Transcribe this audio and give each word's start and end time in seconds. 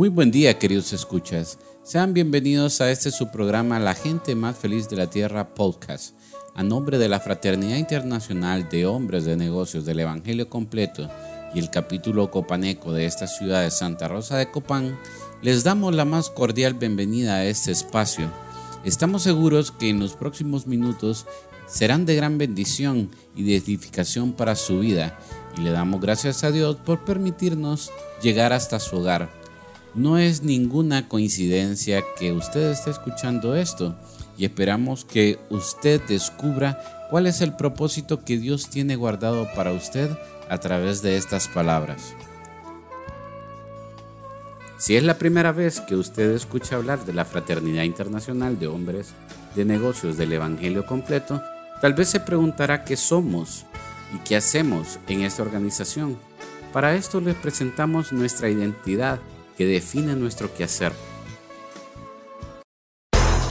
Muy 0.00 0.08
buen 0.08 0.30
día, 0.30 0.58
queridos 0.58 0.94
escuchas. 0.94 1.58
Sean 1.82 2.14
bienvenidos 2.14 2.80
a 2.80 2.90
este 2.90 3.10
su 3.10 3.30
programa 3.30 3.78
La 3.78 3.94
gente 3.94 4.34
más 4.34 4.56
feliz 4.56 4.88
de 4.88 4.96
la 4.96 5.10
Tierra 5.10 5.52
podcast. 5.52 6.14
A 6.54 6.62
nombre 6.62 6.96
de 6.96 7.06
la 7.06 7.20
Fraternidad 7.20 7.76
Internacional 7.76 8.70
de 8.70 8.86
Hombres 8.86 9.26
de 9.26 9.36
Negocios 9.36 9.84
del 9.84 10.00
Evangelio 10.00 10.48
Completo 10.48 11.10
y 11.54 11.58
el 11.58 11.68
capítulo 11.68 12.30
copaneco 12.30 12.94
de 12.94 13.04
esta 13.04 13.26
ciudad 13.26 13.60
de 13.60 13.70
Santa 13.70 14.08
Rosa 14.08 14.38
de 14.38 14.50
Copán, 14.50 14.98
les 15.42 15.64
damos 15.64 15.94
la 15.94 16.06
más 16.06 16.30
cordial 16.30 16.72
bienvenida 16.72 17.34
a 17.34 17.44
este 17.44 17.70
espacio. 17.70 18.32
Estamos 18.86 19.24
seguros 19.24 19.70
que 19.70 19.90
en 19.90 20.00
los 20.00 20.14
próximos 20.14 20.66
minutos 20.66 21.26
serán 21.66 22.06
de 22.06 22.16
gran 22.16 22.38
bendición 22.38 23.10
y 23.36 23.42
de 23.42 23.56
edificación 23.56 24.32
para 24.32 24.56
su 24.56 24.78
vida 24.78 25.18
y 25.58 25.60
le 25.60 25.72
damos 25.72 26.00
gracias 26.00 26.42
a 26.42 26.50
Dios 26.50 26.76
por 26.76 27.04
permitirnos 27.04 27.90
llegar 28.22 28.54
hasta 28.54 28.80
su 28.80 28.96
hogar. 28.96 29.39
No 29.94 30.18
es 30.18 30.42
ninguna 30.42 31.08
coincidencia 31.08 32.04
que 32.16 32.32
usted 32.32 32.70
esté 32.70 32.90
escuchando 32.90 33.56
esto 33.56 33.96
y 34.38 34.44
esperamos 34.44 35.04
que 35.04 35.38
usted 35.50 36.00
descubra 36.06 37.08
cuál 37.10 37.26
es 37.26 37.40
el 37.40 37.56
propósito 37.56 38.24
que 38.24 38.38
Dios 38.38 38.70
tiene 38.70 38.94
guardado 38.94 39.48
para 39.54 39.72
usted 39.72 40.10
a 40.48 40.58
través 40.58 41.02
de 41.02 41.16
estas 41.16 41.48
palabras. 41.48 42.14
Si 44.78 44.96
es 44.96 45.02
la 45.02 45.18
primera 45.18 45.52
vez 45.52 45.80
que 45.80 45.96
usted 45.96 46.30
escucha 46.30 46.76
hablar 46.76 47.04
de 47.04 47.12
la 47.12 47.24
Fraternidad 47.24 47.82
Internacional 47.82 48.58
de 48.58 48.68
Hombres 48.68 49.08
de 49.54 49.64
Negocios 49.64 50.16
del 50.16 50.32
Evangelio 50.32 50.86
Completo, 50.86 51.42
tal 51.82 51.94
vez 51.94 52.08
se 52.08 52.20
preguntará 52.20 52.84
qué 52.84 52.96
somos 52.96 53.66
y 54.14 54.18
qué 54.20 54.36
hacemos 54.36 55.00
en 55.08 55.22
esta 55.22 55.42
organización. 55.42 56.16
Para 56.72 56.94
esto 56.94 57.20
les 57.20 57.34
presentamos 57.34 58.12
nuestra 58.12 58.48
identidad 58.48 59.18
que 59.60 59.66
define 59.66 60.16
nuestro 60.16 60.54
quehacer. 60.54 60.94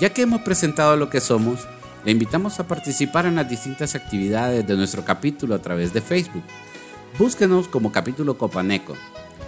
Ya 0.00 0.10
que 0.12 0.22
hemos 0.22 0.40
presentado 0.40 0.96
lo 0.96 1.08
que 1.08 1.20
somos, 1.20 1.68
le 2.04 2.10
invitamos 2.10 2.58
a 2.58 2.66
participar 2.66 3.26
en 3.26 3.36
las 3.36 3.48
distintas 3.48 3.94
actividades 3.94 4.66
de 4.66 4.76
nuestro 4.76 5.04
capítulo 5.04 5.54
a 5.54 5.62
través 5.62 5.92
de 5.92 6.00
Facebook. 6.00 6.42
Búsquenos 7.16 7.68
como 7.68 7.92
capítulo 7.92 8.36
Copaneco. 8.36 8.96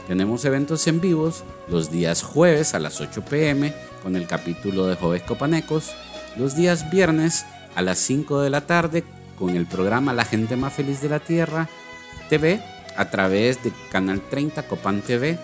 Tenemos 0.06 0.44
eventos 0.44 0.86
en 0.86 1.00
vivos 1.00 1.42
los 1.66 1.91
días 1.91 2.22
jueves 2.22 2.74
a 2.74 2.78
las 2.78 3.00
8 3.00 3.24
pm 3.24 3.74
con 4.04 4.14
el 4.14 4.28
capítulo 4.28 4.86
de 4.86 4.94
Jóvenes 4.94 5.26
Copanecos, 5.26 5.91
los 6.36 6.54
días 6.54 6.88
viernes 6.92 7.44
a 7.74 7.82
las 7.82 7.98
5 7.98 8.41
de 8.41 8.50
la 8.50 8.60
tarde 8.60 9.03
con 9.36 9.56
el 9.56 9.66
programa 9.66 10.12
La 10.12 10.24
gente 10.24 10.54
más 10.54 10.74
feliz 10.74 11.00
de 11.00 11.08
la 11.08 11.19
Tierra 11.19 11.69
TV 12.28 12.60
a 12.97 13.10
través 13.10 13.62
de 13.62 13.72
Canal 13.91 14.20
30 14.20 14.62
Copan 14.64 15.00
TV 15.00 15.38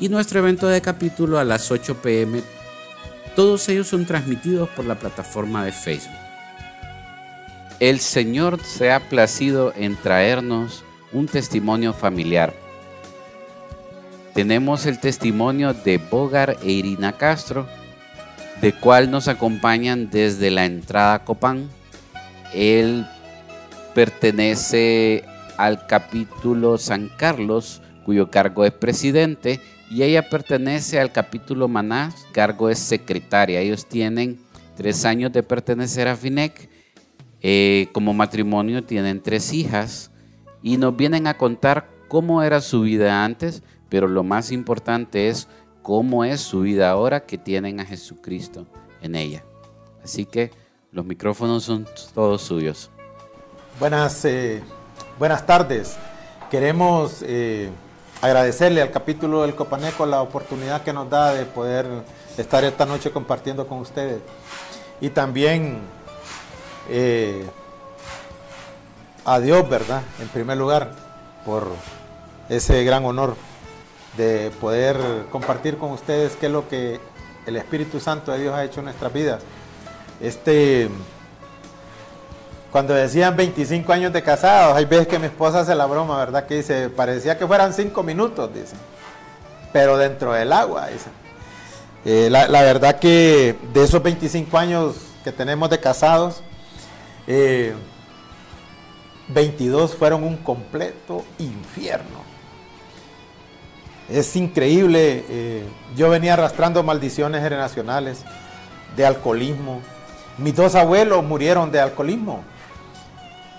y 0.00 0.08
nuestro 0.08 0.40
evento 0.40 0.66
de 0.68 0.80
capítulo 0.80 1.38
a 1.38 1.44
las 1.44 1.70
8 1.70 2.02
pm. 2.02 2.42
Todos 3.36 3.68
ellos 3.68 3.86
son 3.88 4.04
transmitidos 4.04 4.68
por 4.70 4.84
la 4.84 4.96
plataforma 4.96 5.64
de 5.64 5.72
Facebook. 5.72 6.16
El 7.80 7.98
Señor 8.00 8.62
se 8.62 8.92
ha 8.92 9.00
placido 9.08 9.72
en 9.76 9.96
traernos 9.96 10.84
un 11.12 11.26
testimonio 11.26 11.92
familiar. 11.92 12.54
Tenemos 14.34 14.86
el 14.86 14.98
testimonio 14.98 15.74
de 15.74 15.98
Bogar 15.98 16.56
e 16.62 16.70
Irina 16.70 17.12
Castro, 17.12 17.66
de 18.60 18.72
cual 18.72 19.10
nos 19.10 19.28
acompañan 19.28 20.10
desde 20.10 20.50
la 20.50 20.64
entrada 20.64 21.14
a 21.14 21.24
Copán. 21.24 21.68
Él 22.54 23.06
pertenece 23.94 25.24
al 25.56 25.86
capítulo 25.86 26.78
San 26.78 27.10
Carlos, 27.16 27.82
cuyo 28.04 28.30
cargo 28.30 28.64
es 28.64 28.72
presidente, 28.72 29.60
y 29.90 30.02
ella 30.02 30.28
pertenece 30.28 30.98
al 30.98 31.12
capítulo 31.12 31.68
Maná, 31.68 32.12
cargo 32.32 32.70
es 32.70 32.78
secretaria. 32.78 33.60
Ellos 33.60 33.86
tienen 33.86 34.40
tres 34.76 35.04
años 35.04 35.32
de 35.32 35.42
pertenecer 35.42 36.08
a 36.08 36.16
FINEC. 36.16 36.70
Eh, 37.42 37.88
como 37.92 38.14
matrimonio 38.14 38.84
tienen 38.84 39.20
tres 39.20 39.52
hijas 39.52 40.10
y 40.62 40.76
nos 40.76 40.96
vienen 40.96 41.26
a 41.26 41.36
contar 41.36 41.90
cómo 42.08 42.42
era 42.42 42.60
su 42.60 42.82
vida 42.82 43.24
antes, 43.24 43.62
pero 43.88 44.06
lo 44.06 44.22
más 44.22 44.52
importante 44.52 45.28
es 45.28 45.48
cómo 45.82 46.24
es 46.24 46.40
su 46.40 46.60
vida 46.60 46.90
ahora 46.90 47.26
que 47.26 47.38
tienen 47.38 47.80
a 47.80 47.84
Jesucristo 47.84 48.66
en 49.02 49.16
ella. 49.16 49.44
Así 50.02 50.24
que 50.24 50.50
los 50.92 51.04
micrófonos 51.04 51.64
son 51.64 51.86
todos 52.14 52.42
suyos. 52.42 52.90
Buenas 53.80 54.24
eh, 54.24 54.62
Buenas 55.18 55.44
tardes. 55.44 55.96
Queremos 56.50 57.18
eh, 57.22 57.68
agradecerle 58.22 58.80
al 58.80 58.90
capítulo 58.90 59.42
del 59.42 59.54
Copaneco 59.54 60.06
la 60.06 60.22
oportunidad 60.22 60.82
que 60.82 60.92
nos 60.94 61.10
da 61.10 61.34
de 61.34 61.44
poder 61.44 61.86
estar 62.38 62.64
esta 62.64 62.86
noche 62.86 63.10
compartiendo 63.10 63.66
con 63.66 63.78
ustedes. 63.78 64.20
Y 65.02 65.10
también 65.10 65.80
eh, 66.88 67.44
a 69.26 69.38
Dios, 69.38 69.68
¿verdad? 69.68 70.02
En 70.18 70.28
primer 70.28 70.56
lugar, 70.56 70.92
por 71.44 71.68
ese 72.48 72.82
gran 72.84 73.04
honor 73.04 73.36
de 74.16 74.50
poder 74.62 74.96
compartir 75.30 75.76
con 75.76 75.92
ustedes 75.92 76.36
qué 76.36 76.46
es 76.46 76.52
lo 76.52 76.68
que 76.68 77.00
el 77.46 77.56
Espíritu 77.56 78.00
Santo 78.00 78.32
de 78.32 78.40
Dios 78.40 78.54
ha 78.54 78.64
hecho 78.64 78.80
en 78.80 78.86
nuestras 78.86 79.12
vidas. 79.12 79.42
Este 80.20 80.88
cuando 82.72 82.94
decían 82.94 83.36
25 83.36 83.92
años 83.92 84.14
de 84.14 84.22
casados, 84.22 84.74
hay 84.74 84.86
veces 84.86 85.06
que 85.06 85.18
mi 85.18 85.26
esposa 85.26 85.60
hace 85.60 85.74
la 85.74 85.84
broma, 85.84 86.16
¿verdad? 86.16 86.46
Que 86.46 86.56
dice, 86.56 86.88
parecía 86.88 87.36
que 87.36 87.46
fueran 87.46 87.74
5 87.74 88.02
minutos, 88.02 88.52
dice. 88.54 88.76
Pero 89.74 89.98
dentro 89.98 90.32
del 90.32 90.50
agua, 90.50 90.86
dice. 90.86 91.10
Eh, 92.06 92.28
la, 92.30 92.62
verdad 92.62 92.98
que 92.98 93.56
de 93.74 93.84
esos 93.84 94.02
25 94.02 94.56
años 94.56 94.96
que 95.22 95.30
tenemos 95.32 95.68
de 95.68 95.80
casados, 95.80 96.42
22 99.28 99.92
eh, 99.92 99.96
fueron 99.98 100.24
un 100.24 100.38
completo 100.38 101.26
infierno. 101.38 102.22
Es 104.08 104.34
increíble, 104.34 105.26
eh, 105.28 105.62
yo 105.94 106.08
venía 106.08 106.32
arrastrando 106.32 106.82
maldiciones 106.82 107.42
generacionales 107.42 108.24
de 108.96 109.04
alcoholismo, 109.06 109.82
Mis 110.38 110.56
dos 110.56 110.74
abuelos 110.74 111.22
murieron 111.22 111.70
de 111.70 111.78
alcoholismo. 111.78 112.42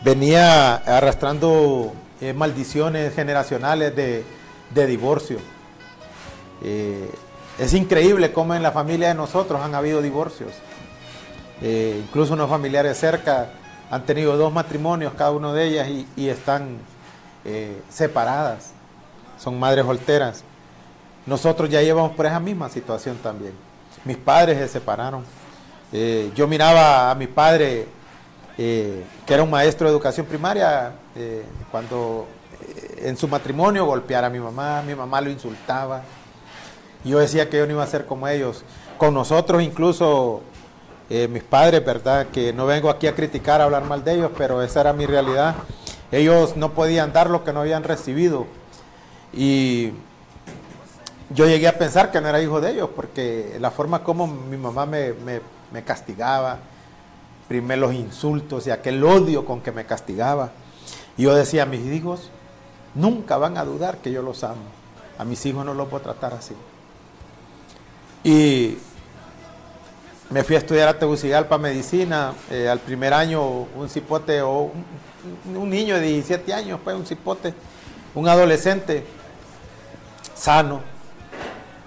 Venía 0.04 0.76
arrastrando 0.76 1.94
eh, 2.20 2.34
maldiciones 2.34 3.16
generacionales 3.16 3.96
de, 3.96 4.26
divorcio. 4.88 5.38
Eh, 6.62 7.10
es 7.58 7.74
increíble 7.74 8.34
cómo 8.34 8.54
en 8.54 8.64
la 8.64 8.74
familia 8.74 9.08
de 9.08 9.14
nosotros 9.14 9.62
han 9.62 9.76
habido 9.76 10.02
divorcios. 10.02 10.52
Eh, 11.62 12.02
incluso 12.06 12.34
unos 12.34 12.50
familiares 12.50 12.98
cerca 12.98 13.52
han 13.90 14.06
tenido 14.06 14.36
dos 14.36 14.52
matrimonios, 14.52 15.14
cada 15.14 15.32
uno 15.32 15.54
de 15.54 15.68
ellas, 15.68 15.88
y, 16.18 16.28
están 16.28 16.80
separadas. 17.90 18.72
Son 19.38 19.58
madres 19.58 19.86
solteras. 19.86 20.44
Nosotros 21.26 21.70
ya 21.70 21.82
llevamos 21.82 22.12
por 22.12 22.26
esa 22.26 22.42
misma 22.42 22.68
situación 22.68 23.18
también. 23.24 23.54
Mis 24.04 24.18
padres 24.18 24.58
se 24.58 24.68
separaron. 24.68 25.24
Yo 26.36 26.48
miraba 26.48 27.12
a 27.12 27.16
mi 27.16 27.28
padre, 27.28 27.88
eh, 28.58 29.04
que 29.26 29.34
era 29.34 29.44
un 29.44 29.50
maestro 29.50 29.88
de 29.88 29.94
educación 29.94 30.26
primaria, 30.26 30.94
eh, 31.16 31.44
cuando 31.72 32.28
en 32.98 33.18
su 33.18 33.28
matrimonio 33.28 33.86
golpeara 33.86 34.28
a 34.28 34.30
mi 34.30 34.40
mamá, 34.40 34.82
mi 34.82 34.96
mamá 34.96 35.22
lo 35.22 35.30
insultaba. 35.30 36.04
Yo 37.04 37.20
decía 37.20 37.50
que 37.50 37.58
yo 37.58 37.66
no 37.66 37.74
iba 37.74 37.84
a 37.84 37.88
ser 37.88 38.06
como 38.06 38.28
ellos. 38.28 38.64
Con 38.98 39.14
nosotros 39.14 39.62
incluso, 39.62 40.42
mis 41.10 41.44
padres, 41.44 41.86
¿verdad? 41.86 42.28
Que 42.28 42.54
no 42.54 42.66
vengo 42.66 42.90
aquí 42.90 43.08
a 43.08 43.14
criticar, 43.14 43.60
a 43.60 43.66
hablar 43.66 43.84
mal 43.84 44.04
de 44.04 44.14
ellos, 44.14 44.32
pero 44.38 44.62
esa 44.62 44.82
era 44.82 44.94
mi 44.94 45.06
realidad. 45.06 45.56
Ellos 46.14 46.56
no 46.56 46.74
podían 46.74 47.12
dar 47.12 47.30
lo 47.30 47.44
que 47.44 47.52
no 47.52 47.62
habían 47.62 47.84
recibido. 47.84 48.46
Y 49.34 49.92
yo 51.32 51.48
llegué 51.48 51.68
a 51.68 51.78
pensar 51.78 52.12
que 52.12 52.22
no 52.22 52.30
era 52.30 52.42
hijo 52.42 52.62
de 52.62 52.72
ellos, 52.72 52.90
porque 52.96 53.58
la 53.60 53.72
forma 53.72 54.04
como 54.04 54.28
mi 54.28 54.58
mamá 54.58 54.86
me, 54.86 55.14
castigaba, 55.84 56.60
primero 57.48 57.88
los 57.88 57.94
insultos 57.94 58.68
y 58.68 58.72
aquel 58.72 59.04
odio 59.04 59.46
con 59.46 59.62
que 59.62 59.72
me 59.72 59.86
castigaba. 59.86 60.52
Y 61.18 61.24
yo 61.24 61.36
decía, 61.36 61.66
mis 61.66 61.86
hijos 61.92 62.30
nunca 62.96 63.38
van 63.38 63.58
a 63.58 63.66
dudar 63.66 63.98
que 63.98 64.12
yo 64.12 64.22
los 64.22 64.44
amo. 64.44 64.62
A 65.18 65.26
mis 65.26 65.46
hijos 65.46 65.66
no 65.66 65.74
los 65.74 65.88
puedo 65.88 66.04
tratar 66.04 66.34
así. 66.34 66.56
Y 68.24 68.78
me 70.30 70.44
fui 70.44 70.56
a 70.56 70.60
estudiar 70.60 70.88
a 70.88 70.98
Tegucigalpa 70.98 71.58
medicina. 71.58 72.34
Eh, 72.50 72.68
al 72.68 72.80
primer 72.80 73.14
año, 73.14 73.68
un 73.76 73.90
cipote 73.90 74.42
o 74.42 74.72
un, 75.54 75.70
niño 75.70 75.96
de 75.96 76.08
17 76.08 76.54
años, 76.54 76.80
pues 76.84 76.96
un 76.96 77.06
cipote, 77.06 77.54
un 78.16 78.28
adolescente 78.28 79.06
sano 80.34 80.93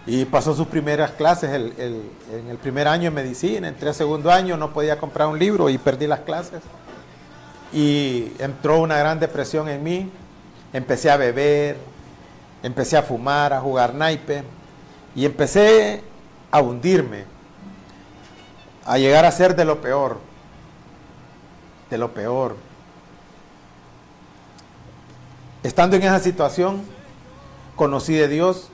y 0.06 0.24
pasó 0.24 0.54
sus 0.54 0.68
primeras 0.68 1.10
clases 1.12 1.50
en 1.52 2.48
el 2.48 2.58
primer 2.58 2.86
año 2.86 3.04
de 3.04 3.10
medicina, 3.10 3.66
entré 3.66 3.90
a 3.90 3.92
segundo 3.92 4.30
año, 4.30 4.56
no 4.56 4.72
podía 4.72 4.98
comprar 4.98 5.26
un 5.26 5.38
libro 5.38 5.68
y 5.68 5.78
perdí 5.78 6.06
las 6.06 6.20
clases. 6.20 6.62
Y 7.72 8.32
entró 8.38 8.78
una 8.78 8.96
gran 8.98 9.18
depresión 9.18 9.68
en 9.68 9.82
mí, 9.82 10.10
empecé 10.72 11.10
a 11.10 11.16
beber, 11.16 11.76
empecé 12.62 12.96
a 12.96 13.02
fumar, 13.02 13.52
a 13.52 13.60
jugar 13.60 13.94
naipe 13.94 14.44
y 15.16 15.24
empecé 15.24 16.04
a 16.52 16.60
hundirme, 16.60 17.24
a 18.84 18.98
llegar 18.98 19.24
a 19.24 19.32
ser 19.32 19.56
de 19.56 19.64
lo 19.64 19.80
peor, 19.80 20.20
de 21.90 21.98
lo 21.98 22.14
peor. 22.14 22.56
Estando 25.64 25.96
en 25.96 26.04
esa 26.04 26.20
situación, 26.20 26.84
conocí 27.74 28.14
de 28.14 28.28
Dios, 28.28 28.68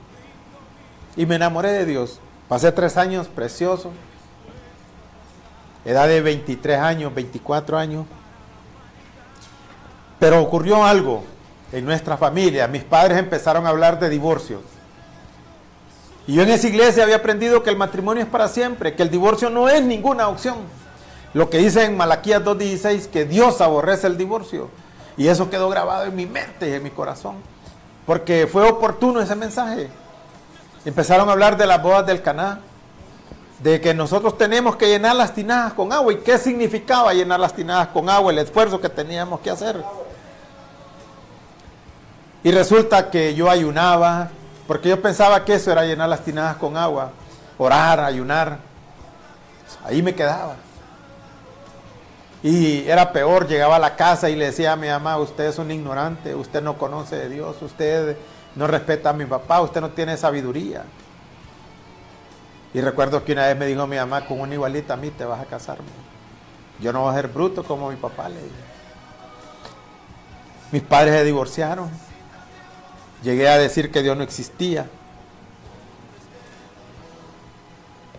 y 1.17 1.27
me 1.27 1.37
enamoré 1.37 1.73
de 1.73 1.87
Dios. 1.87 2.21
Pasé 2.49 2.73
tres 2.73 2.97
años 2.97 3.29
preciosos. 3.29 3.93
Edad 5.85 6.09
de 6.09 6.21
23 6.21 6.79
años, 6.79 7.15
24 7.15 7.79
años. 7.79 8.07
Pero 10.19 10.41
ocurrió 10.41 10.85
algo 10.85 11.25
en 11.73 11.85
nuestra 11.85 12.17
familia. 12.17 12.69
Mis 12.69 12.85
padres 12.85 13.19
empezaron 13.19 13.67
a 13.67 13.71
hablar 13.71 13.99
de 13.99 14.09
divorcio. 14.09 14.61
Y 16.27 16.35
yo 16.35 16.43
en 16.43 16.51
esa 16.51 16.69
iglesia 16.69 17.03
había 17.03 17.17
aprendido 17.17 17.63
que 17.63 17.71
el 17.71 17.77
matrimonio 17.77 18.23
es 18.23 18.29
para 18.29 18.47
siempre, 18.47 18.95
que 18.95 19.03
el 19.03 19.11
divorcio 19.11 19.51
no 19.51 19.69
es 19.69 19.83
ninguna 19.83 20.29
opción. 20.29 20.59
Lo 21.35 21.51
que 21.51 21.59
dice 21.59 21.85
en 21.85 21.97
Malaquías 21.97 22.45
2.16, 22.45 23.09
que 23.09 23.25
Dios 23.25 23.61
aborrece 23.61 24.07
el 24.07 24.17
divorcio. 24.17 24.71
Y 25.17 25.29
eso 25.29 25.51
quedó 25.51 25.69
grabado 25.69 26.05
en 26.05 26.15
mi 26.15 26.27
mente 26.27 26.69
y 26.69 26.75
en 26.75 26.83
mi 26.83 26.91
corazón. 26.91 27.37
Porque 28.07 28.47
fue 28.47 28.69
oportuno 28.69 29.21
ese 29.21 29.35
mensaje. 29.35 29.89
Empezaron 30.85 31.29
a 31.29 31.33
hablar 31.33 31.57
de 31.57 31.67
las 31.67 31.83
bodas 31.83 32.07
del 32.07 32.23
Caná, 32.23 32.61
de 33.61 33.81
que 33.81 33.95
nosotros 33.95 34.37
tenemos 34.37 34.77
que 34.77 34.89
llenar 34.89 35.15
las 35.15 35.33
tinajas 35.35 35.73
con 35.75 35.93
agua. 35.93 36.13
¿Y 36.13 36.17
qué 36.17 36.39
significaba 36.39 37.15
llenar 37.15 37.39
las 37.39 37.55
tinajas 37.55 37.89
con 37.89 38.09
agua? 38.11 38.33
El 38.33 38.39
esfuerzo 38.39 38.81
que 38.81 38.89
teníamos 38.89 39.41
que 39.41 39.51
hacer. 39.51 39.83
Y 42.43 42.51
resulta 42.51 43.11
que 43.11 43.35
yo 43.35 43.49
ayunaba, 43.49 44.31
porque 44.67 44.89
yo 44.89 45.01
pensaba 45.01 45.45
que 45.45 45.55
eso 45.55 45.71
era 45.71 45.85
llenar 45.85 46.09
las 46.09 46.25
tinajas 46.25 46.57
con 46.57 46.77
agua, 46.77 47.13
orar, 47.57 48.01
ayunar. 48.01 48.59
Ahí 49.85 50.03
me 50.03 50.15
quedaba. 50.15 50.57
Y 52.43 52.89
era 52.89 53.13
peor, 53.13 53.47
llegaba 53.47 53.77
a 53.77 53.79
la 53.79 53.95
casa 53.95 54.29
y 54.29 54.35
le 54.35 54.47
decía 54.47 54.73
a 54.73 54.77
mi 54.77 54.89
mamá, 54.89 55.17
usted 55.19 55.45
es 55.45 55.59
un 55.59 55.71
ignorante, 55.71 56.35
usted 56.35 56.61
no 56.61 56.77
conoce 56.77 57.15
de 57.15 57.29
Dios, 57.29 57.63
usted 57.63 58.17
no 58.55 58.67
respeta 58.67 59.11
a 59.11 59.13
mi 59.13 59.25
papá, 59.25 59.61
usted 59.61 59.81
no 59.81 59.91
tiene 59.91 60.17
sabiduría. 60.17 60.85
Y 62.75 62.81
recuerdo 62.81 63.25
que 63.25 63.33
una 63.33 63.47
vez 63.47 63.57
me 63.57 63.67
dijo 63.67 63.87
mi 63.87 63.97
mamá, 63.97 64.25
con 64.27 64.41
una 64.41 64.55
igualita 64.55 64.95
a 64.95 64.97
mí 64.97 65.11
te 65.11 65.25
vas 65.25 65.41
a 65.41 65.45
casar. 65.45 65.79
Yo 66.81 66.93
no 66.93 67.03
voy 67.03 67.13
a 67.13 67.17
ser 67.17 67.29
bruto 67.29 67.63
como 67.65 67.91
mi 67.91 67.97
papá 67.97 68.29
le 68.29 68.37
dijo. 68.37 68.55
Mis 70.73 70.83
padres 70.83 71.15
se 71.15 71.25
divorciaron. 71.25 71.91
Llegué 73.23 73.49
a 73.49 73.59
decir 73.59 73.91
que 73.91 74.03
Dios 74.03 74.17
no 74.17 74.23
existía. 74.23 74.87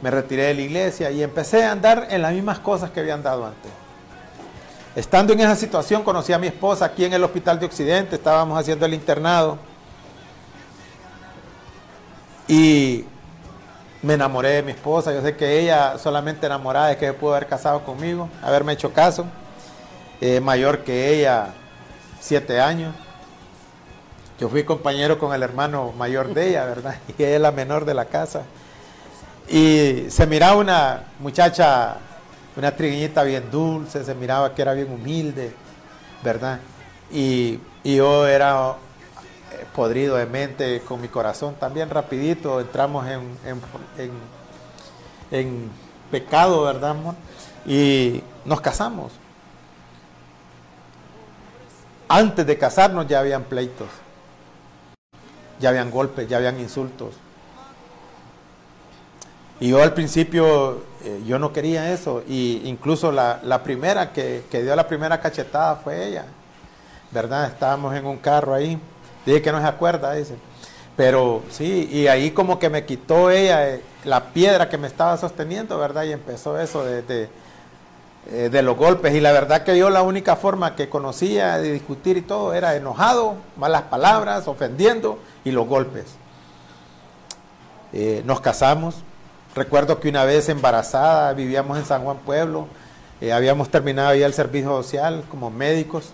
Me 0.01 0.11
retiré 0.11 0.43
de 0.43 0.53
la 0.53 0.61
iglesia 0.61 1.11
y 1.11 1.23
empecé 1.23 1.63
a 1.63 1.71
andar 1.71 2.07
en 2.11 2.21
las 2.21 2.33
mismas 2.33 2.59
cosas 2.59 2.91
que 2.91 2.99
había 2.99 3.15
andado 3.15 3.45
antes. 3.45 3.71
Estando 4.95 5.33
en 5.33 5.39
esa 5.39 5.55
situación 5.55 6.03
conocí 6.03 6.31
a 6.31 6.37
mi 6.37 6.47
esposa 6.47 6.85
aquí 6.85 7.05
en 7.05 7.13
el 7.13 7.23
Hospital 7.23 7.59
de 7.59 7.65
Occidente, 7.65 8.17
estábamos 8.17 8.59
haciendo 8.59 8.85
el 8.85 8.93
internado. 8.93 9.57
Y 12.55 13.03
me 14.03 14.13
enamoré 14.13 14.49
de 14.49 14.61
mi 14.61 14.73
esposa. 14.73 15.11
Yo 15.11 15.23
sé 15.23 15.35
que 15.35 15.59
ella 15.59 15.97
solamente 15.97 16.45
enamorada 16.45 16.91
es 16.91 16.97
que 16.97 17.07
se 17.07 17.13
pudo 17.13 17.33
haber 17.33 17.47
casado 17.47 17.83
conmigo, 17.83 18.29
haberme 18.43 18.73
hecho 18.73 18.93
caso. 18.93 19.25
mayor 20.43 20.83
que 20.83 21.15
ella, 21.15 21.47
siete 22.19 22.61
años. 22.61 22.93
Yo 24.39 24.49
fui 24.49 24.63
compañero 24.63 25.17
con 25.17 25.33
el 25.33 25.41
hermano 25.41 25.93
mayor 25.97 26.31
de 26.35 26.49
ella, 26.49 26.65
¿verdad? 26.65 26.95
Y 27.17 27.23
ella 27.23 27.35
es 27.37 27.41
la 27.41 27.51
menor 27.51 27.85
de 27.85 27.95
la 27.95 28.05
casa. 28.05 28.43
Y 29.49 30.05
se 30.09 30.27
miraba 30.27 30.57
una 30.57 31.05
muchacha, 31.17 31.97
una 32.55 32.75
trigueñita 32.75 33.23
bien 33.23 33.49
dulce, 33.49 34.03
se 34.03 34.13
miraba 34.13 34.53
que 34.53 34.61
era 34.61 34.73
bien 34.73 34.91
humilde, 34.91 35.55
¿verdad? 36.23 36.59
Y 37.11 37.59
yo 37.83 38.27
era 38.27 38.75
podrido 39.73 40.15
de 40.15 40.25
mente, 40.25 40.81
con 40.81 41.01
mi 41.01 41.07
corazón 41.07 41.55
también 41.59 41.89
rapidito, 41.89 42.59
entramos 42.59 43.05
en, 43.07 43.37
en, 45.31 45.69
pecado, 46.11 46.63
¿verdad? 46.63 46.95
Y 47.65 48.21
nos 48.45 48.61
casamos. 48.61 49.11
Antes 52.07 52.45
de 52.45 52.57
casarnos 52.57 53.07
ya 53.07 53.19
habían 53.19 53.43
pleitos, 53.43 53.87
ya 55.59 55.69
habían 55.69 55.89
golpes, 55.89 56.27
ya 56.27 56.37
habían 56.37 56.59
insultos. 56.59 57.15
Y 59.59 59.69
yo 59.69 59.81
al 59.81 59.93
principio, 59.93 60.83
eh, 61.03 61.23
yo 61.25 61.39
no 61.39 61.53
quería 61.53 61.93
eso. 61.93 62.23
Y 62.27 62.61
incluso 62.65 63.11
la, 63.11 63.61
primera 63.63 64.11
que, 64.11 64.43
que, 64.51 64.61
dio 64.61 64.75
la 64.75 64.87
primera 64.87 65.21
cachetada 65.21 65.77
fue 65.77 66.07
ella. 66.07 66.25
¿Verdad? 67.11 67.47
Estábamos 67.47 67.95
en 67.95 68.05
un 68.05 68.17
carro 68.17 68.53
ahí. 68.53 68.79
Dije 69.25 69.41
que 69.41 69.51
no 69.51 69.61
se 69.61 69.67
acuerda, 69.67 70.13
dice. 70.13 70.35
Pero 70.95 71.41
sí, 71.49 71.89
y 71.91 72.07
ahí 72.07 72.31
como 72.31 72.59
que 72.59 72.69
me 72.69 72.85
quitó 72.85 73.31
ella 73.31 73.69
eh, 73.69 73.81
la 74.03 74.25
piedra 74.25 74.69
que 74.69 74.77
me 74.77 74.87
estaba 74.87 75.17
sosteniendo, 75.17 75.79
¿verdad? 75.79 76.03
Y 76.03 76.11
empezó 76.11 76.59
eso 76.59 76.83
de, 76.83 77.29
eh, 78.29 78.49
de, 78.51 78.61
los 78.61 78.77
golpes. 78.77 79.15
Y 79.15 79.19
la 79.19 79.31
verdad 79.31 79.63
que 79.63 79.77
yo 79.77 79.89
la 79.89 80.03
única 80.03 80.35
forma 80.35 80.75
que 80.75 80.89
conocía 80.89 81.57
de 81.57 81.71
discutir 81.71 82.17
y 82.17 82.21
todo 82.21 82.53
era 82.53 82.75
enojado, 82.75 83.35
malas 83.57 83.83
palabras, 83.83 84.47
ofendiendo 84.47 85.17
y 85.43 85.51
los 85.51 85.67
golpes. 85.67 86.05
Eh, 87.91 88.21
nos 88.25 88.39
casamos. 88.41 88.95
Recuerdo 89.55 89.99
que 89.99 90.09
una 90.09 90.25
vez 90.25 90.49
embarazada 90.49 91.33
vivíamos 91.33 91.77
en 91.77 91.85
San 91.85 92.03
Juan 92.03 92.17
Pueblo. 92.17 92.67
habíamos 93.33 93.69
terminado 93.69 94.13
ya 94.15 94.25
el 94.25 94.33
servicio 94.33 94.69
social 94.69 95.23
como 95.29 95.49
médicos 95.49 96.11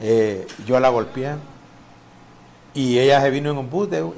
eh, 0.00 0.46
yo 0.66 0.78
la 0.80 0.88
golpeé 0.88 1.36
y 2.74 2.98
ella 2.98 3.20
se 3.20 3.30
vino 3.30 3.50
en 3.50 3.58
un 3.58 3.68
bus, 3.68 3.90
de, 3.90 4.08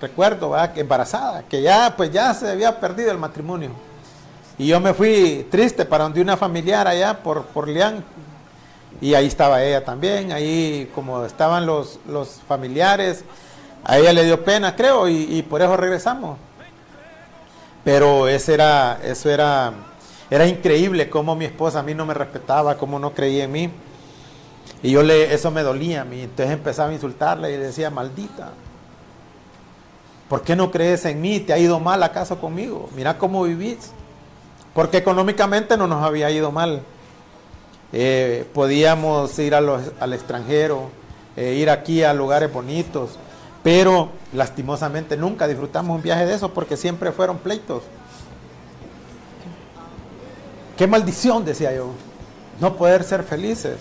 recuerdo, 0.00 0.54
que 0.74 0.80
embarazada, 0.80 1.42
que 1.42 1.62
ya, 1.62 1.94
pues 1.96 2.10
ya 2.10 2.34
se 2.34 2.50
había 2.50 2.78
perdido 2.80 3.10
el 3.10 3.18
matrimonio. 3.18 3.70
Y 4.58 4.66
yo 4.66 4.80
me 4.80 4.92
fui 4.92 5.46
triste 5.50 5.84
para 5.84 6.04
donde 6.04 6.20
una 6.20 6.36
familiar 6.36 6.88
allá 6.88 7.22
por, 7.22 7.44
por 7.46 7.68
Leán. 7.68 8.04
Y 9.00 9.14
ahí 9.14 9.26
estaba 9.26 9.62
ella 9.62 9.84
también, 9.84 10.32
ahí 10.32 10.90
como 10.94 11.24
estaban 11.24 11.64
los, 11.64 12.00
los 12.08 12.40
familiares, 12.48 13.24
a 13.84 13.98
ella 13.98 14.12
le 14.12 14.24
dio 14.24 14.44
pena, 14.44 14.74
creo, 14.74 15.08
y, 15.08 15.42
por 15.48 15.62
eso 15.62 15.76
regresamos. 15.76 16.36
Pero 17.84 18.26
eso 18.26 18.52
era, 18.52 18.98
eso 19.04 19.30
era, 19.30 19.72
era 20.28 20.46
increíble 20.46 21.08
cómo 21.08 21.36
mi 21.36 21.44
esposa 21.44 21.78
a 21.78 21.82
mí 21.84 21.94
no 21.94 22.04
me 22.04 22.14
respetaba, 22.14 22.76
cómo 22.76 22.98
no 22.98 23.14
creía 23.14 23.44
en 23.44 23.52
mí. 23.52 23.70
Y 24.82 24.90
yo 24.92 25.02
le, 25.02 25.34
eso 25.34 25.50
me 25.50 25.62
dolía 25.62 26.02
a 26.02 26.04
mí. 26.04 26.22
Entonces 26.22 26.54
empezaba 26.54 26.90
a 26.90 26.94
insultarle 26.94 27.52
y 27.52 27.56
decía, 27.56 27.90
maldita, 27.90 28.50
¿por 30.28 30.42
qué 30.42 30.54
no 30.54 30.70
crees 30.70 31.04
en 31.04 31.20
mí? 31.20 31.40
¿Te 31.40 31.52
ha 31.52 31.58
ido 31.58 31.80
mal 31.80 32.02
acaso 32.02 32.40
conmigo? 32.40 32.88
Mira 32.94 33.18
cómo 33.18 33.42
vivís. 33.42 33.92
Porque 34.74 34.98
económicamente 34.98 35.76
no 35.76 35.86
nos 35.88 36.04
había 36.04 36.30
ido 36.30 36.52
mal. 36.52 36.82
Eh, 37.92 38.46
podíamos 38.52 39.36
ir 39.38 39.54
al 39.54 40.12
extranjero, 40.12 40.90
eh, 41.36 41.54
ir 41.54 41.70
aquí 41.70 42.02
a 42.02 42.12
lugares 42.12 42.52
bonitos, 42.52 43.18
pero 43.62 44.10
lastimosamente 44.32 45.16
nunca 45.16 45.48
disfrutamos 45.48 45.96
un 45.96 46.02
viaje 46.02 46.26
de 46.26 46.34
eso 46.34 46.52
porque 46.52 46.76
siempre 46.76 47.12
fueron 47.12 47.38
pleitos. 47.38 47.82
Qué 50.76 50.86
maldición, 50.86 51.44
decía 51.44 51.74
yo, 51.74 51.90
no 52.60 52.76
poder 52.76 53.02
ser 53.02 53.24
felices. 53.24 53.78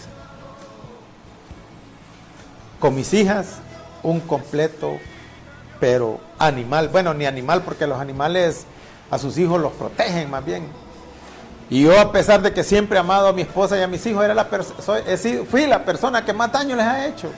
Con 2.80 2.96
mis 2.96 3.14
hijas, 3.14 3.58
un 4.04 4.20
completo, 4.20 4.98
pero 5.80 6.20
animal. 6.40 6.90
Bueno, 6.90 7.14
ni 7.14 7.26
animal 7.26 7.64
porque 7.64 7.88
los 7.88 8.00
animales 8.00 8.66
a 9.10 9.18
sus 9.18 9.38
hijos 9.38 9.60
los 9.62 9.74
protegen 9.74 10.30
más 10.30 10.46
bien. 10.46 10.68
Y 11.70 11.84
yo 11.84 12.00
a 12.00 12.12
pesar 12.12 12.42
de 12.42 12.54
que 12.54 12.64
siempre 12.64 12.98
he 12.98 13.00
amado 13.00 13.28
a 13.28 13.34
mi 13.34 13.42
esposa 13.42 13.78
y 13.78 13.82
a 13.82 13.88
mis 13.88 14.06
hijos, 14.06 14.24
era 14.24 14.34
la 14.34 14.48
fui 15.50 15.68
la 15.68 15.84
persona 15.84 16.24
que 16.24 16.34
más 16.34 16.52
daño 16.52 16.76
les 16.76 16.86
ha 16.86 17.06
hecho. 17.08 17.30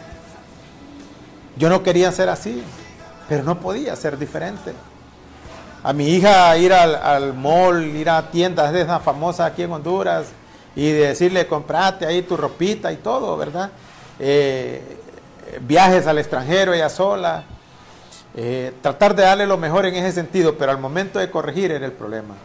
Yo 1.58 1.70
no 1.70 1.82
quería 1.82 2.12
ser 2.12 2.30
así, 2.30 2.64
pero 3.28 3.44
no 3.44 3.60
podía 3.60 3.96
ser 3.96 4.18
diferente. 4.18 4.74
A 5.84 5.94
mi 5.94 6.10
hija 6.10 6.56
ir 6.58 6.74
al, 6.74 7.34
mall, 7.34 7.84
ir 7.84 8.10
a 8.10 8.30
tiendas 8.30 8.72
de 8.72 8.82
esas 8.82 9.02
famosas 9.02 9.52
aquí 9.52 9.64
en 9.64 9.72
Honduras 9.72 10.28
y 10.76 10.92
decirle, 10.92 11.48
comprate 11.48 12.06
ahí 12.06 12.22
tu 12.22 12.38
ropita 12.38 12.92
y 12.92 12.98
todo, 12.98 13.36
¿verdad? 13.36 13.72
Eh, 14.20 14.99
viajes 15.62 16.08
al 16.08 16.18
extranjero 16.18 16.74
ella 16.74 16.90
sola. 16.90 17.44
Eh, 18.36 18.74
tratar 18.82 19.16
de 19.16 19.24
darle 19.24 19.48
lo 19.48 19.58
mejor 19.58 19.86
en 19.86 19.96
ese 19.96 20.12
sentido, 20.12 20.56
pero 20.58 20.72
al 20.72 20.80
momento 20.80 21.20
de 21.20 21.32
corregir 21.32 21.72
era 21.72 21.86
el 21.86 21.94
problema 21.94 22.36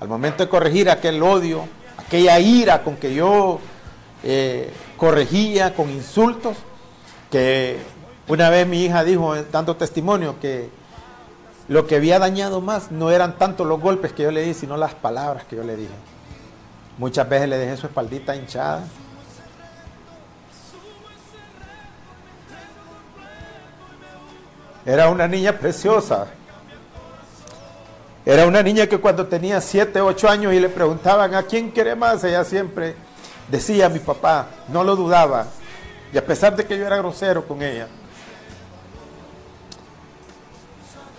al 0.00 0.08
momento 0.08 0.44
de 0.44 0.48
corregir 0.48 0.90
aquel 0.90 1.22
odio, 1.22 1.64
aquella 1.96 2.38
ira 2.38 2.82
con 2.82 2.96
que 2.96 3.14
yo 3.14 3.58
eh, 4.22 4.70
corregía 4.96 5.74
con 5.74 5.90
insultos, 5.90 6.56
que 7.30 7.78
una 8.28 8.48
vez 8.50 8.66
mi 8.66 8.84
hija 8.84 9.02
dijo, 9.04 9.34
dando 9.50 9.76
testimonio, 9.76 10.38
que 10.40 10.70
lo 11.68 11.86
que 11.86 11.96
había 11.96 12.18
dañado 12.18 12.60
más 12.60 12.90
no 12.90 13.10
eran 13.10 13.36
tanto 13.38 13.64
los 13.64 13.80
golpes 13.80 14.12
que 14.12 14.22
yo 14.22 14.30
le 14.30 14.42
di, 14.42 14.54
sino 14.54 14.76
las 14.76 14.94
palabras 14.94 15.44
que 15.44 15.56
yo 15.56 15.64
le 15.64 15.76
dije. 15.76 15.94
Muchas 16.96 17.28
veces 17.28 17.48
le 17.48 17.58
dejé 17.58 17.76
su 17.76 17.86
espaldita 17.86 18.34
hinchada. 18.34 18.84
Era 24.84 25.08
una 25.08 25.28
niña 25.28 25.52
preciosa, 25.52 26.28
era 28.28 28.46
una 28.46 28.62
niña 28.62 28.86
que 28.86 28.98
cuando 28.98 29.26
tenía 29.26 29.58
7, 29.60 30.02
8 30.02 30.28
años 30.28 30.52
y 30.52 30.60
le 30.60 30.68
preguntaban 30.68 31.34
a 31.34 31.42
quién 31.44 31.70
quiere 31.70 31.94
más, 31.94 32.22
ella 32.24 32.44
siempre 32.44 32.94
decía 33.50 33.88
mi 33.88 34.00
papá, 34.00 34.48
no 34.68 34.84
lo 34.84 34.96
dudaba. 34.96 35.46
Y 36.12 36.18
a 36.18 36.24
pesar 36.26 36.54
de 36.54 36.66
que 36.66 36.76
yo 36.76 36.86
era 36.86 36.98
grosero 36.98 37.48
con 37.48 37.62
ella. 37.62 37.88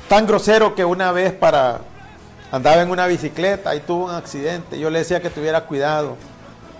Tan 0.07 0.27
grosero 0.27 0.75
que 0.75 0.85
una 0.85 1.11
vez 1.11 1.33
para 1.33 1.81
andaba 2.51 2.81
en 2.81 2.91
una 2.91 3.07
bicicleta 3.07 3.75
y 3.75 3.79
tuvo 3.79 4.05
un 4.05 4.11
accidente. 4.11 4.79
Yo 4.79 4.89
le 4.89 4.99
decía 4.99 5.21
que 5.21 5.29
tuviera 5.29 5.65
cuidado. 5.65 6.15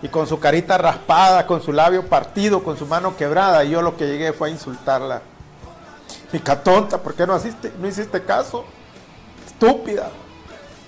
Y 0.01 0.07
con 0.07 0.27
su 0.27 0.39
carita 0.39 0.77
raspada, 0.77 1.45
con 1.45 1.62
su 1.62 1.74
labio 1.74 2.05
partido, 2.05 2.63
con 2.63 2.77
su 2.77 2.86
mano 2.86 3.17
quebrada, 3.17 3.63
yo 3.63 3.81
lo 3.81 3.98
que 3.98 4.07
llegué 4.07 4.31
fue 4.31 4.50
a 4.50 4.51
insultarla. 4.51 5.21
Fica 6.31 6.62
tonta, 6.62 6.98
¿por 6.98 7.15
qué 7.15 7.25
no, 7.25 7.33
asiste, 7.33 7.71
no 7.79 7.88
hiciste 7.88 8.21
caso? 8.24 8.65
estúpida 9.59 10.09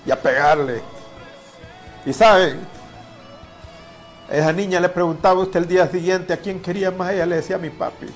y 0.06 0.10
a 0.10 0.20
pegarle. 0.20 0.80
Y 2.06 2.12
saben, 2.12 2.58
esa 4.30 4.52
niña 4.52 4.80
le 4.80 4.88
preguntaba 4.88 5.40
usted 5.40 5.60
el 5.60 5.68
día 5.68 5.86
siguiente 5.88 6.32
a 6.32 6.38
quién 6.38 6.60
quería 6.60 6.90
más, 6.90 7.12
ella 7.12 7.26
le 7.26 7.36
decía 7.36 7.56
a 7.56 7.58
mi 7.58 7.70
papi. 7.70 8.06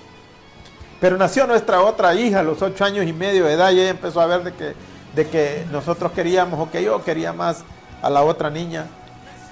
Pero 0.99 1.19
nació 1.19 1.47
nuestra 1.47 1.83
otra 1.83 2.15
hija 2.15 2.41
a 2.41 2.43
los 2.43 2.63
ocho 2.63 2.85
años 2.85 3.07
y 3.07 3.13
medio 3.13 3.45
de 3.45 3.53
edad 3.53 3.71
y 3.71 3.81
ella 3.81 3.91
empezó 3.91 4.21
a 4.23 4.27
ver 4.27 4.45
de 4.45 4.55
que, 4.55 4.75
de 5.15 5.29
que 5.29 5.67
nosotros 5.71 6.13
queríamos 6.13 6.59
o 6.59 6.71
que 6.71 6.83
yo 6.83 7.05
quería 7.05 7.35
más 7.35 7.65
a 8.01 8.09
la 8.09 8.23
otra 8.25 8.49
niña 8.49 8.87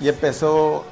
y 0.00 0.08
empezó 0.08 0.84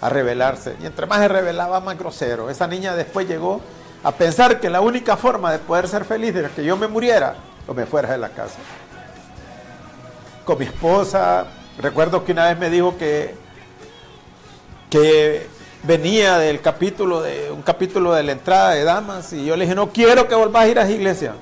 a 0.00 0.08
rebelarse. 0.08 0.76
Y 0.80 0.86
entre 0.86 1.06
más 1.06 1.18
se 1.18 1.26
revelaba, 1.26 1.80
más 1.80 1.98
grosero. 1.98 2.48
Esa 2.48 2.68
niña 2.68 2.94
después 2.94 3.26
llegó 3.26 3.60
a 4.02 4.12
pensar 4.12 4.60
que 4.60 4.70
la 4.70 4.80
única 4.80 5.16
forma 5.16 5.52
de 5.52 5.58
poder 5.58 5.88
ser 5.88 6.04
feliz 6.04 6.34
era 6.34 6.48
que 6.48 6.64
yo 6.64 6.76
me 6.76 6.88
muriera 6.88 7.36
o 7.66 7.74
me 7.74 7.86
fuera 7.86 8.10
de 8.12 8.18
la 8.18 8.28
casa 8.30 8.58
con 10.44 10.58
mi 10.58 10.64
esposa. 10.64 11.46
Recuerdo 11.78 12.24
que 12.24 12.32
una 12.32 12.46
vez 12.46 12.58
me 12.58 12.70
dijo 12.70 12.96
que, 12.96 13.34
que 14.88 15.46
venía 15.82 16.38
del 16.38 16.62
capítulo 16.62 17.20
de 17.20 17.50
un 17.50 17.60
capítulo 17.60 18.14
de 18.14 18.22
la 18.22 18.32
entrada 18.32 18.70
de 18.70 18.82
damas 18.82 19.32
y 19.34 19.44
yo 19.44 19.56
le 19.56 19.64
dije, 19.64 19.74
no 19.74 19.90
quiero 19.90 20.26
que 20.26 20.34
volvás 20.34 20.64
a 20.64 20.68
ir 20.68 20.78
a 20.78 20.84
esa 20.84 20.92
iglesia. 20.92 21.34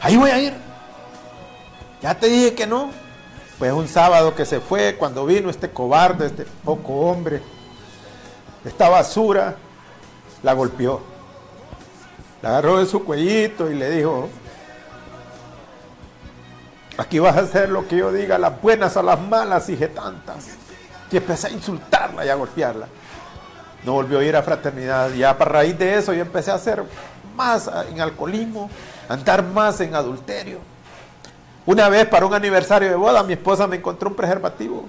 Ahí 0.00 0.16
voy 0.16 0.30
a 0.30 0.38
ir. 0.40 0.54
Ya 2.02 2.18
te 2.18 2.28
dije 2.28 2.54
que 2.54 2.66
no. 2.66 2.90
Pues 3.58 3.72
un 3.72 3.86
sábado 3.86 4.34
que 4.34 4.44
se 4.44 4.58
fue, 4.60 4.96
cuando 4.96 5.24
vino 5.24 5.48
este 5.48 5.70
cobarde, 5.70 6.26
este 6.26 6.44
poco 6.64 6.92
hombre, 6.94 7.40
esta 8.64 8.88
basura, 8.88 9.56
la 10.44 10.52
golpeó. 10.52 11.00
La 12.42 12.50
agarró 12.50 12.78
de 12.78 12.86
su 12.86 13.02
cuellito 13.02 13.70
y 13.70 13.74
le 13.74 13.90
dijo, 13.90 14.28
Aquí 16.96 17.18
vas 17.18 17.36
a 17.36 17.40
hacer 17.40 17.70
lo 17.70 17.88
que 17.88 17.96
yo 17.96 18.12
diga, 18.12 18.38
las 18.38 18.62
buenas 18.62 18.96
a 18.96 19.02
las 19.02 19.20
malas, 19.20 19.66
dije 19.66 19.88
tantas. 19.88 20.50
Y 21.10 21.16
empecé 21.16 21.48
a 21.48 21.50
insultarla 21.50 22.24
y 22.24 22.28
a 22.28 22.36
golpearla. 22.36 22.86
No 23.84 23.94
volvió 23.94 24.20
a 24.20 24.24
ir 24.24 24.36
a 24.36 24.42
fraternidad. 24.42 25.10
Ya 25.12 25.36
para 25.36 25.50
raíz 25.50 25.76
de 25.76 25.96
eso 25.96 26.12
yo 26.12 26.22
empecé 26.22 26.52
a 26.52 26.54
hacer 26.54 26.84
más 27.34 27.68
en 27.90 28.00
alcoholismo, 28.00 28.70
andar 29.08 29.42
más 29.42 29.80
en 29.80 29.94
adulterio. 29.94 30.58
Una 31.66 31.88
vez 31.88 32.06
para 32.06 32.26
un 32.26 32.34
aniversario 32.34 32.88
de 32.88 32.94
boda 32.94 33.22
mi 33.24 33.32
esposa 33.32 33.66
me 33.66 33.76
encontró 33.76 34.10
un 34.10 34.14
preservativo 34.14 34.84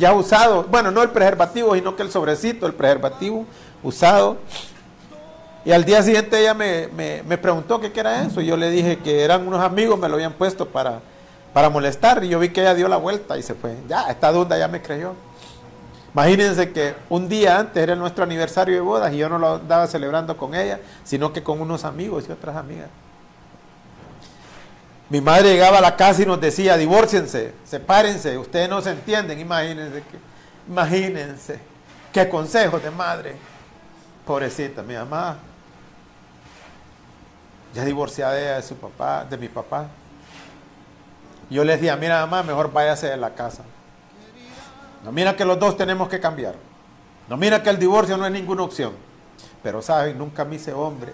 ya 0.00 0.12
usado. 0.12 0.64
Bueno, 0.64 0.90
no 0.90 1.02
el 1.02 1.10
preservativo, 1.10 1.74
sino 1.74 1.94
que 1.94 2.02
el 2.02 2.10
sobrecito, 2.10 2.66
el 2.66 2.74
preservativo 2.74 3.46
usado. 3.82 4.38
Y 5.64 5.72
al 5.72 5.84
día 5.84 6.02
siguiente 6.02 6.40
ella 6.40 6.54
me, 6.54 6.88
me 7.26 7.38
preguntó 7.38 7.80
qué 7.80 7.92
era 7.94 8.22
eso. 8.22 8.40
Y 8.40 8.46
yo 8.46 8.56
le 8.56 8.70
dije 8.70 8.98
que 8.98 9.22
eran 9.22 9.46
unos 9.46 9.62
amigos, 9.62 9.98
me 9.98 10.08
lo 10.08 10.14
habían 10.14 10.32
puesto 10.32 10.66
para 10.66 11.00
para 11.52 11.68
molestar 11.68 12.22
y 12.24 12.28
yo 12.28 12.38
vi 12.38 12.50
que 12.50 12.60
ella 12.60 12.74
dio 12.74 12.88
la 12.88 12.96
vuelta 12.96 13.36
y 13.36 13.42
se 13.42 13.54
fue. 13.54 13.76
Ya, 13.88 14.02
esta 14.10 14.30
duda 14.32 14.58
ya 14.58 14.68
me 14.68 14.80
creyó. 14.80 15.14
Imagínense 16.12 16.72
que 16.72 16.94
un 17.08 17.28
día 17.28 17.58
antes 17.58 17.82
era 17.82 17.94
nuestro 17.94 18.24
aniversario 18.24 18.74
de 18.74 18.80
bodas 18.80 19.12
y 19.12 19.18
yo 19.18 19.28
no 19.28 19.38
lo 19.38 19.56
andaba 19.56 19.86
celebrando 19.86 20.36
con 20.36 20.54
ella, 20.54 20.80
sino 21.04 21.32
que 21.32 21.42
con 21.42 21.60
unos 21.60 21.84
amigos 21.84 22.24
y 22.28 22.32
otras 22.32 22.56
amigas. 22.56 22.88
Mi 25.08 25.20
madre 25.20 25.52
llegaba 25.52 25.78
a 25.78 25.80
la 25.80 25.96
casa 25.96 26.22
y 26.22 26.26
nos 26.26 26.40
decía, 26.40 26.76
divórciense, 26.76 27.52
sepárense, 27.64 28.38
ustedes 28.38 28.68
no 28.68 28.80
se 28.80 28.90
entienden, 28.90 29.40
imagínense, 29.40 30.02
que, 30.02 30.18
imagínense, 30.68 31.58
qué 32.12 32.28
consejos 32.28 32.82
de 32.82 32.90
madre. 32.92 33.36
Pobrecita, 34.26 34.82
mi 34.82 34.94
mamá, 34.94 35.38
ya 37.74 37.84
divorciada 37.84 38.34
de 38.34 38.62
su 38.62 38.76
papá, 38.76 39.24
de 39.24 39.36
mi 39.36 39.48
papá. 39.48 39.86
Yo 41.48 41.64
les 41.64 41.80
decía, 41.80 41.96
mira 41.96 42.20
mamá, 42.26 42.42
mejor 42.42 42.72
váyase 42.72 43.08
de 43.08 43.16
la 43.16 43.34
casa. 43.34 43.64
No 45.04 45.12
mira 45.12 45.34
que 45.34 45.44
los 45.44 45.58
dos 45.58 45.76
tenemos 45.76 46.08
que 46.08 46.20
cambiar. 46.20 46.54
No 47.28 47.36
mira 47.36 47.62
que 47.62 47.70
el 47.70 47.78
divorcio 47.78 48.16
no 48.16 48.26
es 48.26 48.32
ninguna 48.32 48.62
opción. 48.62 48.92
Pero 49.62 49.82
saben, 49.82 50.18
nunca 50.18 50.44
me 50.44 50.56
hice 50.56 50.72
hombre 50.72 51.12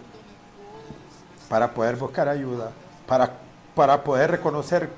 para 1.48 1.72
poder 1.72 1.96
buscar 1.96 2.28
ayuda, 2.28 2.70
para, 3.06 3.32
para 3.74 4.02
poder 4.02 4.30
reconocer 4.30 4.90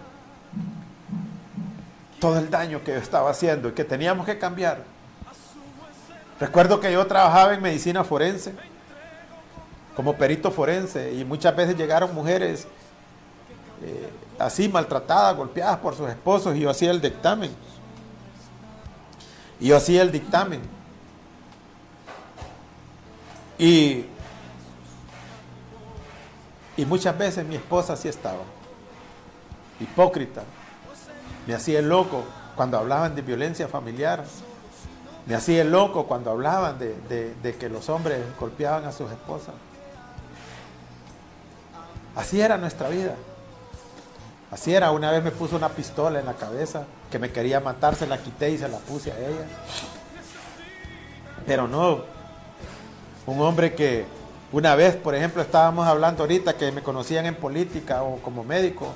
todo 2.21 2.38
el 2.38 2.50
daño 2.50 2.83
que 2.83 2.93
yo 2.93 2.99
estaba 2.99 3.31
haciendo 3.31 3.69
y 3.69 3.73
que 3.73 3.85
teníamos 3.85 4.27
que 4.27 4.38
cambiar. 4.38 4.83
Recuerdo 6.40 6.78
que 6.78 6.92
yo 6.92 7.07
trabajaba 7.07 7.54
en 7.54 7.62
medicina 7.62 8.04
forense, 8.04 8.54
como 9.97 10.14
perito 10.16 10.50
forense, 10.50 11.12
y 11.14 11.25
muchas 11.25 11.54
veces 11.57 11.76
llegaron 11.76 12.14
mujeres 12.14 12.68
eh, 13.83 14.11
así 14.38 14.68
maltratadas, 14.68 15.37
golpeadas 15.37 15.78
por 15.78 15.97
sus 15.97 16.09
esposos 16.09 16.57
y 16.57 16.61
yo 16.61 16.71
hacía 16.71 16.90
el 16.90 17.00
dictamen. 17.00 17.50
Y 19.61 19.68
yo 19.68 19.76
hacía 19.76 20.02
el 20.02 20.12
dictamen. 20.12 20.61
Y, 23.59 24.04
y 26.76 26.85
muchas 26.87 27.18
veces 27.18 27.45
mi 27.45 27.57
esposa 27.57 27.95
así 27.95 28.07
estaba, 28.07 28.42
hipócrita. 29.80 30.42
Me 31.47 31.54
hacía 31.54 31.80
el 31.80 31.88
loco 31.88 32.25
cuando 32.54 32.78
hablaban 32.78 33.16
de 33.16 33.23
violencia 33.23 33.66
familiar. 33.66 34.25
Me 35.29 35.35
hacía 35.35 35.61
el 35.61 35.71
loco 35.71 36.07
cuando 36.07 36.31
hablaban 36.31 36.79
de, 36.79 37.57
que 37.61 37.69
los 37.69 37.91
hombres 37.91 38.19
golpeaban 38.41 38.87
a 38.87 38.93
sus 38.93 39.11
esposas. 39.11 39.55
Así 42.17 42.41
era 42.41 42.57
nuestra 42.57 42.89
vida. 42.89 43.15
Así 44.51 44.75
era, 44.75 44.91
una 44.91 45.11
vez 45.11 45.23
me 45.23 45.31
puso 45.31 45.57
una 45.57 45.69
pistola 45.69 46.19
en 46.19 46.25
la 46.25 46.33
cabeza 46.33 46.87
que 47.11 47.19
me 47.19 47.31
quería 47.31 47.61
matar, 47.61 47.95
se 47.95 48.07
la 48.07 48.17
quité 48.17 48.53
y 48.53 48.57
se 48.57 48.71
la 48.71 48.79
puse 48.79 49.13
a 49.13 49.19
ella. 49.19 49.45
Pero 51.47 51.69
no, 51.69 52.05
un 53.27 53.43
hombre 53.43 53.75
que 53.75 54.07
una 54.51 54.75
vez, 54.77 54.97
por 54.97 55.15
ejemplo, 55.15 55.43
estábamos 55.43 55.87
hablando 55.87 56.23
ahorita 56.23 56.55
que 56.55 56.73
me 56.73 56.83
conocían 56.83 57.27
en 57.27 57.35
política 57.35 58.03
o 58.03 58.17
como 58.23 58.45
médico, 58.45 58.95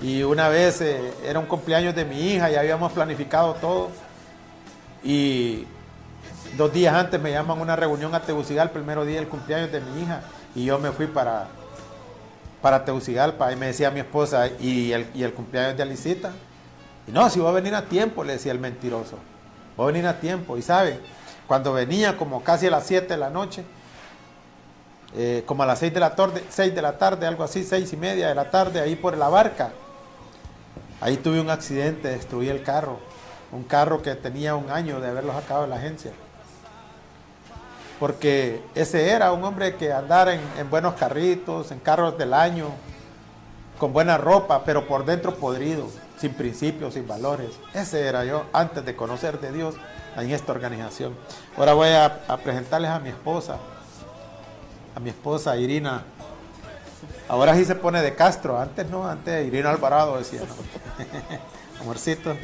y 0.00 0.24
una 0.24 0.48
vez 0.48 0.80
eh, 0.80 1.14
era 1.24 1.38
un 1.38 1.46
cumpleaños 1.46 1.94
de 1.94 2.04
mi 2.04 2.32
hija 2.32 2.50
y 2.50 2.56
habíamos 2.56 2.90
planificado 2.90 3.54
todo, 3.54 3.90
y 5.02 5.66
dos 6.56 6.72
días 6.72 6.94
antes 6.94 7.20
me 7.20 7.30
llaman 7.30 7.60
una 7.60 7.76
reunión 7.76 8.14
a 8.14 8.20
Tegucigalpa, 8.20 8.78
el 8.78 8.84
primero 8.84 9.04
día 9.04 9.16
del 9.16 9.28
cumpleaños 9.28 9.72
de 9.72 9.80
mi 9.80 10.02
hija, 10.02 10.22
y 10.54 10.64
yo 10.64 10.78
me 10.78 10.90
fui 10.92 11.06
para, 11.06 11.48
para 12.62 12.84
Tegucigalpa 12.84 13.52
y 13.52 13.56
me 13.56 13.66
decía 13.66 13.90
mi 13.90 14.00
esposa, 14.00 14.48
¿y 14.60 14.92
el, 14.92 15.06
y 15.14 15.22
el 15.22 15.32
cumpleaños 15.32 15.76
de 15.76 15.82
Alicita? 15.82 16.32
Y 17.06 17.12
no, 17.12 17.28
si 17.30 17.40
voy 17.40 17.48
a 17.48 17.52
venir 17.52 17.74
a 17.74 17.82
tiempo, 17.82 18.22
le 18.22 18.34
decía 18.34 18.52
el 18.52 18.58
mentiroso. 18.58 19.16
Voy 19.76 19.84
a 19.84 19.86
venir 19.92 20.06
a 20.06 20.20
tiempo. 20.20 20.58
Y 20.58 20.62
sabe, 20.62 21.00
cuando 21.46 21.72
venía 21.72 22.16
como 22.16 22.42
casi 22.42 22.66
a 22.66 22.70
las 22.70 22.86
7 22.86 23.06
de 23.06 23.16
la 23.16 23.30
noche, 23.30 23.64
eh, 25.16 25.42
como 25.46 25.62
a 25.62 25.66
las 25.66 25.78
6 25.78 25.94
de 25.94 26.00
la 26.00 26.14
tarde, 26.14 26.44
6 26.50 26.74
de 26.74 26.82
la 26.82 26.98
tarde, 26.98 27.26
algo 27.26 27.44
así, 27.44 27.64
6 27.64 27.90
y 27.92 27.96
media 27.96 28.28
de 28.28 28.34
la 28.34 28.50
tarde, 28.50 28.80
ahí 28.80 28.94
por 28.94 29.16
la 29.16 29.28
barca. 29.28 29.72
Ahí 31.00 31.16
tuve 31.16 31.40
un 31.40 31.48
accidente, 31.48 32.08
destruí 32.08 32.48
el 32.48 32.62
carro. 32.62 32.98
Un 33.52 33.64
carro 33.64 34.02
que 34.02 34.14
tenía 34.14 34.54
un 34.54 34.70
año 34.70 35.00
de 35.00 35.08
haberlo 35.08 35.32
sacado 35.32 35.62
de 35.62 35.68
la 35.68 35.76
agencia 35.76 36.12
porque 37.98 38.62
ese 38.74 39.10
era 39.10 39.32
un 39.32 39.42
hombre 39.44 39.74
que 39.76 39.92
andara 39.92 40.34
en, 40.34 40.70
buenos 40.70 40.94
carritos, 40.94 41.70
en 41.72 41.80
carros 41.80 42.16
del 42.16 42.32
año, 42.32 42.68
con 43.78 43.92
buena 43.92 44.16
ropa, 44.18 44.62
pero 44.64 44.86
por 44.86 45.04
dentro 45.04 45.34
podrido, 45.34 45.88
sin 46.18 46.32
principios, 46.34 46.94
sin 46.94 47.06
valores. 47.06 47.50
Ese 47.74 48.06
era 48.06 48.24
yo 48.24 48.44
antes 48.52 48.84
de 48.84 48.94
conocer 48.94 49.40
de 49.40 49.52
Dios 49.52 49.74
en 50.16 50.30
esta 50.30 50.52
organización. 50.52 51.16
Ahora 51.56 51.74
voy 51.74 51.88
a, 51.88 52.22
presentarles 52.42 52.90
a 52.90 53.00
mi 53.00 53.08
esposa, 53.08 53.56
a 54.94 55.00
mi 55.00 55.10
esposa 55.10 55.56
Irina. 55.56 56.04
Ahora 57.28 57.54
sí 57.54 57.64
se 57.64 57.74
pone 57.74 58.00
de 58.00 58.14
Castro, 58.14 58.58
antes 58.58 58.88
no, 58.88 59.08
antes 59.08 59.46
Irina 59.46 59.70
Alvarado 59.70 60.18
decía, 60.18 60.40
amorcito. 61.80 62.36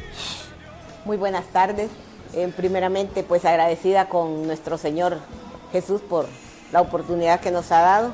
Muy 1.05 1.17
buenas 1.17 1.45
tardes. 1.45 1.91
Eh, 2.33 2.51
primeramente, 2.57 3.21
pues 3.21 3.45
agradecida 3.45 4.09
con 4.09 4.47
nuestro 4.47 4.79
Señor 4.79 5.19
Jesús 5.71 6.01
por 6.01 6.25
la 6.71 6.81
oportunidad 6.81 7.41
que 7.41 7.51
nos 7.51 7.71
ha 7.71 7.81
dado 7.81 8.11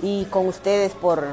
y 0.00 0.24
con 0.26 0.46
ustedes 0.46 0.92
por 0.92 1.24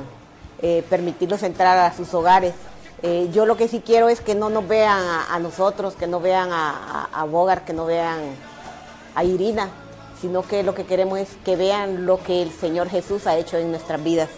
eh, 0.63 0.83
permitirnos 0.89 1.43
entrar 1.43 1.77
a 1.77 1.95
sus 1.95 2.11
hogares. 2.15 2.55
Eh, 3.03 3.29
yo 3.31 3.45
lo 3.45 3.55
que 3.55 3.67
sí 3.67 3.83
quiero 3.85 4.09
es 4.09 4.19
que 4.19 4.33
no 4.33 4.49
nos 4.49 4.67
vean 4.67 4.99
a, 5.29 5.37
nosotros, 5.37 5.93
que 5.93 6.07
no 6.07 6.19
vean 6.19 6.49
a, 6.51 7.07
a, 7.13 7.65
que 7.65 7.73
no 7.73 7.85
vean 7.85 8.21
a 9.13 9.23
Irina, 9.23 9.69
sino 10.19 10.41
que 10.41 10.63
lo 10.63 10.73
que 10.73 10.87
queremos 10.87 11.19
es 11.19 11.29
que 11.45 11.55
vean 11.55 12.07
lo 12.07 12.17
que 12.23 12.41
el 12.41 12.51
Señor 12.51 12.89
Jesús 12.89 13.27
ha 13.27 13.37
hecho 13.37 13.57
en 13.57 13.69
nuestras 13.69 14.03
vidas. 14.03 14.29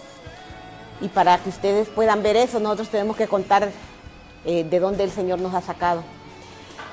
Y 0.99 1.07
para 1.07 1.37
que 1.37 1.47
ustedes 1.47 1.87
puedan 1.87 2.23
ver 2.23 2.35
eso, 2.35 2.59
nosotros 2.59 2.89
tenemos 2.89 3.15
que 3.15 3.29
contar 3.29 3.71
eh, 4.43 4.65
de 4.65 4.79
dónde 4.81 5.05
el 5.05 5.11
Señor 5.11 5.39
nos 5.39 5.53
ha 5.53 5.61
sacado. 5.61 6.16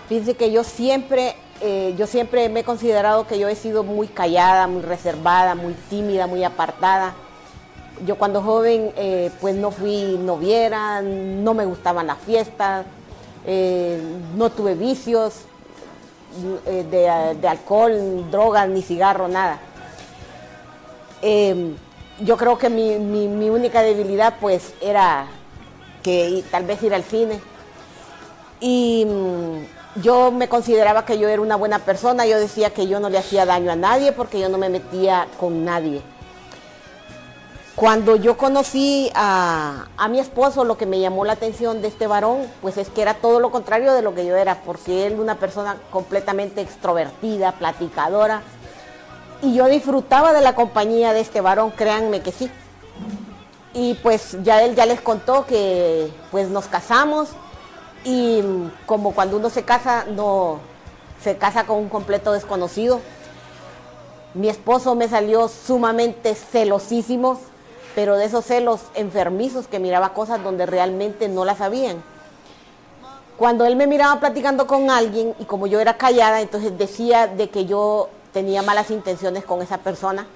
Fíjense 0.08 0.34
que 0.34 0.52
yo 0.52 0.64
siempre 0.64 1.36
eh, 1.60 1.94
yo 1.96 2.06
siempre 2.06 2.48
me 2.48 2.60
he 2.60 2.64
considerado 2.64 3.26
que 3.26 3.38
yo 3.38 3.48
he 3.48 3.54
sido 3.54 3.84
muy 3.84 4.08
callada, 4.08 4.66
muy 4.66 4.82
reservada, 4.82 5.54
muy 5.54 5.74
tímida, 5.88 6.26
muy 6.26 6.42
apartada. 6.44 7.14
Yo 8.04 8.18
cuando 8.18 8.42
joven 8.42 8.92
eh, 8.96 9.30
pues 9.40 9.54
no 9.54 9.70
fui 9.70 10.18
noviera, 10.18 11.00
no 11.00 11.54
me 11.54 11.64
gustaban 11.64 12.08
las 12.08 12.18
fiestas, 12.18 12.84
eh, 13.46 14.02
no 14.36 14.50
tuve 14.50 14.74
vicios 14.74 15.42
de, 16.66 17.48
alcohol, 17.48 18.28
drogas, 18.30 18.68
ni 18.68 18.82
cigarro, 18.82 19.28
nada. 19.28 19.60
Em, 21.22 21.76
yo 22.20 22.36
creo 22.36 22.58
que 22.58 22.68
mi, 22.68 22.98
mi, 22.98 23.48
única 23.48 23.82
debilidad 23.82 24.34
pues 24.40 24.74
era 24.80 25.28
que 26.02 26.42
tal 26.50 26.64
vez 26.64 26.82
ir 26.82 26.92
al 26.92 27.04
cine. 27.04 27.40
Y 28.60 29.06
mm, 29.06 29.73
yo 29.96 30.30
me 30.30 30.48
consideraba 30.48 31.04
que 31.04 31.18
yo 31.18 31.28
era 31.28 31.40
una 31.40 31.56
buena 31.56 31.78
persona, 31.78 32.26
yo 32.26 32.38
decía 32.38 32.70
que 32.70 32.86
yo 32.86 33.00
no 33.00 33.08
le 33.10 33.18
hacía 33.18 33.46
daño 33.46 33.70
a 33.70 33.76
nadie 33.76 34.12
porque 34.12 34.40
yo 34.40 34.48
no 34.48 34.58
me 34.58 34.68
metía 34.68 35.28
con 35.38 35.64
nadie. 35.64 36.02
Cuando 37.76 38.14
yo 38.14 38.36
conocí 38.36 39.10
a, 39.14 39.86
mi 40.08 40.20
esposo, 40.20 40.64
lo 40.64 40.78
que 40.78 40.86
me 40.86 41.00
llamó 41.00 41.24
la 41.24 41.32
atención 41.32 41.82
de 41.82 41.88
este 41.88 42.06
varón, 42.06 42.46
pues 42.62 42.76
es 42.76 42.88
que 42.88 43.02
era 43.02 43.14
todo 43.14 43.40
lo 43.40 43.50
contrario 43.50 43.92
de 43.94 44.02
lo 44.02 44.14
que 44.14 44.24
yo 44.24 44.36
era, 44.36 44.62
porque 44.62 45.06
él 45.06 45.18
una 45.18 45.36
persona 45.36 45.76
completamente 45.90 46.60
extrovertida, 46.60 47.52
platicadora, 47.52 48.42
y 49.42 49.54
yo 49.54 49.66
disfrutaba 49.66 50.32
de 50.32 50.40
la 50.40 50.54
compañía 50.54 51.12
de 51.12 51.20
este 51.20 51.40
varón, 51.40 51.72
créanme 51.72 52.20
que 52.20 52.30
sí. 52.30 52.48
Y 53.74 53.94
pues 53.94 54.36
ya 54.44 54.62
él 54.62 54.76
ya 54.76 54.86
les 54.86 55.00
contó 55.00 55.44
que 55.44 56.12
pues 56.30 56.48
nos 56.48 56.66
casamos, 56.66 57.30
y 58.04 58.42
como 58.86 59.12
cuando 59.12 59.38
uno 59.38 59.50
se 59.50 59.64
casa, 59.64 60.04
no 60.04 60.60
se 61.22 61.36
casa 61.36 61.64
con 61.66 61.78
un 61.78 61.88
completo 61.88 62.32
desconocido. 62.32 63.00
Mi 64.34 64.48
esposo 64.48 64.94
me 64.94 65.08
salió 65.08 65.48
sumamente 65.48 66.34
celosísimo, 66.34 67.40
pero 67.94 68.16
de 68.16 68.26
esos 68.26 68.44
celos 68.44 68.80
enfermizos 68.94 69.66
que 69.66 69.78
miraba 69.78 70.12
cosas 70.12 70.42
donde 70.42 70.66
realmente 70.66 71.28
no 71.28 71.44
las 71.44 71.58
sabían. 71.58 72.02
Cuando 73.38 73.64
él 73.64 73.74
me 73.76 73.86
miraba 73.86 74.20
platicando 74.20 74.66
con 74.66 74.90
alguien 74.90 75.34
y 75.38 75.44
como 75.44 75.66
yo 75.66 75.80
era 75.80 75.96
callada, 75.96 76.40
entonces 76.40 76.76
decía 76.76 77.26
de 77.26 77.48
que 77.48 77.64
yo 77.64 78.08
tenía 78.32 78.62
malas 78.62 78.90
intenciones 78.90 79.44
con 79.44 79.62
esa 79.62 79.78
persona. 79.78 80.26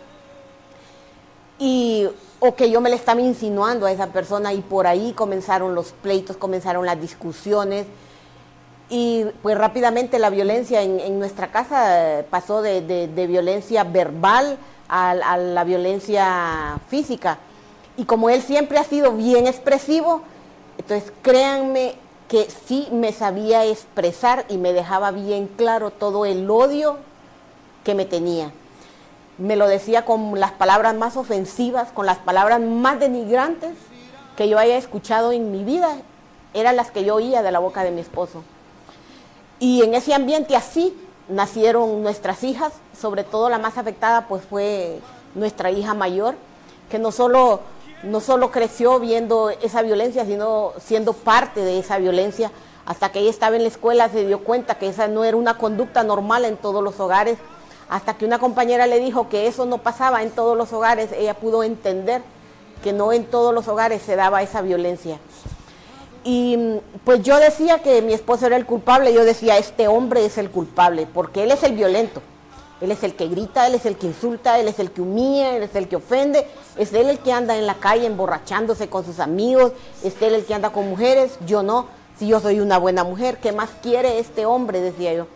Y 1.58 2.08
o 2.40 2.54
que 2.54 2.70
yo 2.70 2.80
me 2.80 2.90
le 2.90 2.96
estaba 2.96 3.20
insinuando 3.20 3.86
a 3.86 3.92
esa 3.92 4.08
persona 4.08 4.52
y 4.52 4.60
por 4.60 4.86
ahí 4.86 5.12
comenzaron 5.12 5.74
los 5.74 5.92
pleitos, 5.92 6.36
comenzaron 6.36 6.86
las 6.86 7.00
discusiones 7.00 7.86
y 8.90 9.26
pues 9.42 9.58
rápidamente 9.58 10.18
la 10.18 10.30
violencia 10.30 10.82
en, 10.82 11.18
nuestra 11.18 11.50
casa 11.50 12.24
pasó 12.30 12.62
de, 12.62 13.26
violencia 13.28 13.84
verbal 13.84 14.56
a, 14.88 15.36
la 15.36 15.64
violencia 15.64 16.78
física. 16.88 17.38
Y 17.96 18.04
como 18.04 18.30
él 18.30 18.40
siempre 18.40 18.78
ha 18.78 18.84
sido 18.84 19.12
bien 19.12 19.46
expresivo, 19.46 20.22
entonces 20.78 21.12
créanme 21.22 21.96
que 22.28 22.48
sí 22.66 22.88
me 22.92 23.12
sabía 23.12 23.64
expresar 23.66 24.46
y 24.48 24.56
me 24.56 24.72
dejaba 24.72 25.10
bien 25.10 25.48
claro 25.48 25.90
todo 25.90 26.24
el 26.24 26.48
odio 26.48 26.96
que 27.84 27.94
me 27.94 28.04
tenía 28.04 28.52
me 29.38 29.57
lo 29.57 29.68
decía 29.68 30.05
con 30.05 30.38
las 30.38 30.53
palabras 30.53 30.94
más 30.94 31.16
ofensivas, 31.16 31.90
con 31.92 32.07
las 32.07 32.18
palabras 32.18 32.61
más 32.61 32.98
denigrantes 32.98 33.72
que 34.37 34.48
yo 34.48 34.59
haya 34.59 34.77
escuchado 34.77 35.33
en 35.33 35.53
mi 35.53 35.64
vida, 35.64 35.96
eran 36.55 36.77
las 36.77 36.90
que 36.90 37.05
yo 37.05 37.16
oía 37.16 37.42
de 37.42 37.53
la 37.53 37.61
boca 37.61 37.85
de 37.85 37.92
mi 37.92 38.01
esposo. 38.01 38.42
Y 39.61 39.83
en 39.83 39.94
ese 39.94 40.12
ambiente 40.14 40.57
así 40.57 40.96
nacieron 41.29 42.03
nuestras 42.03 42.42
hijas, 42.42 42.72
sobre 42.98 43.24
todo 43.24 43.48
la 43.48 43.59
más 43.59 43.79
afectada 43.79 44.27
pues 44.27 44.42
fue 44.44 45.01
nuestra 45.35 45.70
hija 45.70 45.94
mayor, 45.94 46.35
que 46.90 46.98
no 46.98 47.12
solo, 47.12 47.61
no 48.03 48.20
solo 48.20 48.51
creció 48.51 48.98
viendo 48.98 49.51
esa 49.51 49.83
violencia, 49.83 50.24
sino 50.24 50.72
siendo 50.81 51.12
parte 51.12 51.61
de 51.61 51.79
esa 51.79 51.98
violencia. 51.98 52.51
Hasta 52.87 53.12
que 53.12 53.20
ella 53.20 53.31
estaba 53.31 53.57
en 53.57 53.62
la 53.62 53.68
escuela 53.68 54.09
se 54.09 54.24
dio 54.24 54.42
cuenta 54.42 54.77
que 54.77 54.88
esa 54.88 55.09
no 55.09 55.24
era 55.24 55.37
una 55.37 55.59
conducta 55.59 56.03
normal 56.03 56.44
en 56.44 56.57
todos 56.57 56.83
los 56.83 56.98
hogares 56.98 57.38
hasta 57.88 58.14
que 58.14 58.24
una 58.24 58.38
compañera 58.38 58.87
le 58.87 59.01
dijo 59.01 59.29
que 59.29 59.46
eso 59.46 59.66
no 59.66 59.79
pasaba 59.79 60.22
en 60.22 60.31
todos 60.31 60.57
los 60.57 60.72
hogares, 60.72 61.11
ella 61.12 61.35
pudo 61.35 61.62
entender 61.62 62.22
que 62.83 62.92
no 62.92 63.12
en 63.12 63.24
todos 63.24 63.55
los 63.55 63.66
hogares 63.68 64.03
se 64.03 64.16
daba 64.16 64.42
esa 64.42 64.62
violencia. 64.62 65.18
Y 66.24 66.81
pues 67.05 67.22
yo 67.22 67.38
decía 67.38 67.79
que 67.79 68.03
mi 68.03 68.12
esposo 68.12 68.46
era 68.46 68.57
el 68.57 68.66
culpable, 68.66 69.12
yo 69.12 69.24
decía, 69.24 69.57
este 69.57 69.88
hombre 69.88 70.24
es 70.24 70.37
el 70.37 70.51
culpable, 70.51 71.07
porque 71.12 71.44
él 71.44 71.51
es 71.51 71.62
el 71.62 71.72
violento. 71.72 72.20
Él 72.81 72.92
es 72.92 73.03
el 73.03 73.16
que 73.16 73.27
grita, 73.27 73.66
él 73.66 73.74
es 73.74 73.87
el 73.87 73.96
que 73.96 74.07
insulta, 74.07 74.59
él 74.61 74.68
es 74.68 74.79
el 74.79 74.92
que 74.92 75.01
humilla, 75.01 75.57
él 75.57 75.64
es 75.64 75.74
el 75.74 75.88
que 75.88 75.96
ofende, 75.96 76.46
es 76.77 76.92
él 76.92 77.09
el 77.09 77.18
que 77.18 77.33
anda 77.33 77.57
en 77.57 77.66
la 77.66 77.74
calle 77.74 78.07
emborrachándose 78.07 78.88
con 78.88 79.05
sus 79.05 79.18
amigos, 79.18 79.72
es 80.05 80.14
él 80.22 80.35
el 80.35 80.44
que 80.44 80.55
anda 80.55 80.70
con 80.70 80.88
mujeres, 80.88 81.38
yo 81.44 81.64
no, 81.64 81.87
si 82.18 82.29
yo 82.29 82.38
soy 82.38 82.61
una 82.61 82.79
buena 82.79 83.03
mujer, 83.03 83.38
¿qué 83.38 83.51
más 83.51 83.70
quiere 83.83 84.20
este 84.20 84.46
hombre? 84.46 84.81
decía 84.81 85.12
yo. 85.12 85.27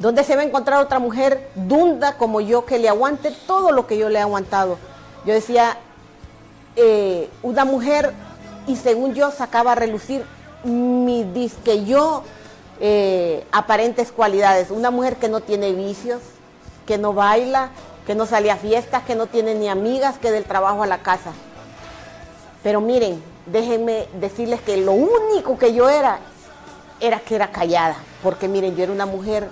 ¿Dónde 0.00 0.24
se 0.24 0.36
va 0.36 0.42
a 0.42 0.44
encontrar 0.44 0.80
otra 0.80 0.98
mujer 0.98 1.48
dunda 1.54 2.16
como 2.16 2.40
yo 2.40 2.64
que 2.66 2.78
le 2.78 2.88
aguante 2.88 3.30
todo 3.46 3.72
lo 3.72 3.86
que 3.86 3.96
yo 3.96 4.08
le 4.08 4.18
he 4.18 4.22
aguantado? 4.22 4.76
Yo 5.24 5.32
decía, 5.32 5.76
eh, 6.76 7.30
una 7.42 7.64
mujer, 7.64 8.12
y 8.66 8.76
según 8.76 9.14
yo 9.14 9.30
sacaba 9.30 9.72
a 9.72 9.74
relucir 9.74 10.24
mi 10.64 11.24
disque 11.24 11.84
yo 11.84 12.24
eh, 12.80 13.46
aparentes 13.52 14.10
cualidades. 14.10 14.70
Una 14.70 14.90
mujer 14.90 15.16
que 15.16 15.28
no 15.28 15.40
tiene 15.40 15.72
vicios, 15.72 16.20
que 16.86 16.98
no 16.98 17.12
baila, 17.12 17.70
que 18.06 18.14
no 18.14 18.26
sale 18.26 18.50
a 18.50 18.56
fiestas, 18.56 19.04
que 19.04 19.14
no 19.14 19.26
tiene 19.26 19.54
ni 19.54 19.68
amigas, 19.68 20.18
que 20.18 20.32
del 20.32 20.44
trabajo 20.44 20.82
a 20.82 20.86
la 20.86 20.98
casa. 20.98 21.32
Pero 22.62 22.80
miren, 22.80 23.22
déjenme 23.46 24.08
decirles 24.20 24.60
que 24.60 24.76
lo 24.76 24.92
único 24.92 25.56
que 25.58 25.72
yo 25.72 25.88
era, 25.88 26.18
era 27.00 27.20
que 27.20 27.36
era 27.36 27.50
callada. 27.50 27.96
Porque 28.22 28.48
miren, 28.48 28.74
yo 28.74 28.84
era 28.84 28.92
una 28.92 29.06
mujer 29.06 29.48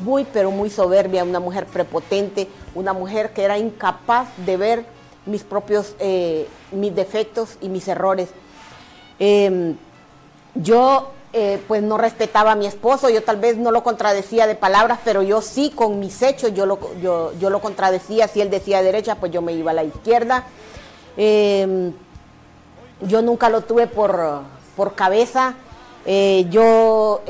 muy, 0.00 0.24
pero 0.24 0.50
muy 0.50 0.70
soberbia, 0.70 1.24
una 1.24 1.40
mujer 1.40 1.66
prepotente, 1.66 2.48
una 2.74 2.92
mujer 2.92 3.32
que 3.32 3.42
era 3.42 3.58
incapaz 3.58 4.28
de 4.44 4.56
ver 4.56 4.96
mis 5.26 5.42
propios, 5.42 5.94
eh, 5.98 6.46
mis 6.72 6.94
defectos 6.94 7.58
y 7.60 7.68
mis 7.68 7.86
errores. 7.88 8.28
Em, 9.18 9.76
yo 10.54 11.10
eh, 11.32 11.60
pues 11.68 11.82
no 11.82 11.98
respetaba 11.98 12.52
a 12.52 12.54
mi 12.54 12.66
esposo, 12.66 13.10
yo 13.10 13.22
tal 13.22 13.36
vez 13.36 13.58
no 13.58 13.70
lo 13.70 13.82
contradecía 13.82 14.46
de 14.46 14.54
palabras, 14.54 15.00
pero 15.04 15.22
yo 15.22 15.42
sí 15.42 15.70
con 15.74 15.98
mis 15.98 16.22
hechos 16.22 16.54
yo 16.54 16.64
lo, 16.64 16.78
yo, 17.00 17.32
lo 17.38 17.60
contradecía, 17.60 18.28
si 18.28 18.40
él 18.40 18.50
decía 18.50 18.82
derecha, 18.82 19.16
pues 19.16 19.32
yo 19.32 19.42
me 19.42 19.52
iba 19.52 19.72
a 19.72 19.74
la 19.74 19.84
izquierda. 19.84 20.44
Em, 21.16 21.92
yo 23.02 23.20
nunca 23.20 23.50
lo 23.50 23.62
tuve 23.62 23.86
por, 23.86 24.40
por 24.76 24.94
cabeza, 24.94 25.54
eh, 26.06 26.46
yo, 26.48 27.20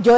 yo 0.00 0.16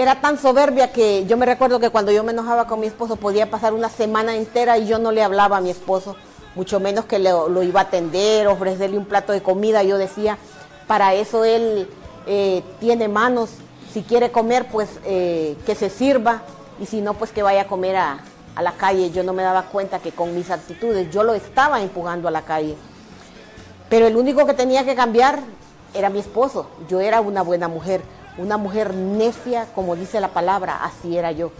era 0.00 0.20
tan 0.20 0.38
soberbia 0.38 0.92
que 0.92 1.26
yo 1.26 1.36
me 1.36 1.44
recuerdo 1.44 1.78
que 1.78 1.90
cuando 1.90 2.10
yo 2.10 2.24
me 2.24 2.32
enojaba 2.32 2.66
con 2.66 2.80
mi 2.80 2.86
esposo 2.86 3.16
podía 3.16 3.50
pasar 3.50 3.74
una 3.74 3.90
semana 3.90 4.34
entera 4.34 4.78
y 4.78 4.86
yo 4.86 4.98
no 4.98 5.12
le 5.12 5.22
hablaba 5.22 5.58
a 5.58 5.60
mi 5.60 5.68
esposo, 5.68 6.16
mucho 6.54 6.80
menos 6.80 7.04
que 7.04 7.18
lo, 7.18 7.62
iba 7.62 7.80
a 7.80 7.84
atender, 7.84 8.46
ofrecerle 8.48 8.96
un 8.96 9.04
plato 9.04 9.32
de 9.32 9.42
comida. 9.42 9.82
Yo 9.82 9.98
decía, 9.98 10.38
para 10.86 11.12
eso 11.12 11.44
él 11.44 11.86
eh, 12.26 12.62
tiene 12.80 13.08
manos, 13.08 13.50
si 13.92 14.02
quiere 14.02 14.32
comer, 14.32 14.68
pues 14.68 14.88
eh, 15.04 15.56
que 15.66 15.74
se 15.74 15.90
sirva 15.90 16.42
y 16.80 16.86
si 16.86 17.02
no, 17.02 17.12
pues 17.14 17.30
que 17.30 17.42
vaya 17.42 17.62
a 17.62 17.66
comer 17.66 17.96
a, 17.96 18.20
a 18.56 18.62
la 18.62 18.72
calle. 18.72 19.10
Yo 19.10 19.22
no 19.22 19.34
me 19.34 19.42
daba 19.42 19.64
cuenta 19.64 19.98
que 19.98 20.12
con 20.12 20.34
mis 20.34 20.50
actitudes 20.50 21.10
yo 21.10 21.24
lo 21.24 21.34
estaba 21.34 21.82
empujando 21.82 22.26
a 22.26 22.30
la 22.30 22.42
calle. 22.42 22.74
Pero 23.90 24.06
el 24.06 24.16
único 24.16 24.46
que 24.46 24.54
tenía 24.54 24.84
que 24.86 24.94
cambiar 24.94 25.40
era 25.92 26.08
mi 26.08 26.20
esposo. 26.20 26.68
Yo 26.88 27.00
era 27.00 27.20
una 27.20 27.42
buena 27.42 27.68
mujer 27.68 28.00
una 28.38 28.56
mujer 28.56 28.94
necia, 28.94 29.66
como 29.74 29.96
dice 29.96 30.20
la 30.20 30.28
palabra, 30.28 30.84
así 30.84 31.16
era 31.16 31.32
yo. 31.32 31.50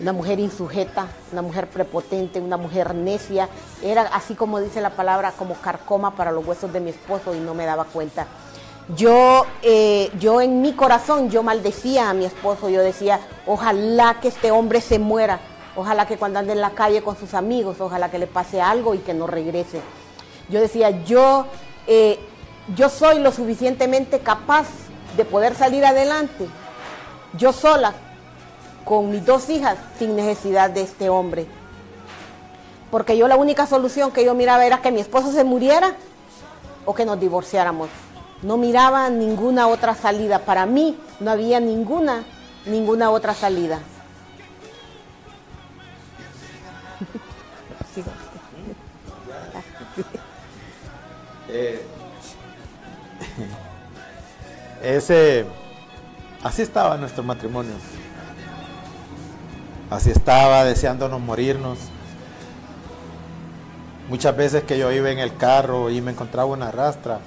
Una 0.00 0.12
mujer 0.12 0.40
insujeta, 0.40 1.06
una 1.32 1.42
mujer 1.42 1.68
prepotente, 1.68 2.40
una 2.40 2.56
mujer 2.56 2.94
necia. 2.94 3.48
Era 3.82 4.02
así 4.02 4.34
como 4.34 4.60
dice 4.60 4.80
la 4.80 4.90
palabra, 4.90 5.32
como 5.32 5.54
carcoma 5.54 6.16
para 6.16 6.32
los 6.32 6.44
huesos 6.46 6.72
de 6.72 6.80
mi 6.80 6.90
esposo 6.90 7.34
y 7.34 7.38
no 7.38 7.54
me 7.54 7.64
daba 7.64 7.84
cuenta. 7.84 8.26
Yo, 8.96 9.46
eh, 9.62 10.10
yo 10.18 10.40
en 10.40 10.60
mi 10.60 10.74
corazón, 10.74 11.30
yo 11.30 11.42
maldecía 11.42 12.10
a 12.10 12.14
mi 12.14 12.26
esposo, 12.26 12.68
yo 12.68 12.82
decía, 12.82 13.18
ojalá 13.46 14.20
que 14.20 14.28
este 14.28 14.50
hombre 14.50 14.82
se 14.82 14.98
muera, 14.98 15.40
ojalá 15.74 16.06
que 16.06 16.18
cuando 16.18 16.38
ande 16.38 16.52
en 16.52 16.60
la 16.60 16.70
calle 16.70 17.02
con 17.02 17.16
sus 17.16 17.32
amigos, 17.32 17.80
ojalá 17.80 18.10
que 18.10 18.18
le 18.18 18.26
pase 18.26 18.60
algo 18.60 18.94
y 18.94 18.98
que 18.98 19.14
no 19.14 19.26
regrese. 19.26 19.80
Yo 20.50 20.60
decía, 20.60 20.90
yo, 21.04 21.46
eh, 21.86 22.18
yo 22.74 22.90
soy 22.90 23.20
lo 23.20 23.32
suficientemente 23.32 24.18
capaz 24.18 24.66
de 25.16 25.24
poder 25.24 25.54
salir 25.54 25.84
adelante, 25.84 26.48
yo 27.36 27.52
sola, 27.52 27.94
con 28.84 29.10
mis 29.10 29.24
dos 29.24 29.48
hijas, 29.48 29.78
sin 29.98 30.16
necesidad 30.16 30.70
de 30.70 30.82
este 30.82 31.08
hombre. 31.08 31.46
Porque 32.90 33.16
yo 33.16 33.26
la 33.28 33.36
única 33.36 33.66
solución 33.66 34.12
que 34.12 34.24
yo 34.24 34.34
miraba 34.34 34.64
era 34.66 34.80
que 34.82 34.92
mi 34.92 35.00
esposo 35.00 35.32
se 35.32 35.44
muriera 35.44 35.94
o 36.84 36.94
que 36.94 37.04
nos 37.04 37.18
divorciáramos. 37.18 37.88
No 38.42 38.56
miraba 38.56 39.08
ninguna 39.08 39.68
otra 39.68 39.94
salida. 39.94 40.40
Para 40.40 40.66
mí 40.66 40.98
no 41.18 41.30
había 41.30 41.60
ninguna, 41.60 42.24
ninguna 42.66 43.10
otra 43.10 43.34
salida. 43.34 43.80
Eh, 51.56 51.80
ese, 54.84 55.46
así 56.42 56.62
estaba 56.62 56.96
nuestro 56.96 57.22
matrimonio. 57.22 57.72
Así 59.90 60.10
estaba 60.10 60.64
deseándonos 60.64 61.20
morirnos. 61.20 61.78
Muchas 64.08 64.36
veces 64.36 64.64
que 64.64 64.78
yo 64.78 64.92
iba 64.92 65.10
en 65.10 65.18
el 65.18 65.36
carro 65.36 65.90
y 65.90 66.02
me 66.02 66.10
encontraba 66.10 66.50
una 66.50 66.70
rastra. 66.70 67.20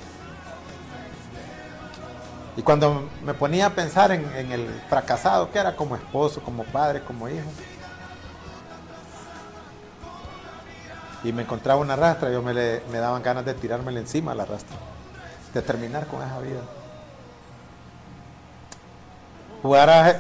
Y 2.56 2.62
cuando 2.62 3.10
me 3.24 3.34
ponía 3.34 3.68
a 3.68 3.70
pensar 3.72 4.12
en, 4.12 4.52
el 4.52 4.68
fracasado 4.90 5.52
que 5.52 5.60
era 5.60 5.76
como 5.76 5.96
esposo, 5.96 6.42
como 6.42 6.64
padre, 6.64 7.02
como 7.02 7.28
hijo. 7.28 7.50
Y 11.24 11.32
me 11.34 11.42
encontraba 11.42 11.82
una 11.82 11.96
rastra, 11.96 12.32
yo 12.32 12.42
me, 12.44 12.54
me 12.54 12.98
daban 13.00 13.24
ganas 13.24 13.46
de 13.46 13.54
tirármela 13.56 14.00
encima 14.00 14.36
la 14.36 14.46
rastra. 14.46 14.78
De 15.54 15.62
terminar 15.62 16.06
con 16.08 16.22
esa 16.22 16.40
vida 16.40 16.62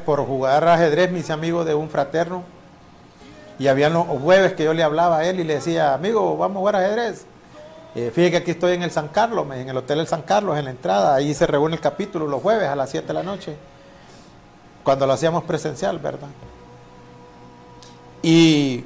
por 0.06 0.26
jugar 0.26 0.68
ajedrez, 0.68 1.12
mis 1.12 1.30
amigos 1.30 1.66
de 1.66 1.74
un 1.74 1.90
fraterno. 1.90 2.44
Y 3.60 3.68
habían 3.68 3.94
los 3.94 4.06
jueves 4.06 4.54
que 4.54 4.64
yo 4.64 4.74
le 4.74 4.84
hablaba 4.84 5.18
a 5.18 5.26
él 5.26 5.40
y 5.40 5.44
le 5.44 5.56
decía, 5.56 5.94
amigo, 5.94 6.38
vamos 6.38 6.58
a 6.58 6.60
jugar 6.60 6.76
ajedrez. 6.76 7.26
Eh, 7.96 8.12
fíjate 8.14 8.32
que 8.32 8.38
aquí 8.38 8.52
estoy 8.52 8.74
en 8.74 8.84
el 8.84 8.92
San 8.92 9.08
Carlos, 9.08 9.48
en 9.52 9.70
el 9.70 9.78
Hotel 9.78 9.98
del 9.98 10.08
San 10.08 10.22
Carlos, 10.22 10.58
en 10.58 10.66
la 10.66 10.72
entrada. 10.72 11.16
Ahí 11.16 11.34
se 11.34 11.48
reúne 11.48 11.76
el 11.76 11.82
capítulo 11.82 12.28
los 12.28 12.42
jueves 12.42 12.68
a 12.68 12.76
las 12.76 12.92
7 12.92 13.08
de 13.08 13.14
la 13.14 13.24
noche. 13.24 13.56
Cuando 14.84 15.08
lo 15.08 15.14
hacíamos 15.14 15.44
presencial, 15.46 15.98
¿verdad? 15.98 16.28
Y 18.22 18.84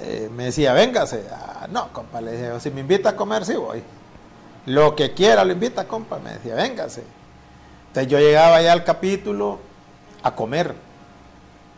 eh, 0.00 0.28
me 0.34 0.46
decía, 0.46 0.72
véngase. 0.72 1.24
Ah, 1.30 1.68
no, 1.70 1.92
compa, 1.92 2.20
le 2.20 2.32
dije, 2.32 2.60
si 2.60 2.70
me 2.70 2.80
invita 2.80 3.10
a 3.10 3.16
comer, 3.16 3.44
sí 3.44 3.54
voy. 3.54 3.82
Lo 4.66 4.96
que 4.96 5.12
quiera 5.12 5.44
lo 5.44 5.52
invita, 5.52 5.86
compa. 5.86 6.18
Me 6.18 6.32
decía, 6.32 6.54
véngase. 6.56 7.04
Entonces 7.92 8.10
yo 8.10 8.18
llegaba 8.18 8.62
ya 8.62 8.72
al 8.72 8.84
capítulo 8.84 9.58
a 10.22 10.34
comer. 10.34 10.74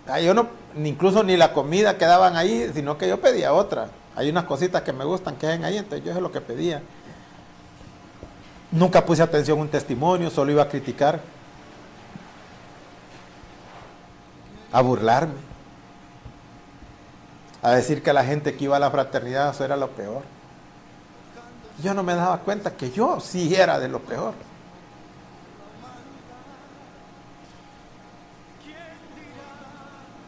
Ah, 0.07 0.20
yo 0.20 0.33
no, 0.33 0.46
incluso 0.77 1.24
ni 1.24 1.37
la 1.37 1.53
comida 1.53 1.98
quedaban 1.98 2.37
ahí, 2.37 2.70
sino 2.72 2.96
que 2.96 3.09
yo 3.09 3.20
pedía 3.20 3.53
otra. 3.53 3.88
Hay 4.14 4.31
unas 4.31 4.44
cositas 4.44 4.83
que 4.83 4.92
me 4.92 5.05
gustan 5.05 5.35
que 5.35 5.48
hay 5.48 5.64
ahí, 5.64 5.77
entonces 5.77 6.07
yo 6.07 6.12
es 6.12 6.18
lo 6.18 6.31
que 6.31 6.40
pedía. 6.40 6.83
Nunca 8.70 9.05
puse 9.05 9.24
atención 9.24 9.59
a 9.59 9.62
un 9.62 9.68
testimonio, 9.68 10.31
solo 10.31 10.53
iba 10.53 10.62
a 10.62 10.68
criticar, 10.68 11.18
a 14.70 14.81
burlarme, 14.83 15.35
a 17.61 17.72
decir 17.72 18.05
que 18.05 18.12
la 18.12 18.24
gente 18.24 18.55
que 18.55 18.64
iba 18.64 18.77
a 18.77 18.81
la 18.81 18.92
fraternidad 18.92 19.50
eso 19.50 19.64
era 19.64 19.77
lo 19.77 19.90
peor. 19.90 20.22
Yo 21.83 21.92
no 21.92 22.05
me 22.05 22.14
daba 22.14 22.38
cuenta 22.38 22.77
que 22.77 22.92
yo 22.92 23.18
sí 23.18 23.53
era 23.53 23.81
de 23.81 23.88
lo 23.88 23.98
peor. 23.98 24.35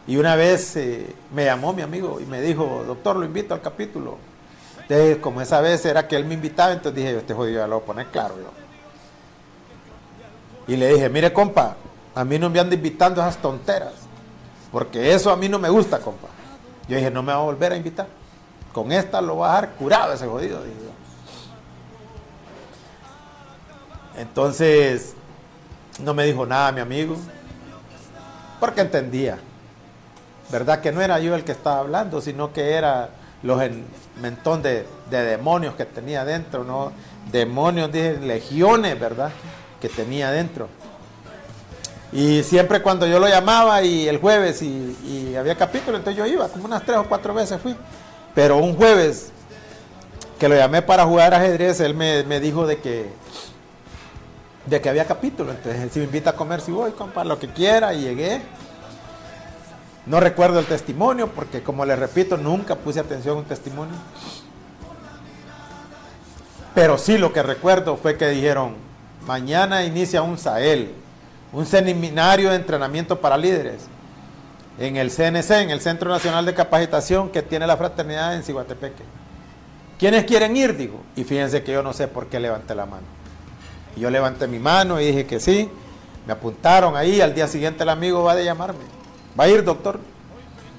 Y 0.06 0.16
una 0.16 0.36
vez 0.36 0.76
eh, 0.76 1.14
me 1.34 1.44
llamó 1.44 1.72
mi 1.72 1.82
amigo 1.82 2.20
y 2.20 2.26
me 2.26 2.40
dijo, 2.40 2.84
doctor, 2.86 3.16
lo 3.16 3.24
invito 3.24 3.54
al 3.54 3.60
capítulo. 3.60 4.18
Entonces, 4.82 5.16
como 5.16 5.40
esa 5.40 5.60
vez 5.60 5.84
era 5.84 6.06
que 6.06 6.14
él 6.14 6.24
me 6.24 6.34
invitaba, 6.34 6.72
entonces 6.72 6.94
dije, 6.94 7.16
este 7.16 7.34
jodido 7.34 7.58
ya 7.58 7.66
lo 7.66 7.76
voy 7.76 7.82
a 7.82 7.86
poner 7.86 8.06
claro 8.06 8.36
yo. 8.36 8.50
Y 10.68 10.76
le 10.76 10.94
dije, 10.94 11.08
mire 11.08 11.32
compa, 11.32 11.76
a 12.14 12.24
mí 12.24 12.38
no 12.38 12.48
me 12.50 12.60
anda 12.60 12.74
invitando 12.74 13.20
esas 13.20 13.38
tonteras, 13.38 13.94
porque 14.70 15.12
eso 15.12 15.32
a 15.32 15.36
mí 15.36 15.48
no 15.48 15.58
me 15.58 15.68
gusta, 15.68 15.98
compa. 15.98 16.28
Yo 16.88 16.96
dije, 16.96 17.10
no 17.10 17.22
me 17.22 17.32
va 17.32 17.38
a 17.38 17.42
volver 17.42 17.72
a 17.72 17.76
invitar. 17.76 18.06
Con 18.72 18.92
esta 18.92 19.20
lo 19.20 19.38
va 19.38 19.58
a 19.58 19.60
dejar 19.60 19.76
curado 19.76 20.12
ese 20.12 20.26
jodido. 20.26 20.60
Entonces, 24.16 25.14
no 25.98 26.14
me 26.14 26.24
dijo 26.24 26.46
nada 26.46 26.70
mi 26.70 26.80
amigo, 26.80 27.16
porque 28.60 28.82
entendía. 28.82 29.38
¿Verdad? 30.50 30.80
Que 30.80 30.92
no 30.92 31.00
era 31.02 31.18
yo 31.18 31.34
el 31.34 31.44
que 31.44 31.52
estaba 31.52 31.80
hablando, 31.80 32.20
sino 32.20 32.52
que 32.52 32.72
era 32.72 33.10
los 33.42 33.60
mentón 34.20 34.62
de, 34.62 34.86
demonios 35.10 35.74
que 35.74 35.84
tenía 35.84 36.24
dentro, 36.24 36.64
¿no? 36.64 36.92
Demonios, 37.30 37.92
dije, 37.92 38.18
legiones, 38.18 38.98
¿verdad? 38.98 39.30
Que 39.80 39.88
tenía 39.88 40.30
dentro. 40.30 40.68
Y 42.12 42.42
siempre 42.44 42.80
cuando 42.80 43.06
yo 43.06 43.18
lo 43.18 43.28
llamaba 43.28 43.82
y 43.82 44.08
el 44.08 44.18
jueves 44.18 44.62
y, 44.62 45.34
había 45.36 45.54
capítulo, 45.54 45.98
entonces 45.98 46.18
yo 46.18 46.26
iba, 46.26 46.48
como 46.48 46.64
unas 46.64 46.82
tres 46.82 46.96
o 46.98 47.04
cuatro 47.04 47.34
veces 47.34 47.60
fui. 47.60 47.76
Pero 48.34 48.58
un 48.58 48.74
jueves 48.74 49.32
que 50.38 50.48
lo 50.48 50.54
llamé 50.54 50.82
para 50.82 51.04
jugar 51.04 51.34
ajedrez, 51.34 51.80
él 51.80 51.94
me, 51.94 52.40
dijo 52.40 52.66
de 52.66 52.78
que, 52.78 53.06
de 54.66 54.80
que 54.80 54.88
había 54.88 55.04
capítulo. 55.04 55.50
Entonces, 55.52 55.92
si 55.92 55.98
me 55.98 56.04
invita 56.06 56.30
a 56.30 56.32
comer, 56.34 56.60
si 56.60 56.70
voy, 56.70 56.92
compa, 56.92 57.24
lo 57.24 57.38
que 57.38 57.48
quiera, 57.48 57.92
y 57.92 58.02
llegué. 58.02 58.42
No 60.06 60.20
recuerdo 60.20 60.60
el 60.60 60.66
testimonio, 60.66 61.28
porque 61.28 61.62
como 61.62 61.84
les 61.84 61.98
repito, 61.98 62.36
nunca 62.36 62.76
puse 62.76 63.00
atención 63.00 63.36
a 63.36 63.40
un 63.40 63.44
testimonio. 63.44 63.94
Pero 66.74 66.96
sí 66.98 67.18
lo 67.18 67.32
que 67.32 67.42
recuerdo 67.42 67.96
fue 67.96 68.16
que 68.16 68.28
dijeron, 68.28 68.76
mañana 69.26 69.84
inicia 69.84 70.22
un 70.22 70.38
SAEL, 70.38 70.92
un 71.52 71.66
seminario 71.66 72.50
de 72.50 72.56
entrenamiento 72.56 73.20
para 73.20 73.36
líderes, 73.36 73.86
en 74.78 74.96
el 74.96 75.10
CNC, 75.10 75.50
en 75.62 75.70
el 75.70 75.80
Centro 75.80 76.10
Nacional 76.10 76.44
de 76.44 76.54
Capacitación 76.54 77.30
que 77.30 77.42
tiene 77.42 77.66
la 77.66 77.76
fraternidad 77.76 78.36
en 78.36 78.42
Ciguatepeque. 78.42 79.02
¿Quiénes 79.98 80.24
quieren 80.24 80.56
ir? 80.56 80.76
Digo. 80.76 81.00
Y 81.16 81.24
fíjense 81.24 81.62
que 81.62 81.72
yo 81.72 81.82
no 81.82 81.92
sé 81.92 82.08
por 82.08 82.26
qué 82.26 82.38
levanté 82.38 82.74
la 82.74 82.84
mano. 82.84 83.06
Y 83.96 84.00
yo 84.00 84.10
levanté 84.10 84.46
mi 84.46 84.58
mano 84.58 85.00
y 85.00 85.06
dije 85.06 85.26
que 85.26 85.40
sí. 85.40 85.70
Me 86.26 86.34
apuntaron 86.34 86.96
ahí. 86.96 87.20
Al 87.20 87.34
día 87.34 87.48
siguiente 87.48 87.82
el 87.82 87.88
amigo 87.88 88.22
va 88.22 88.32
a 88.32 88.40
llamarme. 88.40 88.84
¿Va 89.38 89.44
a 89.44 89.48
ir, 89.48 89.64
doctor? 89.64 89.98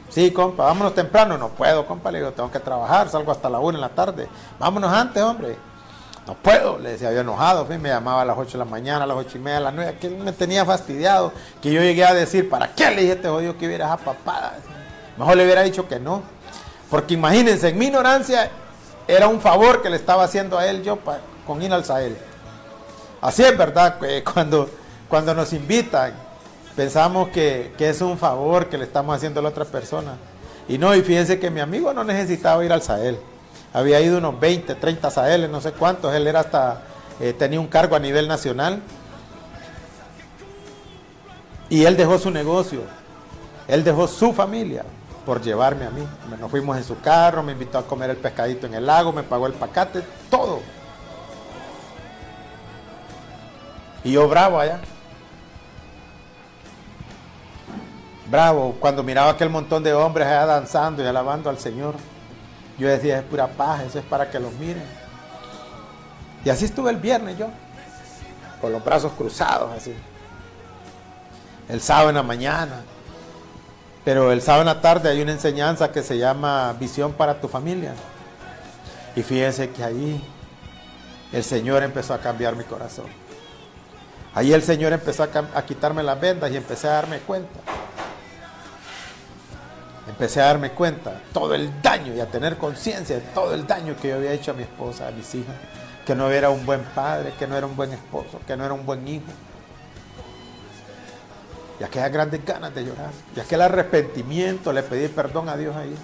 Sí, 0.10 0.32
compa, 0.32 0.64
vámonos 0.66 0.96
temprano. 0.96 1.38
No 1.38 1.50
puedo, 1.50 1.86
compa. 1.86 2.12
Le 2.12 2.20
digo, 2.20 2.32
tengo 2.32 2.52
que 2.52 2.60
trabajar. 2.60 3.10
Salgo 3.10 3.32
hasta 3.32 3.50
la 3.50 3.60
una 3.60 3.78
en 3.78 3.82
la 3.82 3.90
tarde. 3.90 4.28
Vámonos 4.60 4.92
antes, 4.92 5.22
hombre 5.22 5.58
no 6.28 6.34
puedo, 6.36 6.78
le 6.78 6.92
decía, 6.92 7.08
había 7.08 7.22
enojado, 7.22 7.66
me 7.66 7.88
llamaba 7.88 8.22
a 8.22 8.26
las 8.26 8.38
8 8.38 8.52
de 8.52 8.58
la 8.58 8.66
mañana, 8.66 9.06
a 9.06 9.08
las 9.08 9.16
8 9.16 9.38
y 9.38 9.40
media, 9.40 9.58
a 9.58 9.62
las 9.62 9.74
9, 9.74 9.98
que 10.00 10.10
me 10.10 10.34
tenía 10.34 10.66
fastidiado, 10.66 11.32
que 11.62 11.72
yo 11.72 11.82
llegué 11.82 12.04
a 12.04 12.14
decir, 12.14 12.50
¿para 12.50 12.74
qué 12.74 12.92
le 12.92 13.02
dije 13.02 13.14
a 13.14 13.16
este 13.16 13.30
jodido 13.30 13.58
que 13.58 13.66
hubiera 13.66 13.86
esa 13.86 13.98
papada? 13.98 14.58
Mejor 15.18 15.38
le 15.38 15.46
hubiera 15.46 15.64
dicho 15.64 15.88
que 15.88 16.00
no. 16.00 16.22
Porque 16.92 17.14
imagínense, 17.14 17.70
en 17.70 17.78
mi 17.78 17.86
ignorancia 17.86 18.52
era 19.08 19.30
un 19.30 19.40
favor 19.40 19.82
que 19.82 19.90
le 19.90 19.96
estaba 19.96 20.26
haciendo 20.26 20.58
a 20.58 20.68
él 20.68 20.84
yo 20.84 21.00
con 21.46 21.62
ir 21.62 21.72
al 21.72 21.86
Sahel. 21.86 22.18
Así 23.22 23.44
es 23.44 23.58
verdad, 23.58 23.98
cuando, 24.34 24.70
cuando 25.08 25.34
nos 25.34 25.54
invitan, 25.54 26.14
pensamos 26.78 27.28
que, 27.30 27.74
que 27.78 27.90
es 27.90 28.00
un 28.00 28.18
favor 28.18 28.70
que 28.70 28.78
le 28.78 28.86
estamos 28.86 29.14
haciendo 29.14 29.42
a 29.42 29.44
la 29.44 29.50
otra 29.50 29.66
persona. 29.66 30.16
Y 30.70 30.78
no, 30.78 30.96
y 30.96 31.02
fíjense 31.02 31.40
que 31.40 31.52
mi 31.52 31.60
amigo 31.60 31.94
no 31.94 32.06
necesitaba 32.06 32.64
ir 32.64 32.72
al 32.72 32.82
Sahel 32.82 33.20
había 33.74 34.02
ido 34.02 34.18
unos 34.18 34.40
20, 34.40 34.76
30 34.76 35.12
Sahel, 35.12 35.52
no 35.52 35.62
sé 35.62 35.72
cuántos, 35.72 36.14
él 36.14 36.26
era 36.28 36.42
hasta, 36.42 36.82
eh, 37.20 37.34
tenía 37.34 37.60
un 37.60 37.68
cargo 37.68 37.96
a 37.96 38.00
nivel 38.00 38.28
nacional. 38.28 38.82
Y 41.70 41.84
él 41.84 41.98
dejó 41.98 42.18
su 42.18 42.32
negocio, 42.32 42.82
él 43.68 43.84
dejó 43.84 44.08
su 44.08 44.34
familia 44.34 44.84
por 45.26 45.42
llevarme 45.42 45.86
a 45.86 45.90
mí. 45.90 46.02
Nos 46.40 46.50
fuimos 46.50 46.76
en 46.78 46.84
su 46.84 47.00
carro, 47.02 47.44
me 47.44 47.52
invitó 47.52 47.78
a 47.78 47.86
comer 47.86 48.10
el 48.10 48.18
pescadito 48.18 48.66
en 48.66 48.74
el 48.74 48.86
lago, 48.86 49.12
me 49.12 49.24
pagó 49.24 49.48
el 49.48 49.54
pacate, 49.54 50.02
todo. 50.32 50.62
Y 54.04 54.14
yo 54.14 54.28
bravo 54.28 54.60
allá. 54.60 54.80
Bravo, 58.30 58.76
cuando 58.80 59.04
miraba 59.04 59.32
aquel 59.32 59.50
montón 59.50 59.84
de 59.84 59.94
hombres 59.94 60.28
allá 60.28 60.46
danzando 60.46 61.02
y 61.02 61.06
alabando 61.06 61.50
al 61.50 61.60
Señor. 61.60 61.96
Yo 62.78 62.88
decía, 62.88 63.20
es 63.20 63.24
pura 63.24 63.48
paz, 63.48 63.84
eso 63.84 64.00
es 64.00 64.06
para 64.06 64.30
que 64.30 64.40
los 64.40 64.52
miren. 64.54 64.84
Y 66.44 66.50
así 66.50 66.66
estuve 66.66 66.92
el 66.92 66.98
viernes 66.98 67.38
yo, 67.38 67.48
con 68.62 68.72
los 68.72 68.84
brazos 68.84 69.14
cruzados 69.14 69.72
así. 69.76 69.94
El 71.70 71.82
sábado 71.82 72.10
en 72.10 72.16
la 72.16 72.24
mañana. 72.24 72.82
Pero 74.04 74.32
el 74.32 74.42
sábado 74.42 74.62
en 74.62 74.68
la 74.68 74.82
tarde 74.82 75.10
hay 75.10 75.22
una 75.22 75.32
enseñanza 75.32 75.92
que 75.92 76.04
se 76.04 76.18
llama 76.18 76.74
Visión 76.80 77.14
para 77.14 77.40
tu 77.40 77.48
familia. 77.48 77.94
Y 79.16 79.24
fíjense 79.24 79.70
que 79.70 79.84
ahí 79.84 80.24
el 81.32 81.44
Señor 81.44 81.82
empezó 81.82 82.14
a 82.14 82.20
cambiar 82.20 82.56
mi 82.56 82.64
corazón. 82.64 83.08
Ahí 84.34 84.54
el 84.54 84.64
Señor 84.64 84.94
empezó 84.94 85.24
a, 85.24 85.30
a 85.56 85.66
quitarme 85.66 86.04
las 86.04 86.20
vendas 86.20 86.52
y 86.52 86.58
empecé 86.58 86.88
a 86.88 86.92
darme 86.92 87.20
cuenta 87.20 87.60
empecé 90.08 90.42
a 90.42 90.46
darme 90.46 90.72
cuenta 90.72 91.22
todo 91.34 91.54
el 91.54 91.82
daño 91.82 92.14
y 92.14 92.20
a 92.20 92.28
tener 92.28 92.58
conciencia 92.58 93.18
de 93.18 93.22
todo 93.22 93.54
el 93.54 93.68
daño 93.68 93.96
que 94.02 94.10
yo 94.10 94.16
había 94.16 94.32
hecho 94.32 94.52
a 94.52 94.54
mi 94.54 94.64
esposa, 94.64 95.08
a 95.08 95.12
mis 95.12 95.34
hijas, 95.36 95.56
que 96.06 96.16
no 96.16 96.32
era 96.32 96.50
un 96.50 96.66
buen 96.66 96.82
padre, 96.84 97.34
que 97.38 97.48
no 97.48 97.58
era 97.58 97.68
un 97.68 97.76
buen 97.76 97.92
esposo, 97.92 98.40
que 98.46 98.56
no 98.56 98.66
era 98.66 98.74
un 98.74 98.86
buen 98.86 99.08
hijo. 99.08 99.26
Y 101.80 101.84
aquellas 101.84 102.12
grandes 102.12 102.44
ganas 102.44 102.74
de 102.74 102.86
llorar, 102.86 103.12
y 103.36 103.40
aquel 103.40 103.62
arrepentimiento, 103.62 104.74
le 104.74 104.82
pedí 104.84 105.08
perdón 105.10 105.50
a 105.50 105.58
Dios 105.58 105.76
ahí. 105.76 105.96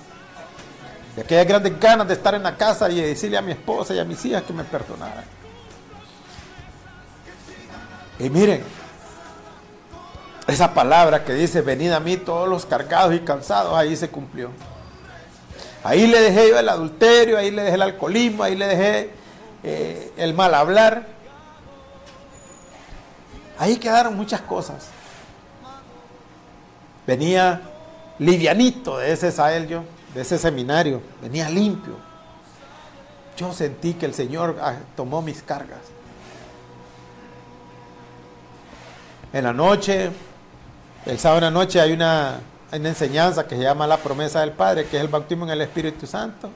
Y 1.16 1.22
aquellas 1.22 1.48
grandes 1.48 1.80
ganas 1.80 2.08
de 2.08 2.16
estar 2.16 2.36
en 2.36 2.44
la 2.44 2.56
casa 2.56 2.90
y 2.90 3.00
decirle 3.02 3.38
a 3.38 3.42
mi 3.42 3.54
esposa 3.54 3.94
y 3.94 4.00
a 4.00 4.06
mis 4.06 4.24
hijas 4.26 4.44
que 4.44 4.54
me 4.54 4.64
perdonaran. 4.64 5.24
Y 8.20 8.30
miren, 8.30 8.64
esa 10.48 10.74
palabra 10.74 11.24
que 11.24 11.34
dice, 11.34 11.62
venid 11.62 11.92
a 11.92 12.00
mí 12.00 12.18
todos 12.18 12.50
los 12.50 12.66
cargados 12.66 13.14
y 13.16 13.20
cansados, 13.20 13.74
ahí 13.76 13.96
se 13.96 14.10
cumplió. 14.10 14.50
Ahí 15.84 16.08
le 16.08 16.20
dejé 16.22 16.50
yo 16.50 16.60
el 16.60 16.70
adulterio, 16.70 17.38
ahí 17.38 17.52
le 17.52 17.64
dejé 17.64 17.76
el 17.76 17.82
alcoholismo, 17.82 18.44
ahí 18.44 18.56
le 18.56 18.68
dejé 18.68 19.12
eh, 19.64 20.12
el 20.18 20.34
mal 20.34 20.54
hablar. 20.54 21.08
Ahí 23.58 23.78
quedaron 23.78 24.16
muchas 24.16 24.42
cosas. 24.42 24.88
Venía 27.06 27.62
livianito 28.20 28.98
de 28.98 29.12
ese 29.12 29.32
Sael 29.32 29.68
yo, 29.68 29.84
de 30.14 30.22
ese 30.22 30.38
seminario, 30.38 31.02
venía 31.22 31.50
limpio. 31.50 31.96
Yo 33.38 33.52
sentí 33.52 33.94
que 33.94 34.06
el 34.06 34.14
Señor 34.14 34.58
ah, 34.62 34.76
tomó 34.96 35.22
mis 35.22 35.42
cargas. 35.42 35.80
En 39.34 39.44
la 39.44 39.54
noche 39.54 40.12
el 41.06 41.20
sábado 41.20 41.40
en 41.40 41.54
la 41.54 41.60
noche 41.60 41.82
hay 41.82 41.92
una, 41.92 42.40
enseñanza 42.72 43.46
que 43.48 43.56
se 43.56 43.62
llama 43.62 43.86
la 43.86 43.98
promesa 43.98 44.40
del 44.40 44.52
Padre, 44.52 44.86
que 44.86 44.98
es 44.98 45.04
el 45.04 45.10
bautismo 45.10 45.46
en 45.46 45.52
el 45.52 45.62
Espíritu 45.62 46.08
Santo. 46.08 46.50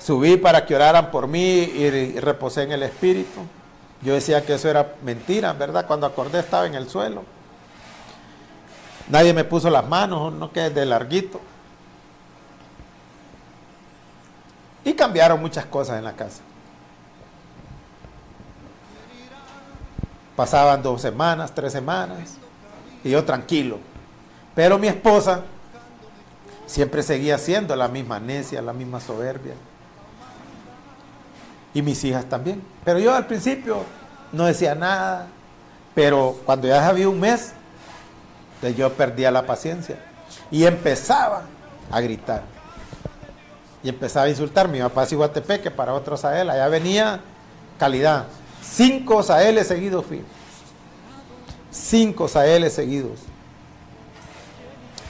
Subí 0.00 0.36
para 0.36 0.66
que 0.66 0.74
oraran 0.74 1.10
por 1.10 1.28
mí 1.28 1.40
y, 1.40 2.18
reposé 2.18 2.64
en 2.64 2.72
el 2.72 2.82
Espíritu. 2.82 3.40
Yo 4.02 4.14
decía 4.14 4.44
que 4.44 4.54
eso 4.54 4.68
era 4.68 4.94
mentira, 5.02 5.52
¿verdad? 5.52 5.86
Cuando 5.86 6.06
acordé 6.06 6.40
estaba 6.40 6.66
en 6.66 6.74
el 6.74 6.90
suelo. 6.90 7.22
Nadie 9.08 9.32
me 9.32 9.44
puso 9.44 9.70
las 9.70 9.86
manos, 9.86 10.32
no 10.32 10.50
que 10.50 10.70
de 10.70 10.84
larguito. 10.84 11.40
Y 14.84 14.94
cambiaron 14.94 15.40
muchas 15.40 15.64
cosas 15.66 15.98
en 15.98 16.04
la 16.04 16.14
casa. 16.14 16.42
Pasaban 20.34 20.82
dos 20.82 21.00
semanas, 21.00 21.54
tres 21.54 21.72
semanas. 21.72 22.41
Y 23.04 23.10
yo 23.10 23.24
tranquilo. 23.24 23.78
Pero 24.54 24.78
mi 24.78 24.88
esposa 24.88 25.42
siempre 26.66 27.02
seguía 27.02 27.38
siendo 27.38 27.74
la 27.74 27.88
misma 27.88 28.20
necia, 28.20 28.62
la 28.62 28.72
misma 28.72 29.00
soberbia. 29.00 29.54
Y 31.74 31.82
mis 31.82 32.02
hijas 32.04 32.26
también. 32.26 32.62
Pero 32.84 32.98
yo 32.98 33.14
al 33.14 33.26
principio 33.26 33.84
no 34.32 34.44
decía 34.44 34.74
nada. 34.74 35.26
Pero 35.94 36.38
cuando 36.44 36.68
ya 36.68 36.86
había 36.86 37.08
un 37.08 37.18
mes, 37.18 37.52
yo 38.76 38.92
perdía 38.92 39.30
la 39.30 39.46
paciencia. 39.46 39.98
Y 40.50 40.64
empezaba 40.64 41.42
a 41.90 42.00
gritar. 42.00 42.42
Y 43.82 43.88
empezaba 43.88 44.26
a 44.26 44.28
insultar. 44.28 44.68
Mi 44.68 44.80
papá 44.80 45.04
es 45.04 45.12
Iguatepeque 45.12 45.70
para 45.70 45.94
otros 45.94 46.20
Sahel. 46.20 46.50
Allá 46.50 46.68
venía 46.68 47.20
calidad. 47.78 48.26
Cinco 48.62 49.22
Saheles 49.22 49.66
seguidos 49.66 50.06
fui 50.06 50.22
cinco 51.72 52.28
Saheles 52.28 52.74
seguidos. 52.74 53.20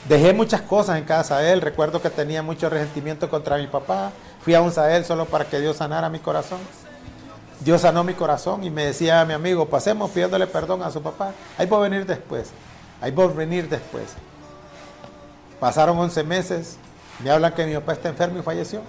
Dejé 0.07 0.33
muchas 0.33 0.61
cosas 0.61 0.97
en 0.97 1.05
cada 1.05 1.23
Sahel. 1.23 1.61
Recuerdo 1.61 2.01
que 2.01 2.09
tenía 2.09 2.41
mucho 2.41 2.69
resentimiento 2.69 3.29
contra 3.29 3.57
mi 3.57 3.67
papá. 3.67 4.11
Fui 4.41 4.53
a 4.53 4.61
un 4.61 4.71
Sahel 4.71 5.05
solo 5.05 5.25
para 5.25 5.45
que 5.45 5.59
Dios 5.59 5.77
sanara 5.77 6.09
mi 6.09 6.19
corazón. 6.19 6.59
Dios 7.61 7.81
sanó 7.81 8.03
mi 8.03 8.13
corazón 8.13 8.63
y 8.63 8.69
me 8.69 8.85
decía 8.85 9.21
a 9.21 9.25
mi 9.25 9.33
amigo, 9.33 9.69
pasemos 9.69 10.11
pidiéndole 10.11 10.47
perdón 10.47 10.81
a 10.81 10.91
su 10.91 11.01
papá. 11.01 11.31
Ahí 11.57 11.67
por 11.67 11.81
venir 11.81 12.05
después. 12.05 12.49
Ahí 12.99 13.11
por 13.11 13.33
venir 13.33 13.69
después. 13.69 14.15
Pasaron 15.59 15.97
11 15.97 16.23
meses. 16.23 16.77
Me 17.23 17.29
hablan 17.29 17.53
que 17.53 17.65
mi 17.65 17.73
papá 17.75 17.93
está 17.93 18.09
enfermo 18.09 18.39
y 18.39 18.41
falleció. 18.41 18.81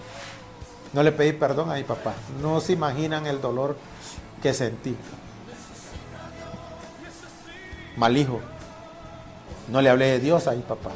No 0.93 1.03
le 1.03 1.13
pedí 1.13 1.33
perdón 1.33 1.71
a 1.71 1.75
mi 1.75 1.85
papá. 1.85 2.15
No 2.43 2.61
se 2.61 2.73
imaginan 2.73 3.27
el 3.27 3.41
dolor 3.41 3.77
que 4.43 4.53
sentí 4.53 4.97
mal 7.97 8.17
hijo. 8.17 8.41
No 9.69 9.81
le 9.81 9.91
hablé 9.91 10.07
de 10.07 10.21
Dios 10.21 10.47
a 10.47 10.53
mi 10.53 10.63
papá. 10.63 10.91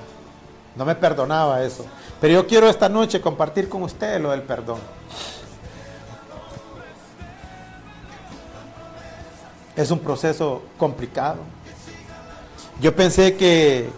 No 0.76 0.84
me 0.84 0.94
perdonaba 0.94 1.62
eso. 1.62 1.84
Pero 2.20 2.34
yo 2.34 2.46
quiero 2.46 2.68
esta 2.68 2.88
noche 2.88 3.20
compartir 3.20 3.68
con 3.68 3.82
ustedes 3.82 4.20
lo 4.20 4.30
del 4.30 4.42
perdón. 4.42 4.78
Es 9.74 9.90
un 9.90 9.98
proceso 10.00 10.62
complicado. 10.76 11.38
Yo 12.80 12.94
pensé 12.94 13.36
que 13.36 13.88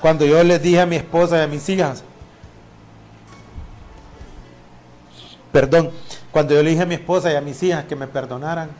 cuando 0.00 0.24
yo 0.24 0.42
les 0.42 0.62
dije 0.62 0.80
a 0.80 0.86
mi 0.86 0.96
esposa 0.96 1.38
y 1.38 1.40
a 1.42 1.46
mis 1.46 1.68
hijas, 1.68 2.02
perdón, 5.50 5.90
cuando 6.30 6.54
yo 6.54 6.62
le 6.62 6.70
dije 6.70 6.82
a 6.82 6.86
mi 6.86 6.94
esposa 6.94 7.32
y 7.32 7.36
a 7.36 7.40
mis 7.40 7.62
hijas 7.62 7.84
que 7.84 7.96
me 7.96 8.06
perdonaran, 8.06 8.70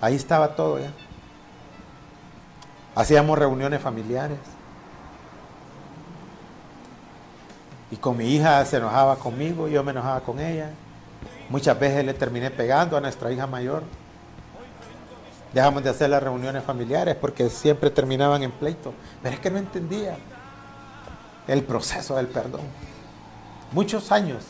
ahí 0.00 0.16
estaba 0.16 0.54
todo 0.54 0.78
ya. 0.78 0.92
Hacíamos 2.94 3.38
reuniones 3.38 3.80
familiares. 3.80 4.38
Y 7.90 7.96
con 7.96 8.16
mi 8.16 8.34
hija 8.34 8.64
se 8.64 8.76
enojaba 8.76 9.16
conmigo, 9.16 9.68
yo 9.68 9.82
me 9.82 9.90
enojaba 9.90 10.20
con 10.20 10.38
ella. 10.38 10.70
Muchas 11.48 11.78
veces 11.78 12.04
le 12.04 12.14
terminé 12.14 12.50
pegando 12.50 12.96
a 12.96 13.00
nuestra 13.00 13.32
hija 13.32 13.46
mayor. 13.46 13.82
Dejamos 15.52 15.82
de 15.82 15.90
hacer 15.90 16.10
las 16.10 16.22
reuniones 16.22 16.62
familiares 16.62 17.16
porque 17.16 17.50
siempre 17.50 17.90
terminaban 17.90 18.42
en 18.42 18.52
pleito. 18.52 18.94
Pero 19.22 19.34
es 19.34 19.40
que 19.40 19.50
no 19.50 19.58
entendía 19.58 20.16
el 21.48 21.64
proceso 21.64 22.16
del 22.16 22.28
perdón. 22.28 22.62
Muchos 23.72 24.12
años, 24.12 24.44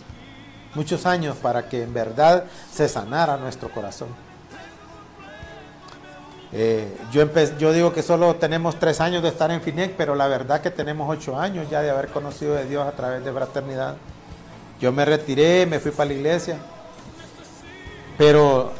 muchos 0.74 1.06
años 1.06 1.36
para 1.38 1.68
que 1.68 1.82
en 1.82 1.94
verdad 1.94 2.44
se 2.70 2.88
sanara 2.88 3.38
nuestro 3.38 3.70
corazón. 3.70 4.08
Eh, 6.52 6.96
yo, 7.12 7.26
yo 7.58 7.72
digo 7.72 7.92
que 7.92 8.02
solo 8.02 8.34
tenemos 8.36 8.76
tres 8.76 9.00
años 9.00 9.22
de 9.22 9.28
estar 9.28 9.50
en 9.50 9.60
FINEC, 9.60 9.94
pero 9.96 10.14
la 10.14 10.26
verdad 10.26 10.60
que 10.60 10.70
tenemos 10.70 11.08
ocho 11.08 11.38
años 11.38 11.70
ya 11.70 11.80
de 11.80 11.90
haber 11.90 12.08
conocido 12.08 12.54
de 12.54 12.64
Dios 12.64 12.86
a 12.86 12.92
través 12.92 13.24
de 13.24 13.32
fraternidad. 13.32 13.96
Yo 14.80 14.92
me 14.92 15.04
retiré, 15.04 15.66
me 15.66 15.78
fui 15.78 15.92
para 15.92 16.08
la 16.08 16.14
iglesia, 16.14 16.56
pero 18.18 18.72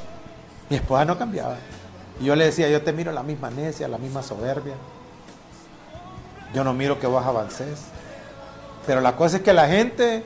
mi 0.68 0.76
esposa 0.76 1.04
no 1.04 1.16
cambiaba. 1.16 1.56
Y 2.20 2.24
yo 2.24 2.34
le 2.34 2.46
decía, 2.46 2.68
yo 2.68 2.82
te 2.82 2.92
miro 2.92 3.12
la 3.12 3.22
misma 3.22 3.50
necia, 3.50 3.86
la 3.86 3.98
misma 3.98 4.22
soberbia. 4.22 4.74
Yo 6.52 6.64
no 6.64 6.72
miro 6.72 6.98
que 6.98 7.06
vos 7.06 7.24
avances. 7.24 7.82
Pero 8.86 9.00
la 9.00 9.14
cosa 9.14 9.36
es 9.36 9.42
que 9.42 9.52
la 9.52 9.68
gente, 9.68 10.24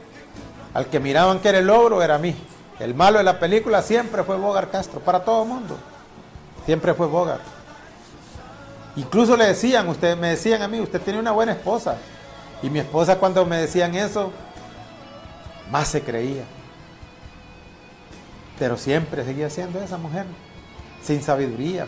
al 0.73 0.87
que 0.87 0.99
miraban 0.99 1.41
que 1.41 1.51
era 1.51 1.59
el 1.59 1.67
logro, 1.67 2.03
era 2.03 2.19
mí. 2.19 2.35
El 2.81 2.95
malo 2.95 3.19
de 3.19 3.25
la 3.25 3.39
película 3.39 3.83
siempre 3.83 4.25
fue 4.25 4.37
Bogar 4.37 4.71
Castro, 4.71 5.01
para 5.01 5.25
todo 5.25 5.43
el 5.43 5.49
mundo. 5.49 5.77
Siempre 6.64 6.94
fue 6.94 7.07
Bogart. 7.07 7.42
Incluso 8.96 9.37
le 9.37 9.46
decían, 9.46 9.88
ustedes 9.88 10.16
me 10.16 10.31
decían 10.31 10.62
a 10.62 10.68
mí, 10.68 10.81
usted 10.81 11.00
tiene 11.00 11.18
una 11.18 11.33
buena 11.33 11.53
esposa. 11.53 11.96
Y 12.62 12.70
mi 12.70 12.79
esposa 12.79 13.18
cuando 13.18 13.44
me 13.44 13.57
decían 13.57 13.94
eso, 13.94 14.33
más 15.70 15.88
se 15.88 16.03
creía. 16.03 16.44
Pero 18.59 18.77
siempre 18.77 19.24
seguía 19.24 19.50
siendo 19.50 19.81
esa 19.81 19.98
mujer, 19.98 20.27
sin 21.03 21.22
sabiduría. 21.22 21.87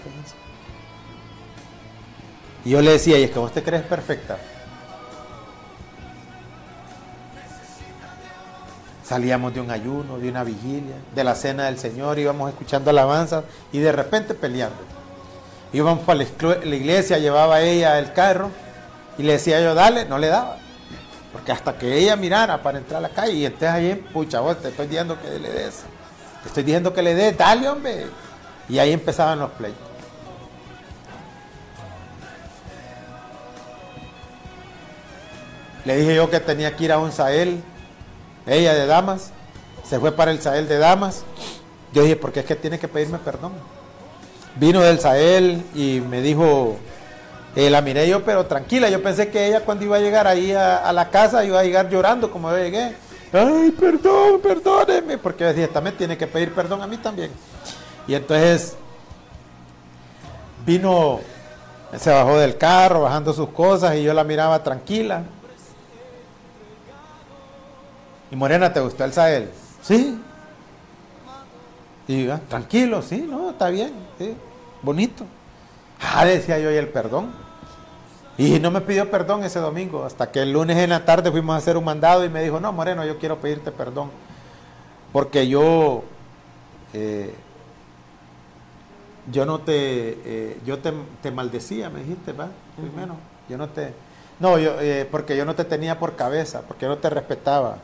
Y 2.64 2.70
yo 2.70 2.82
le 2.82 2.92
decía, 2.92 3.18
y 3.18 3.24
es 3.24 3.30
que 3.30 3.38
vos 3.38 3.52
te 3.52 3.62
crees 3.62 3.84
perfecta. 3.84 4.36
Salíamos 9.06 9.54
de 9.54 9.60
un 9.60 9.70
ayuno, 9.70 10.18
de 10.18 10.28
una 10.28 10.42
vigilia, 10.42 10.96
de 11.14 11.22
la 11.22 11.36
cena 11.36 11.66
del 11.66 11.78
Señor, 11.78 12.18
íbamos 12.18 12.50
escuchando 12.50 12.90
alabanzas 12.90 13.44
y 13.70 13.78
de 13.78 13.92
repente 13.92 14.34
peleando. 14.34 14.78
Íbamos 15.72 16.04
para 16.04 16.24
la 16.64 16.74
iglesia, 16.74 17.18
llevaba 17.18 17.60
ella 17.60 18.00
el 18.00 18.12
carro 18.12 18.50
y 19.16 19.22
le 19.22 19.34
decía 19.34 19.60
yo, 19.60 19.76
dale, 19.76 20.06
no 20.06 20.18
le 20.18 20.26
daba. 20.26 20.56
Porque 21.32 21.52
hasta 21.52 21.78
que 21.78 21.96
ella 21.96 22.16
mirara 22.16 22.60
para 22.60 22.78
entrar 22.78 22.98
a 22.98 23.02
la 23.02 23.14
calle 23.14 23.34
y 23.34 23.46
entonces 23.46 23.68
ahí, 23.68 23.94
pucha, 24.12 24.40
vos 24.40 24.60
te 24.60 24.70
estoy 24.70 24.88
diciendo 24.88 25.16
que 25.22 25.38
le 25.38 25.52
des. 25.52 25.82
Te 26.42 26.48
estoy 26.48 26.64
diciendo 26.64 26.92
que 26.92 27.02
le 27.02 27.14
des, 27.14 27.38
dale, 27.38 27.68
hombre. 27.68 28.06
Y 28.68 28.80
ahí 28.80 28.92
empezaban 28.92 29.38
los 29.38 29.50
pleitos. 29.52 29.86
Le 35.84 35.96
dije 35.96 36.16
yo 36.16 36.28
que 36.28 36.40
tenía 36.40 36.74
que 36.74 36.84
ir 36.86 36.92
a 36.92 36.98
un 36.98 37.12
Sahel 37.12 37.62
ella 38.46 38.74
de 38.74 38.86
Damas, 38.86 39.32
se 39.84 39.98
fue 39.98 40.12
para 40.12 40.30
el 40.30 40.40
Sahel 40.40 40.68
de 40.68 40.78
Damas. 40.78 41.24
Yo 41.92 42.02
dije, 42.02 42.16
porque 42.16 42.40
es 42.40 42.46
que 42.46 42.56
tiene 42.56 42.78
que 42.78 42.88
pedirme 42.88 43.18
perdón. 43.18 43.52
Vino 44.56 44.80
del 44.80 45.00
Sahel 45.00 45.62
y 45.74 46.00
me 46.00 46.22
dijo, 46.22 46.76
eh, 47.54 47.70
la 47.70 47.80
miré 47.80 48.08
yo, 48.08 48.24
pero 48.24 48.46
tranquila, 48.46 48.88
yo 48.90 49.02
pensé 49.02 49.28
que 49.30 49.46
ella 49.46 49.60
cuando 49.60 49.84
iba 49.84 49.96
a 49.96 50.00
llegar 50.00 50.26
ahí 50.26 50.52
a, 50.52 50.92
la 50.92 51.08
casa 51.10 51.44
iba 51.44 51.60
a 51.60 51.64
llegar 51.64 51.88
llorando 51.88 52.30
como 52.30 52.50
yo 52.50 52.58
llegué. 52.58 52.94
Ay, 53.32 53.70
perdón, 53.72 54.40
perdóneme, 54.42 55.18
porque 55.18 55.44
yo 55.44 55.48
decía, 55.48 55.68
también 55.68 55.96
tiene 55.96 56.16
que 56.16 56.26
pedir 56.26 56.52
perdón 56.52 56.82
a 56.82 56.86
mí 56.86 56.96
también. 56.96 57.30
Y 58.06 58.14
entonces 58.14 58.76
vino, 60.64 61.20
se 61.98 62.10
bajó 62.10 62.38
del 62.38 62.56
carro, 62.56 63.02
bajando 63.02 63.32
sus 63.32 63.48
cosas 63.50 63.96
y 63.96 64.02
yo 64.02 64.12
la 64.12 64.24
miraba 64.24 64.62
tranquila. 64.62 65.22
¿Y 68.36 68.38
Morena, 68.38 68.70
te 68.70 68.80
gustó 68.80 69.02
el 69.02 69.14
Sahel? 69.14 69.48
Sí. 69.80 70.20
Y 72.06 72.28
tranquilo, 72.50 73.00
sí, 73.00 73.26
no, 73.26 73.48
está 73.48 73.70
bien, 73.70 73.94
sí, 74.18 74.34
bonito. 74.82 75.24
Ah, 76.02 76.22
decía 76.26 76.58
yo, 76.58 76.70
y 76.70 76.74
el 76.74 76.88
perdón. 76.88 77.32
Y 78.36 78.60
no 78.60 78.70
me 78.70 78.82
pidió 78.82 79.10
perdón 79.10 79.42
ese 79.42 79.58
domingo, 79.58 80.04
hasta 80.04 80.30
que 80.30 80.42
el 80.42 80.52
lunes 80.52 80.76
en 80.76 80.90
la 80.90 81.06
tarde 81.06 81.30
fuimos 81.30 81.54
a 81.54 81.56
hacer 81.56 81.78
un 81.78 81.84
mandado 81.84 82.26
y 82.26 82.28
me 82.28 82.42
dijo, 82.42 82.60
no, 82.60 82.70
Moreno, 82.74 83.06
yo 83.06 83.18
quiero 83.18 83.38
pedirte 83.38 83.72
perdón. 83.72 84.10
Porque 85.14 85.48
yo, 85.48 86.04
eh, 86.92 87.34
yo 89.32 89.46
no 89.46 89.60
te, 89.60 89.72
eh, 90.26 90.60
yo 90.66 90.78
te, 90.78 91.30
maldecía, 91.30 91.88
me 91.88 92.00
dijiste, 92.00 92.34
va, 92.34 92.50
primero. 92.76 93.14
Yo 93.48 93.56
no 93.56 93.70
te, 93.70 93.94
no, 94.38 94.58
yo, 94.58 94.78
eh, 94.78 95.08
porque 95.10 95.38
yo 95.38 95.46
no 95.46 95.54
te 95.54 95.64
tenía 95.64 95.98
por 95.98 96.16
cabeza, 96.16 96.60
porque 96.68 96.84
yo 96.84 96.90
no 96.90 96.98
te 96.98 97.08
respetaba. 97.08 97.78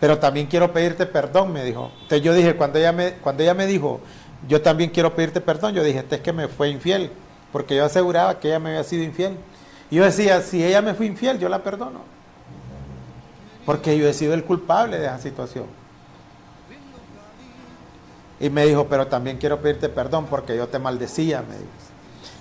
Pero 0.00 0.18
también 0.18 0.46
quiero 0.46 0.72
pedirte 0.72 1.06
perdón, 1.06 1.52
me 1.52 1.64
dijo. 1.64 1.90
Entonces 2.02 2.22
yo 2.22 2.34
dije, 2.34 2.56
cuando 2.56 2.78
ella 2.78 2.92
me, 2.92 3.14
cuando 3.14 3.42
ella 3.42 3.54
me 3.54 3.66
dijo, 3.66 4.00
yo 4.46 4.60
también 4.60 4.90
quiero 4.90 5.14
pedirte 5.14 5.40
perdón, 5.40 5.74
yo 5.74 5.82
dije, 5.82 6.00
este 6.00 6.16
es 6.16 6.20
que 6.20 6.32
me 6.32 6.48
fue 6.48 6.68
infiel, 6.68 7.10
porque 7.52 7.76
yo 7.76 7.84
aseguraba 7.84 8.38
que 8.38 8.48
ella 8.48 8.58
me 8.58 8.70
había 8.70 8.84
sido 8.84 9.02
infiel. 9.02 9.36
Y 9.90 9.96
yo 9.96 10.04
decía, 10.04 10.40
si 10.42 10.62
ella 10.64 10.82
me 10.82 10.94
fue 10.94 11.06
infiel, 11.06 11.38
yo 11.38 11.48
la 11.48 11.62
perdono. 11.62 12.00
Porque 13.64 13.96
yo 13.96 14.06
he 14.06 14.12
sido 14.12 14.34
el 14.34 14.44
culpable 14.44 14.98
de 14.98 15.06
esa 15.06 15.18
situación. 15.18 15.64
Y 18.38 18.50
me 18.50 18.66
dijo, 18.66 18.86
pero 18.88 19.06
también 19.06 19.38
quiero 19.38 19.60
pedirte 19.60 19.88
perdón 19.88 20.26
porque 20.26 20.56
yo 20.56 20.68
te 20.68 20.78
maldecía, 20.78 21.42
me 21.42 21.54
dijo. 21.54 21.70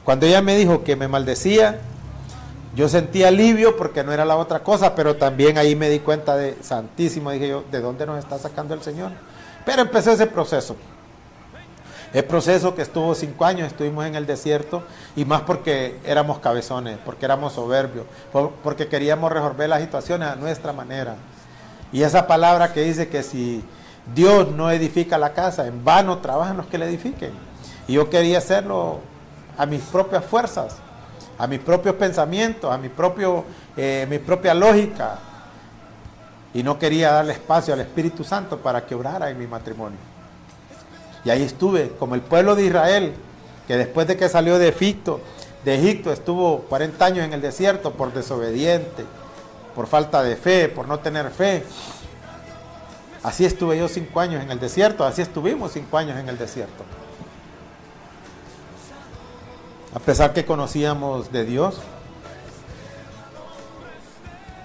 Cuando 0.04 0.26
ella 0.26 0.41
me 0.41 0.58
dijo 0.58 0.84
que 0.84 0.96
me 0.96 1.08
maldecía, 1.08 1.80
yo 2.76 2.90
sentí 2.90 3.24
alivio 3.24 3.78
porque 3.78 4.04
no 4.04 4.12
era 4.12 4.26
la 4.26 4.36
otra 4.36 4.60
cosa, 4.60 4.96
pero 4.96 5.16
también 5.16 5.58
ahí 5.58 5.76
me 5.78 5.90
di 5.90 6.00
cuenta 6.00 6.36
de, 6.36 6.58
santísimo, 6.62 7.32
dije 7.32 7.48
yo, 7.48 7.64
¿de 7.72 7.80
dónde 7.80 8.06
nos 8.06 8.20
está 8.20 8.38
sacando 8.38 8.74
el 8.74 8.82
Señor? 8.82 9.12
Pero 9.66 9.82
empecé 9.82 10.12
ese 10.12 10.28
proceso. 10.28 10.76
El 12.14 12.26
proceso 12.26 12.76
que 12.76 12.82
estuvo 12.82 13.16
cinco 13.16 13.46
años, 13.46 13.68
estuvimos 13.68 14.06
en 14.06 14.16
el 14.16 14.26
desierto, 14.26 14.84
y 15.16 15.24
más 15.24 15.42
porque 15.42 16.00
éramos 16.06 16.40
cabezones, 16.40 16.98
porque 17.06 17.26
éramos 17.26 17.54
soberbios, 17.54 18.06
porque 18.62 18.88
queríamos 18.88 19.32
resolver 19.32 19.70
las 19.70 19.82
situaciones 19.82 20.28
a 20.28 20.36
nuestra 20.36 20.74
manera. 20.74 21.16
Y 21.94 22.04
esa 22.04 22.28
palabra 22.28 22.74
que 22.74 22.82
dice 22.82 23.08
que 23.08 23.24
si 23.24 23.64
Dios 24.14 24.52
no 24.52 24.70
edifica 24.70 25.18
la 25.18 25.34
casa, 25.34 25.66
en 25.66 25.84
vano 25.86 26.18
trabajan 26.18 26.58
los 26.58 26.68
que 26.68 26.78
le 26.78 26.88
edifiquen. 26.88 27.32
Y 27.88 27.94
yo 27.94 28.10
quería 28.10 28.40
hacerlo 28.40 29.00
a 29.58 29.66
mis 29.66 29.82
propias 29.82 30.26
fuerzas 30.26 30.78
a 31.38 31.48
mis 31.48 31.60
propios 31.60 31.95
pensamientos, 31.95 32.71
a 32.71 32.78
mi, 32.78 32.89
propio, 32.89 33.45
eh, 33.76 34.06
mi 34.10 34.19
propia 34.19 34.54
lógica. 34.54 35.19
Y 36.54 36.63
no 36.63 36.80
quería 36.80 37.12
darle 37.12 37.34
espacio 37.34 37.74
al 37.74 37.82
Espíritu 37.82 38.24
Santo 38.24 38.58
para 38.60 38.86
que 38.86 38.95
obrara 38.95 39.30
en 39.30 39.38
mi 39.38 39.46
matrimonio. 39.46 39.98
Y 41.25 41.29
ahí 41.29 41.44
estuve, 41.44 41.90
como 42.00 42.15
el 42.15 42.21
pueblo 42.21 42.56
de 42.56 42.65
Israel, 42.65 43.13
que 43.67 43.75
después 43.75 44.08
de 44.08 44.15
que 44.15 44.29
salió 44.29 44.58
de 44.58 44.69
Egipto, 44.69 45.19
de 45.65 45.75
Egipto 45.75 46.13
estuvo 46.13 46.60
40 46.62 47.04
años 47.04 47.25
en 47.25 47.33
el 47.33 47.42
desierto 47.42 47.92
por 47.92 48.13
desobediente, 48.13 49.04
por 49.73 49.88
falta 49.88 50.23
de 50.23 50.36
fe, 50.36 50.69
por 50.69 50.88
no 50.88 51.00
tener 51.00 51.29
fe. 51.31 51.63
Así 53.23 53.44
estuve 53.44 53.77
yo 53.77 53.88
cinco 53.88 54.19
años 54.19 54.44
en 54.44 54.52
el 54.52 54.60
desierto, 54.60 55.04
así 55.04 55.23
estuvimos 55.23 55.73
cinco 55.73 55.98
años 55.98 56.17
en 56.19 56.29
el 56.29 56.38
desierto. 56.38 56.83
A 59.96 60.00
pesar 60.00 60.33
que 60.33 60.43
conocíamos 60.43 61.31
de 61.31 61.46
Dios 61.46 61.77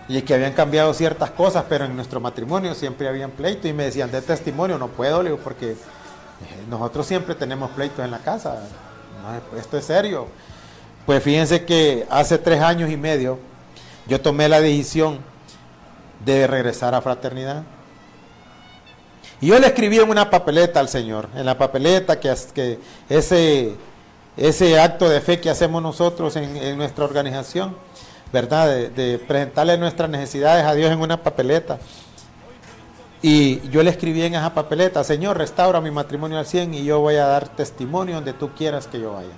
y 0.08 0.22
que 0.22 0.34
habían 0.34 0.52
cambiado 0.54 0.92
ciertas 0.92 1.30
cosas, 1.30 1.66
pero 1.68 1.84
en 1.84 1.94
nuestro 1.94 2.18
matrimonio 2.18 2.74
siempre 2.74 3.06
habían 3.06 3.30
pleito 3.30 3.68
y 3.68 3.72
me 3.72 3.84
decían 3.84 4.10
de 4.10 4.22
testimonio, 4.22 4.76
no 4.76 4.88
puedo, 4.88 5.22
digo, 5.22 5.36
porque 5.36 5.70
eh, 5.70 5.76
nosotros 6.68 7.06
siempre 7.06 7.36
tenemos 7.36 7.70
pleitos 7.70 8.04
en 8.04 8.10
la 8.10 8.18
casa, 8.18 8.58
esto 9.56 9.78
es 9.78 9.84
serio. 9.84 10.26
Pues 11.06 11.22
fíjense 11.22 11.64
que 11.64 12.08
hace 12.10 12.36
tres 12.36 12.60
años 12.60 12.90
y 12.90 12.96
medio 12.96 13.38
yo 14.08 14.20
tomé 14.20 14.48
la 14.48 14.60
decisión 14.60 15.20
de 16.24 16.48
regresar 16.48 16.92
a 16.92 17.00
fraternidad. 17.00 17.62
Y 19.40 19.46
yo 19.46 19.58
le 19.60 19.68
escribí 19.68 19.98
en 19.98 20.10
una 20.10 20.28
papeleta 20.28 20.80
al 20.80 20.88
Señor, 20.88 21.28
en 21.36 21.46
la 21.46 21.56
papeleta 21.56 22.18
que, 22.18 22.34
que 22.52 22.80
ese 23.08 23.76
ese 24.40 24.80
acto 24.80 25.08
de 25.08 25.20
fe 25.20 25.38
que 25.38 25.50
hacemos 25.50 25.82
nosotros 25.82 26.34
en, 26.34 26.76
nuestra 26.78 27.04
organización, 27.04 27.76
¿verdad? 28.32 28.88
De, 28.88 29.18
presentarle 29.18 29.76
nuestras 29.76 30.08
necesidades 30.08 30.64
a 30.64 30.74
Dios 30.74 30.90
en 30.90 30.98
una 30.98 31.22
papeleta. 31.22 31.78
Y 33.20 33.60
yo 33.68 33.82
le 33.82 33.90
escribí 33.90 34.22
en 34.22 34.34
esa 34.34 34.54
papeleta, 34.54 35.04
Señor, 35.04 35.36
restaura 35.36 35.82
mi 35.82 35.90
matrimonio 35.90 36.38
al 36.38 36.46
100 36.46 36.72
y 36.72 36.84
yo 36.84 37.00
voy 37.00 37.16
a 37.16 37.26
dar 37.26 37.48
testimonio 37.48 38.14
donde 38.14 38.32
tú 38.32 38.54
quieras 38.54 38.86
que 38.86 38.98
yo 38.98 39.12
vaya. 39.12 39.34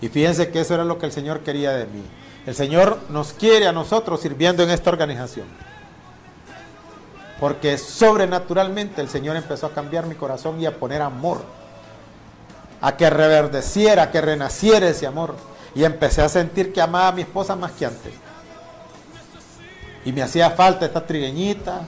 Y 0.00 0.08
fíjense 0.08 0.50
que 0.50 0.60
eso 0.60 0.74
era 0.74 0.84
lo 0.84 0.96
que 0.98 1.06
el 1.06 1.12
Señor 1.12 1.40
quería 1.40 1.72
de 1.72 1.86
mí. 1.86 2.04
El 2.46 2.54
Señor 2.54 3.00
nos 3.08 3.32
quiere 3.32 3.66
a 3.66 3.72
nosotros 3.72 4.20
sirviendo 4.20 4.62
en 4.62 4.70
esta 4.70 4.90
organización. 4.90 5.46
Porque 7.40 7.78
sobrenaturalmente 7.78 9.00
el 9.00 9.08
Señor 9.08 9.34
empezó 9.34 9.66
a 9.66 9.72
cambiar 9.72 10.06
mi 10.06 10.14
corazón 10.14 10.60
y 10.60 10.66
a 10.66 10.76
poner 10.78 11.02
amor. 11.02 11.57
A 12.80 12.96
que 12.96 13.10
reverdeciera, 13.10 14.04
a 14.04 14.10
que 14.10 14.20
renaciera 14.20 14.88
ese 14.88 15.06
amor. 15.06 15.34
Y 15.74 15.84
empecé 15.84 16.22
a 16.22 16.28
sentir 16.28 16.72
que 16.72 16.80
amaba 16.80 17.08
a 17.08 17.12
mi 17.12 17.22
esposa 17.22 17.56
más 17.56 17.72
que 17.72 17.86
antes. 17.86 18.12
Y 20.04 20.12
me 20.12 20.22
hacía 20.22 20.50
falta 20.50 20.86
esta 20.86 21.04
trigueñita, 21.04 21.82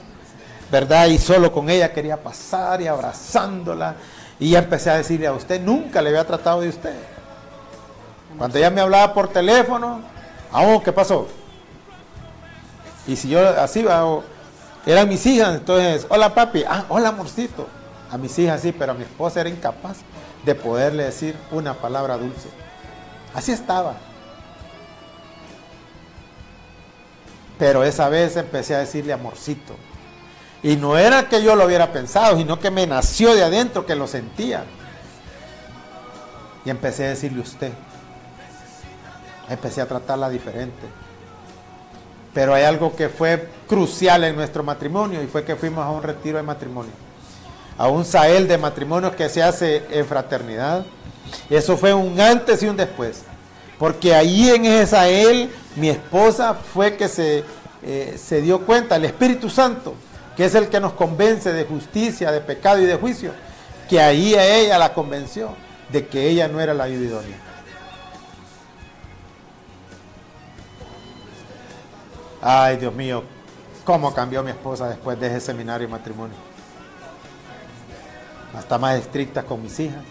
¿verdad? 0.71 1.07
Y 1.07 1.17
solo 1.17 1.51
con 1.51 1.69
ella 1.69 1.91
quería 1.91 2.21
pasar 2.21 2.81
y 2.81 2.87
abrazándola. 2.87 3.95
Y 4.39 4.55
empecé 4.55 4.89
a 4.89 4.97
decirle 4.97 5.27
a 5.27 5.33
usted, 5.33 5.61
nunca 5.61 6.01
le 6.01 6.09
había 6.09 6.25
tratado 6.25 6.61
de 6.61 6.69
usted. 6.69 6.95
Cuando 8.37 8.57
ella 8.57 8.69
me 8.69 8.81
hablaba 8.81 9.13
por 9.13 9.27
teléfono, 9.27 10.01
ah, 10.51 10.79
¿qué 10.83 10.91
pasó? 10.91 11.27
Y 13.07 13.15
si 13.15 13.29
yo 13.29 13.47
así, 13.59 13.85
eran 14.85 15.09
mis 15.09 15.25
hijas, 15.25 15.55
entonces, 15.55 16.05
hola 16.09 16.33
papi, 16.33 16.63
ah, 16.67 16.85
hola 16.89 17.09
amorcito. 17.09 17.67
A 18.11 18.17
mis 18.17 18.37
hijas 18.39 18.61
sí, 18.61 18.71
pero 18.71 18.91
a 18.91 18.95
mi 18.95 19.03
esposa 19.03 19.41
era 19.41 19.49
incapaz 19.49 19.97
de 20.45 20.55
poderle 20.55 21.03
decir 21.03 21.35
una 21.51 21.75
palabra 21.75 22.17
dulce. 22.17 22.49
Así 23.33 23.51
estaba. 23.51 23.95
Pero 27.57 27.83
esa 27.83 28.09
vez 28.09 28.35
empecé 28.37 28.75
a 28.75 28.79
decirle 28.79 29.13
amorcito. 29.13 29.75
Y 30.63 30.75
no 30.75 30.97
era 30.97 31.29
que 31.29 31.43
yo 31.43 31.55
lo 31.55 31.65
hubiera 31.65 31.91
pensado, 31.91 32.37
sino 32.37 32.59
que 32.59 32.71
me 32.71 32.87
nació 32.87 33.35
de 33.35 33.43
adentro, 33.43 33.85
que 33.85 33.95
lo 33.95 34.07
sentía. 34.07 34.63
Y 36.65 36.69
empecé 36.69 37.05
a 37.05 37.09
decirle 37.09 37.41
usted. 37.41 37.71
Empecé 39.49 39.81
a 39.81 39.87
tratarla 39.87 40.29
diferente. 40.29 40.87
Pero 42.33 42.53
hay 42.53 42.63
algo 42.63 42.95
que 42.95 43.09
fue 43.09 43.49
crucial 43.67 44.23
en 44.23 44.35
nuestro 44.35 44.63
matrimonio 44.63 45.21
y 45.21 45.27
fue 45.27 45.43
que 45.43 45.55
fuimos 45.55 45.85
a 45.85 45.89
un 45.89 46.01
retiro 46.01 46.37
de 46.37 46.43
matrimonio. 46.43 47.10
A 47.81 47.87
un 47.87 48.05
sael 48.05 48.47
de 48.47 48.59
matrimonio 48.59 49.15
que 49.15 49.27
se 49.27 49.41
hace 49.41 49.83
en 49.89 50.05
fraternidad. 50.05 50.85
Eso 51.49 51.75
fue 51.75 51.91
un 51.91 52.19
antes 52.21 52.61
y 52.61 52.67
un 52.67 52.77
después. 52.77 53.23
Porque 53.79 54.13
ahí 54.13 54.51
en 54.51 54.65
ese 54.65 54.85
sael 54.85 55.49
mi 55.75 55.89
esposa 55.89 56.53
fue 56.53 56.95
que 56.95 57.07
se, 57.07 57.43
eh, 57.81 58.19
se 58.23 58.39
dio 58.43 58.67
cuenta, 58.67 58.97
el 58.97 59.05
Espíritu 59.05 59.49
Santo, 59.49 59.95
que 60.37 60.45
es 60.45 60.53
el 60.53 60.67
que 60.67 60.79
nos 60.79 60.93
convence 60.93 61.51
de 61.51 61.65
justicia, 61.65 62.31
de 62.31 62.41
pecado 62.41 62.79
y 62.79 62.85
de 62.85 62.97
juicio, 62.97 63.31
que 63.89 63.99
ahí 63.99 64.35
a 64.35 64.45
ella 64.45 64.77
la 64.77 64.93
convenció 64.93 65.49
de 65.91 66.05
que 66.05 66.29
ella 66.29 66.47
no 66.47 66.61
era 66.61 66.75
la 66.75 66.87
idónea. 66.87 67.39
Ay, 72.43 72.77
Dios 72.77 72.93
mío, 72.93 73.23
cómo 73.83 74.13
cambió 74.13 74.43
mi 74.43 74.51
esposa 74.51 74.87
después 74.87 75.19
de 75.19 75.25
ese 75.25 75.41
seminario 75.41 75.87
de 75.87 75.91
matrimonio. 75.91 76.50
Hasta 78.57 78.77
más 78.77 78.97
estricta 78.97 79.43
con 79.43 79.61
mis 79.61 79.79
hijas. 79.79 80.03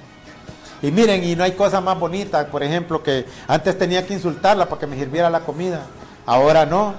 Y 0.83 0.91
miren, 0.91 1.23
y 1.23 1.37
no 1.37 1.45
hay 1.45 1.53
cosa 1.53 1.81
más 1.81 1.99
bonita, 1.99 2.47
por 2.47 2.63
ejemplo, 2.63 3.03
que 3.03 3.27
antes 3.47 3.77
tenía 3.77 4.07
que 4.07 4.15
insultarla 4.15 4.67
para 4.67 4.81
que 4.81 4.87
me 4.87 4.97
sirviera 4.97 5.29
la 5.29 5.41
comida. 5.41 5.87
Ahora 6.25 6.65
no. 6.65 6.95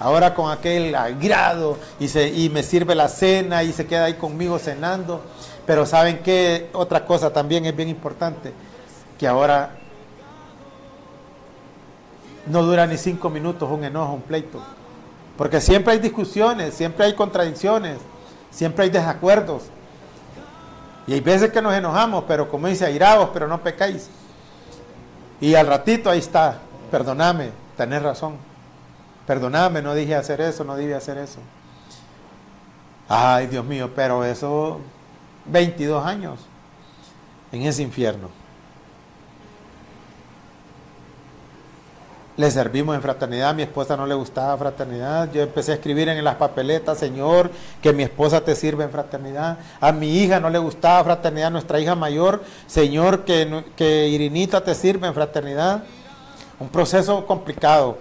Ahora 0.00 0.32
con 0.32 0.50
aquel 0.52 0.94
agrado 0.94 1.76
y, 1.98 2.06
se, 2.06 2.28
y 2.28 2.48
me 2.50 2.62
sirve 2.62 2.94
la 2.94 3.08
cena 3.08 3.64
y 3.64 3.72
se 3.72 3.86
queda 3.86 4.04
ahí 4.04 4.14
conmigo 4.14 4.58
cenando. 4.60 5.22
Pero 5.66 5.84
¿saben 5.86 6.20
qué? 6.22 6.70
Otra 6.72 7.04
cosa 7.04 7.32
también 7.32 7.66
es 7.66 7.74
bien 7.74 7.88
importante, 7.88 8.52
que 9.18 9.26
ahora 9.26 9.70
no 12.46 12.62
dura 12.62 12.86
ni 12.86 12.96
cinco 12.96 13.28
minutos 13.28 13.68
un 13.70 13.84
enojo, 13.84 14.12
un 14.12 14.22
pleito. 14.22 14.62
Porque 15.36 15.60
siempre 15.60 15.92
hay 15.92 15.98
discusiones, 15.98 16.74
siempre 16.74 17.06
hay 17.06 17.14
contradicciones, 17.14 17.98
siempre 18.50 18.84
hay 18.84 18.90
desacuerdos. 18.90 19.64
Y 21.08 21.14
hay 21.14 21.20
veces 21.20 21.50
que 21.50 21.62
nos 21.62 21.72
enojamos, 21.72 22.24
pero 22.28 22.50
como 22.50 22.68
dice, 22.68 22.84
airados, 22.84 23.30
pero 23.32 23.48
no 23.48 23.62
pecáis. 23.62 24.10
Y 25.40 25.54
al 25.54 25.66
ratito 25.66 26.10
ahí 26.10 26.18
está, 26.18 26.58
perdoname, 26.90 27.50
tenés 27.78 28.02
razón. 28.02 28.36
Perdoname, 29.26 29.80
no 29.80 29.94
dije 29.94 30.14
hacer 30.14 30.42
eso, 30.42 30.64
no 30.64 30.76
dije 30.76 30.94
hacer 30.94 31.16
eso. 31.16 31.40
Ay, 33.08 33.46
Dios 33.46 33.64
mío, 33.64 33.90
pero 33.96 34.22
eso, 34.22 34.80
22 35.46 36.04
años 36.04 36.40
en 37.52 37.62
ese 37.62 37.82
infierno. 37.82 38.28
Le 42.38 42.52
servimos 42.52 42.94
en 42.94 43.02
fraternidad, 43.02 43.50
a 43.50 43.52
mi 43.52 43.62
esposa 43.62 43.96
no 43.96 44.06
le 44.06 44.14
gustaba 44.14 44.56
fraternidad, 44.56 45.28
yo 45.32 45.42
empecé 45.42 45.72
a 45.72 45.74
escribir 45.74 46.08
en 46.08 46.22
las 46.22 46.36
papeletas, 46.36 46.96
Señor, 46.96 47.50
que 47.82 47.92
mi 47.92 48.04
esposa 48.04 48.40
te 48.40 48.54
sirve 48.54 48.84
en 48.84 48.90
fraternidad, 48.90 49.58
a 49.80 49.90
mi 49.90 50.18
hija 50.18 50.38
no 50.38 50.48
le 50.48 50.58
gustaba 50.58 51.02
fraternidad, 51.02 51.50
nuestra 51.50 51.80
hija 51.80 51.96
mayor, 51.96 52.44
Señor, 52.68 53.24
que, 53.24 53.64
que 53.74 54.06
Irinita 54.06 54.62
te 54.62 54.76
sirve 54.76 55.08
en 55.08 55.14
fraternidad. 55.14 55.82
Un 56.60 56.68
proceso 56.68 57.26
complicado. 57.26 57.98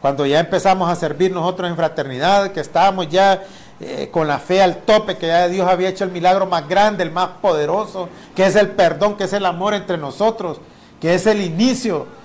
Cuando 0.00 0.26
ya 0.26 0.40
empezamos 0.40 0.90
a 0.90 0.96
servir 0.96 1.30
nosotros 1.30 1.70
en 1.70 1.76
fraternidad, 1.76 2.50
que 2.50 2.60
estábamos 2.60 3.08
ya 3.08 3.44
eh, 3.78 4.08
con 4.10 4.26
la 4.26 4.40
fe 4.40 4.60
al 4.60 4.78
tope, 4.78 5.16
que 5.16 5.28
ya 5.28 5.46
Dios 5.46 5.68
había 5.68 5.88
hecho 5.88 6.02
el 6.02 6.10
milagro 6.10 6.46
más 6.46 6.68
grande, 6.68 7.04
el 7.04 7.12
más 7.12 7.28
poderoso, 7.40 8.08
que 8.34 8.44
es 8.44 8.56
el 8.56 8.70
perdón, 8.70 9.16
que 9.16 9.24
es 9.24 9.32
el 9.32 9.46
amor 9.46 9.74
entre 9.74 9.98
nosotros, 9.98 10.60
que 11.00 11.14
es 11.14 11.26
el 11.28 11.40
inicio 11.40 12.17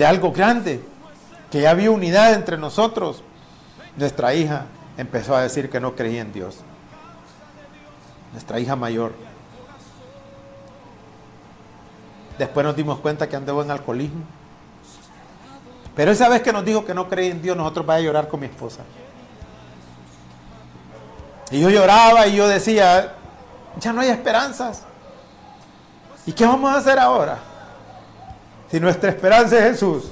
de 0.00 0.06
algo 0.06 0.32
grande, 0.32 0.82
que 1.50 1.60
ya 1.60 1.72
había 1.72 1.90
unidad 1.90 2.32
entre 2.32 2.56
nosotros. 2.56 3.22
Nuestra 3.98 4.32
hija 4.32 4.64
empezó 4.96 5.36
a 5.36 5.42
decir 5.42 5.68
que 5.68 5.78
no 5.78 5.94
creía 5.94 6.22
en 6.22 6.32
Dios. 6.32 6.60
Nuestra 8.32 8.58
hija 8.58 8.76
mayor. 8.76 9.12
Después 12.38 12.64
nos 12.64 12.74
dimos 12.74 12.98
cuenta 13.00 13.28
que 13.28 13.36
andaba 13.36 13.62
en 13.62 13.70
alcoholismo. 13.70 14.22
Pero 15.94 16.12
esa 16.12 16.30
vez 16.30 16.40
que 16.40 16.54
nos 16.54 16.64
dijo 16.64 16.86
que 16.86 16.94
no 16.94 17.06
creía 17.06 17.32
en 17.32 17.42
Dios, 17.42 17.54
nosotros 17.54 17.84
vaya 17.84 17.98
a 17.98 18.04
llorar 18.04 18.28
con 18.28 18.40
mi 18.40 18.46
esposa. 18.46 18.80
Y 21.50 21.60
yo 21.60 21.68
lloraba 21.68 22.26
y 22.26 22.36
yo 22.36 22.48
decía, 22.48 23.16
ya 23.78 23.92
no 23.92 24.00
hay 24.00 24.08
esperanzas. 24.08 24.84
¿Y 26.24 26.32
qué 26.32 26.46
vamos 26.46 26.72
a 26.72 26.78
hacer 26.78 26.98
ahora? 26.98 27.49
Si 28.70 28.78
nuestra 28.78 29.10
esperanza 29.10 29.58
es 29.58 29.72
Jesús 29.72 30.04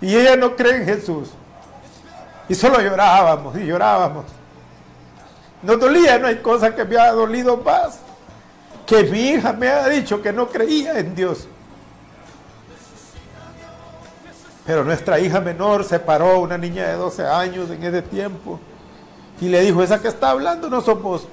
y 0.00 0.14
ella 0.14 0.36
no 0.36 0.54
cree 0.54 0.76
en 0.76 0.84
Jesús. 0.84 1.30
Y 2.48 2.54
solo 2.54 2.80
llorábamos 2.80 3.56
y 3.56 3.66
llorábamos. 3.66 4.24
Nos 5.62 5.78
dolía, 5.78 6.18
no 6.18 6.28
hay 6.28 6.36
cosa 6.36 6.74
que 6.74 6.84
me 6.84 6.96
haya 6.96 7.12
dolido 7.12 7.56
más. 7.56 7.98
Que 8.86 9.02
mi 9.04 9.30
hija 9.30 9.52
me 9.52 9.68
haya 9.68 9.88
dicho 9.88 10.22
que 10.22 10.32
no 10.32 10.48
creía 10.48 10.98
en 10.98 11.14
Dios. 11.14 11.46
Pero 14.64 14.84
nuestra 14.84 15.18
hija 15.18 15.40
menor 15.40 15.84
se 15.84 15.98
paró, 15.98 16.40
una 16.40 16.56
niña 16.56 16.86
de 16.88 16.94
12 16.94 17.26
años 17.26 17.70
en 17.70 17.82
ese 17.82 18.02
tiempo, 18.02 18.60
y 19.40 19.48
le 19.48 19.62
dijo, 19.62 19.82
esa 19.82 20.00
que 20.00 20.08
está 20.08 20.30
hablando 20.30 20.68
no 20.68 20.80
somos. 20.82 21.26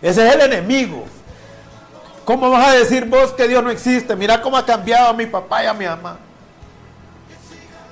Ese 0.00 0.26
es 0.26 0.34
el 0.34 0.40
enemigo. 0.42 1.04
¿Cómo 2.24 2.50
vas 2.50 2.68
a 2.68 2.72
decir 2.72 3.04
vos 3.06 3.32
que 3.32 3.46
Dios 3.46 3.62
no 3.62 3.70
existe? 3.70 4.16
Mira 4.16 4.40
cómo 4.40 4.56
ha 4.56 4.64
cambiado 4.64 5.08
a 5.08 5.12
mi 5.12 5.26
papá 5.26 5.62
y 5.62 5.66
a 5.66 5.74
mi 5.74 5.84
mamá. 5.84 6.16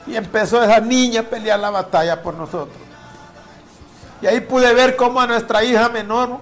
Y 0.07 0.17
empezó 0.17 0.63
esa 0.63 0.81
niña 0.81 1.21
a 1.21 1.25
pelear 1.25 1.61
la 1.61 1.71
batalla 1.71 2.23
por 2.23 2.35
nosotros. 2.35 2.77
Y 4.21 4.27
ahí 4.27 4.41
pude 4.41 4.73
ver 4.73 4.97
cómo 4.97 5.21
a 5.21 5.27
nuestra 5.27 5.63
hija 5.63 5.89
menor, 5.89 6.39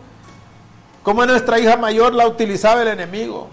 cómo 1.03 1.23
a 1.23 1.27
nuestra 1.27 1.59
hija 1.59 1.77
mayor 1.77 2.15
la 2.15 2.27
utilizaba 2.27 2.83
el 2.83 2.89
enemigo. 2.89 3.49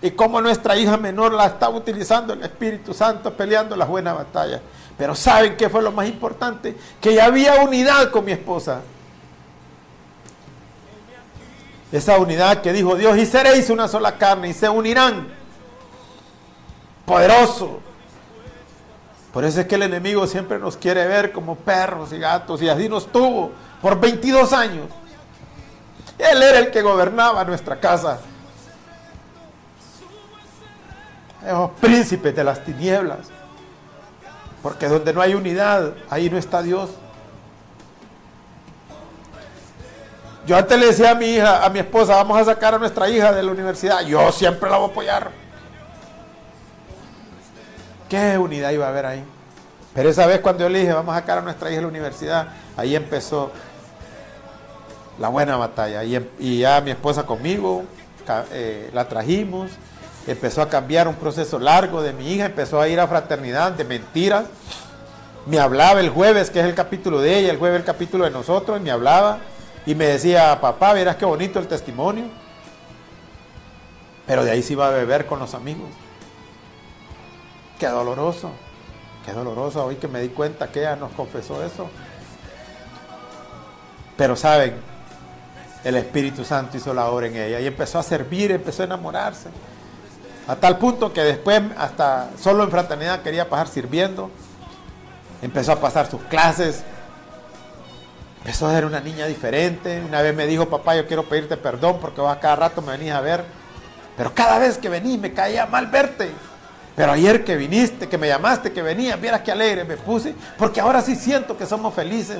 Y 0.00 0.12
cómo 0.12 0.38
a 0.38 0.42
nuestra 0.42 0.76
hija 0.76 0.96
menor 0.96 1.32
la 1.32 1.46
estaba 1.46 1.76
utilizando 1.76 2.34
el 2.34 2.42
Espíritu 2.42 2.94
Santo 2.94 3.32
peleando 3.32 3.74
la 3.74 3.84
buena 3.84 4.12
batalla. 4.12 4.60
Pero 4.96 5.14
¿saben 5.14 5.56
qué 5.56 5.68
fue 5.68 5.82
lo 5.82 5.92
más 5.92 6.06
importante? 6.06 6.76
Que 7.00 7.14
ya 7.14 7.24
había 7.24 7.56
unidad 7.62 8.10
con 8.10 8.24
mi 8.24 8.32
esposa. 8.32 8.82
Esa 11.90 12.18
unidad 12.18 12.60
que 12.60 12.72
dijo 12.72 12.96
Dios, 12.96 13.16
y 13.16 13.26
seréis 13.26 13.70
una 13.70 13.88
sola 13.88 14.18
carne, 14.18 14.48
y 14.48 14.52
se 14.52 14.68
unirán. 14.68 15.28
Poderoso. 17.06 17.80
Por 19.32 19.44
eso 19.44 19.60
es 19.60 19.66
que 19.66 19.76
el 19.76 19.82
enemigo 19.82 20.26
siempre 20.26 20.58
nos 20.58 20.76
quiere 20.76 21.06
ver 21.06 21.32
como 21.32 21.56
perros 21.56 22.12
y 22.12 22.18
gatos, 22.18 22.60
y 22.60 22.68
así 22.68 22.88
nos 22.88 23.10
tuvo 23.10 23.52
por 23.80 23.98
22 23.98 24.52
años. 24.52 24.86
Él 26.18 26.42
era 26.42 26.58
el 26.58 26.70
que 26.70 26.82
gobernaba 26.82 27.44
nuestra 27.44 27.78
casa. 27.78 28.18
esos 31.44 31.70
príncipes 31.80 32.34
de 32.34 32.44
las 32.44 32.64
tinieblas. 32.64 33.28
Porque 34.62 34.88
donde 34.88 35.12
no 35.12 35.20
hay 35.20 35.34
unidad, 35.34 35.94
ahí 36.10 36.28
no 36.28 36.36
está 36.36 36.62
Dios. 36.62 36.90
Yo 40.48 40.56
antes 40.56 40.80
le 40.80 40.86
decía 40.86 41.10
a 41.10 41.14
mi 41.14 41.26
hija, 41.26 41.62
a 41.62 41.68
mi 41.68 41.78
esposa, 41.78 42.16
vamos 42.16 42.40
a 42.40 42.42
sacar 42.42 42.74
a 42.74 42.78
nuestra 42.78 43.06
hija 43.06 43.34
de 43.34 43.42
la 43.42 43.52
universidad. 43.52 44.00
Yo 44.00 44.32
siempre 44.32 44.70
la 44.70 44.78
voy 44.78 44.88
a 44.88 44.92
apoyar. 44.92 45.30
¿Qué 48.08 48.38
unidad 48.38 48.70
iba 48.70 48.86
a 48.86 48.88
haber 48.88 49.04
ahí? 49.04 49.24
Pero 49.92 50.08
esa 50.08 50.26
vez 50.26 50.40
cuando 50.40 50.64
yo 50.64 50.70
le 50.70 50.78
dije, 50.78 50.92
vamos 50.94 51.14
a 51.14 51.18
sacar 51.18 51.36
a 51.36 51.40
nuestra 51.42 51.68
hija 51.68 51.76
de 51.76 51.82
la 51.82 51.88
universidad, 51.88 52.48
ahí 52.78 52.96
empezó 52.96 53.52
la 55.18 55.28
buena 55.28 55.58
batalla. 55.58 56.02
Y, 56.02 56.16
em, 56.16 56.26
ya 56.38 56.80
mi 56.80 56.92
esposa 56.92 57.26
conmigo, 57.26 57.84
eh, 58.50 58.88
la 58.94 59.06
trajimos, 59.06 59.70
empezó 60.26 60.62
a 60.62 60.70
cambiar 60.70 61.08
un 61.08 61.16
proceso 61.16 61.58
largo 61.58 62.00
de 62.00 62.14
mi 62.14 62.32
hija, 62.32 62.46
empezó 62.46 62.80
a 62.80 62.88
ir 62.88 62.98
a 63.00 63.06
fraternidad 63.06 63.72
de 63.72 63.84
mentiras. 63.84 64.46
Me 65.44 65.58
hablaba 65.58 66.00
el 66.00 66.08
jueves, 66.08 66.48
que 66.48 66.60
es 66.60 66.64
el 66.64 66.74
capítulo 66.74 67.20
de 67.20 67.38
ella, 67.38 67.50
el 67.50 67.58
jueves 67.58 67.80
el 67.80 67.84
capítulo 67.84 68.24
de 68.24 68.30
nosotros, 68.30 68.78
y 68.78 68.80
me 68.80 68.90
hablaba 68.90 69.40
y 69.88 69.94
me 69.94 70.04
decía, 70.04 70.60
papá, 70.60 70.92
verás 70.92 71.16
qué 71.16 71.24
bonito 71.24 71.58
el 71.58 71.66
testimonio. 71.66 72.26
Pero 74.26 74.44
de 74.44 74.50
ahí 74.50 74.62
se 74.62 74.74
iba 74.74 74.86
a 74.86 74.90
beber 74.90 75.24
con 75.24 75.38
los 75.38 75.54
amigos. 75.54 75.88
Qué 77.78 77.86
doloroso, 77.86 78.50
qué 79.24 79.32
doloroso. 79.32 79.86
Hoy 79.86 79.96
que 79.96 80.06
me 80.06 80.20
di 80.20 80.28
cuenta 80.28 80.70
que 80.70 80.80
ella 80.80 80.94
nos 80.94 81.12
confesó 81.12 81.64
eso. 81.64 81.88
Pero 84.18 84.36
saben, 84.36 84.74
el 85.84 85.96
Espíritu 85.96 86.44
Santo 86.44 86.76
hizo 86.76 86.92
la 86.92 87.06
obra 87.06 87.28
en 87.28 87.36
ella 87.36 87.58
y 87.58 87.66
empezó 87.66 87.98
a 87.98 88.02
servir, 88.02 88.52
empezó 88.52 88.82
a 88.82 88.84
enamorarse. 88.84 89.48
A 90.48 90.56
tal 90.56 90.76
punto 90.76 91.14
que 91.14 91.22
después, 91.22 91.62
hasta 91.78 92.28
solo 92.38 92.62
en 92.62 92.70
fraternidad, 92.70 93.22
quería 93.22 93.48
pasar 93.48 93.68
sirviendo. 93.68 94.30
Empezó 95.40 95.72
a 95.72 95.80
pasar 95.80 96.10
sus 96.10 96.20
clases. 96.24 96.84
Empezó 98.38 98.66
a 98.66 98.72
ser 98.72 98.84
una 98.84 99.00
niña 99.00 99.26
diferente. 99.26 100.02
Una 100.06 100.22
vez 100.22 100.34
me 100.34 100.46
dijo, 100.46 100.68
papá, 100.68 100.96
yo 100.96 101.06
quiero 101.06 101.28
pedirte 101.28 101.56
perdón 101.56 101.98
porque 102.00 102.20
vos 102.20 102.32
a 102.32 102.40
cada 102.40 102.56
rato 102.56 102.82
me 102.82 102.96
venís 102.96 103.12
a 103.12 103.20
ver. 103.20 103.44
Pero 104.16 104.34
cada 104.34 104.58
vez 104.58 104.78
que 104.78 104.88
venís 104.88 105.18
me 105.18 105.32
caía 105.32 105.66
mal 105.66 105.86
verte. 105.86 106.30
Pero 106.96 107.12
ayer 107.12 107.44
que 107.44 107.56
viniste, 107.56 108.08
que 108.08 108.18
me 108.18 108.26
llamaste, 108.26 108.72
que 108.72 108.82
venías, 108.82 109.20
vieras 109.20 109.42
qué 109.42 109.52
alegre 109.52 109.84
me 109.84 109.96
puse. 109.96 110.34
Porque 110.56 110.80
ahora 110.80 111.00
sí 111.00 111.14
siento 111.14 111.56
que 111.56 111.66
somos 111.66 111.94
felices. 111.94 112.38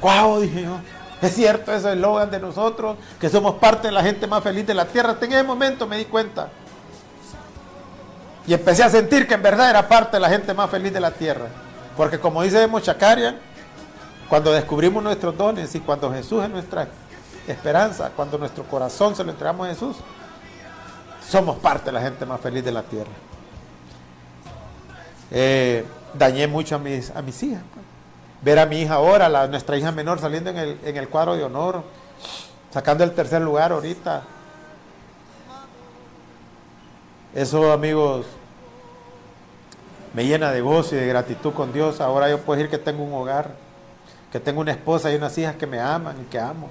¡Guau! 0.00 0.40
Dije 0.40 0.62
yo. 0.62 0.78
Es 1.22 1.34
cierto 1.34 1.72
ese 1.72 1.92
eslogan 1.92 2.30
de 2.30 2.40
nosotros, 2.40 2.96
que 3.20 3.28
somos 3.28 3.56
parte 3.56 3.88
de 3.88 3.92
la 3.92 4.02
gente 4.02 4.26
más 4.26 4.42
feliz 4.42 4.66
de 4.66 4.74
la 4.74 4.86
tierra. 4.86 5.16
En 5.20 5.32
ese 5.32 5.42
momento 5.42 5.86
me 5.86 5.98
di 5.98 6.06
cuenta. 6.06 6.48
Y 8.46 8.54
empecé 8.54 8.82
a 8.82 8.88
sentir 8.88 9.26
que 9.26 9.34
en 9.34 9.42
verdad 9.42 9.70
era 9.70 9.86
parte 9.86 10.16
de 10.16 10.20
la 10.20 10.28
gente 10.28 10.54
más 10.54 10.70
feliz 10.70 10.92
de 10.92 11.00
la 11.00 11.10
tierra. 11.10 11.46
Porque 11.96 12.18
como 12.18 12.42
dice 12.42 12.66
Mochacaria, 12.66 13.38
cuando 14.30 14.52
descubrimos 14.52 15.02
nuestros 15.02 15.36
dones 15.36 15.74
y 15.74 15.80
cuando 15.80 16.12
Jesús 16.12 16.44
es 16.44 16.50
nuestra 16.50 16.86
esperanza, 17.48 18.12
cuando 18.14 18.38
nuestro 18.38 18.62
corazón 18.62 19.16
se 19.16 19.24
lo 19.24 19.32
entregamos 19.32 19.66
a 19.66 19.70
Jesús, 19.70 19.96
somos 21.28 21.58
parte 21.58 21.86
de 21.86 21.92
la 21.92 22.00
gente 22.00 22.24
más 22.24 22.40
feliz 22.40 22.64
de 22.64 22.70
la 22.70 22.84
tierra. 22.84 23.10
Eh, 25.32 25.84
dañé 26.14 26.46
mucho 26.46 26.76
a 26.76 26.78
mis, 26.78 27.10
a 27.10 27.20
mis 27.22 27.42
hijas. 27.42 27.60
Ver 28.40 28.60
a 28.60 28.66
mi 28.66 28.82
hija 28.82 28.94
ahora, 28.94 29.28
la, 29.28 29.48
nuestra 29.48 29.76
hija 29.76 29.90
menor 29.90 30.20
saliendo 30.20 30.50
en 30.50 30.58
el, 30.58 30.78
en 30.84 30.96
el 30.96 31.08
cuadro 31.08 31.34
de 31.34 31.42
honor, 31.42 31.82
sacando 32.72 33.02
el 33.02 33.12
tercer 33.12 33.42
lugar 33.42 33.72
ahorita. 33.72 34.22
Eso, 37.34 37.72
amigos, 37.72 38.26
me 40.14 40.24
llena 40.24 40.52
de 40.52 40.60
gozo 40.60 40.94
y 40.94 40.98
de 40.98 41.06
gratitud 41.08 41.52
con 41.52 41.72
Dios. 41.72 42.00
Ahora 42.00 42.30
yo 42.30 42.38
puedo 42.38 42.58
decir 42.58 42.70
que 42.70 42.78
tengo 42.78 43.02
un 43.02 43.12
hogar, 43.12 43.69
que 44.30 44.40
tengo 44.40 44.60
una 44.60 44.72
esposa 44.72 45.10
y 45.10 45.16
unas 45.16 45.36
hijas 45.38 45.56
que 45.56 45.66
me 45.66 45.80
aman 45.80 46.20
y 46.20 46.24
que 46.24 46.38
amo. 46.38 46.68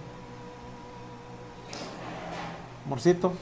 Amorcito. 2.86 3.34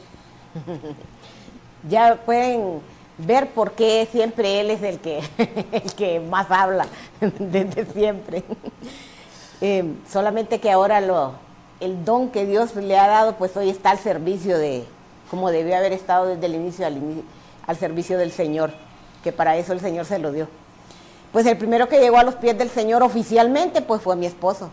Ya 1.87 2.15
pueden 2.25 2.81
ver 3.17 3.49
por 3.51 3.71
qué 3.73 4.07
siempre 4.11 4.59
él 4.59 4.71
es 4.71 4.81
el 4.83 4.99
que, 4.99 5.21
el 5.71 5.93
que 5.93 6.19
más 6.19 6.49
habla 6.49 6.87
desde 7.39 7.85
siempre. 7.85 8.43
Eh, 9.61 9.93
solamente 10.11 10.59
que 10.59 10.71
ahora 10.71 11.01
lo, 11.01 11.33
el 11.79 12.03
don 12.03 12.29
que 12.29 12.45
Dios 12.45 12.75
le 12.75 12.97
ha 12.97 13.07
dado, 13.07 13.35
pues 13.37 13.55
hoy 13.55 13.69
está 13.69 13.91
al 13.91 13.99
servicio 13.99 14.57
de, 14.57 14.83
como 15.29 15.51
debió 15.51 15.77
haber 15.77 15.93
estado 15.93 16.27
desde 16.27 16.45
el 16.45 16.55
inicio 16.55 16.85
al, 16.85 16.99
al 17.65 17.77
servicio 17.77 18.17
del 18.17 18.31
Señor, 18.31 18.71
que 19.23 19.31
para 19.31 19.57
eso 19.57 19.73
el 19.73 19.79
Señor 19.79 20.05
se 20.05 20.19
lo 20.19 20.31
dio. 20.31 20.47
Pues 21.37 21.45
el 21.45 21.55
primero 21.55 21.87
que 21.87 21.99
llegó 21.99 22.17
a 22.17 22.23
los 22.23 22.33
pies 22.33 22.57
del 22.57 22.71
Señor 22.71 23.03
oficialmente, 23.03 23.83
pues 23.83 24.01
fue 24.01 24.15
mi 24.15 24.25
esposo. 24.25 24.71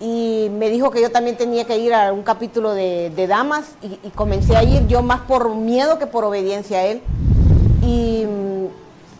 Y 0.00 0.48
me 0.50 0.68
dijo 0.68 0.90
que 0.90 1.00
yo 1.00 1.12
también 1.12 1.36
tenía 1.36 1.66
que 1.66 1.78
ir 1.78 1.94
a 1.94 2.12
un 2.12 2.24
capítulo 2.24 2.74
de, 2.74 3.26
damas 3.28 3.76
y, 3.80 4.00
y 4.02 4.10
comencé 4.10 4.56
a 4.56 4.64
ir 4.64 4.88
yo 4.88 5.02
más 5.02 5.20
por 5.20 5.54
miedo 5.54 6.00
que 6.00 6.08
por 6.08 6.24
obediencia 6.24 6.78
a 6.78 6.86
él 6.86 7.00
y 7.80 8.24
mm, 8.26 8.66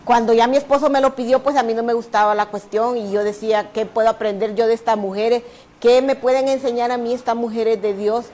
cuando 0.03 0.33
ya 0.33 0.47
mi 0.47 0.57
esposo 0.57 0.89
me 0.89 0.99
lo 0.99 1.15
pidió, 1.15 1.41
pues 1.41 1.55
a 1.55 1.63
mí 1.63 1.73
no 1.73 1.81
me 1.81 1.93
gustaba 1.93 2.35
la 2.35 2.47
cuestión 2.47 2.97
y 2.97 3.09
yo 3.09 3.23
decía, 3.23 3.71
¿qué 3.71 3.85
puedo 3.85 4.09
aprender 4.09 4.53
yo 4.55 4.67
de 4.67 4.73
estas 4.73 4.97
mujeres? 4.97 5.43
¿Qué 5.79 6.01
me 6.01 6.17
pueden 6.17 6.49
enseñar 6.49 6.91
a 6.91 6.97
mí 6.97 7.13
estas 7.13 7.37
mujeres 7.37 7.81
de 7.81 7.93
Dios? 7.93 8.25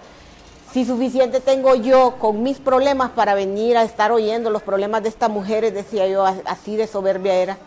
Si 0.73 0.83
suficiente 0.83 1.41
tengo 1.41 1.75
yo 1.75 2.15
con 2.17 2.41
mis 2.41 2.57
problemas 2.57 3.11
para 3.11 3.35
venir 3.35 3.77
a 3.77 3.83
estar 3.83 4.11
oyendo 4.11 4.49
los 4.49 4.63
problemas 4.63 5.03
de 5.03 5.09
estas 5.09 5.29
mujeres, 5.29 5.75
decía 5.75 6.07
yo, 6.07 6.25
así 6.25 6.75
de 6.75 6.87
soberbia 6.87 7.35
era. 7.35 7.57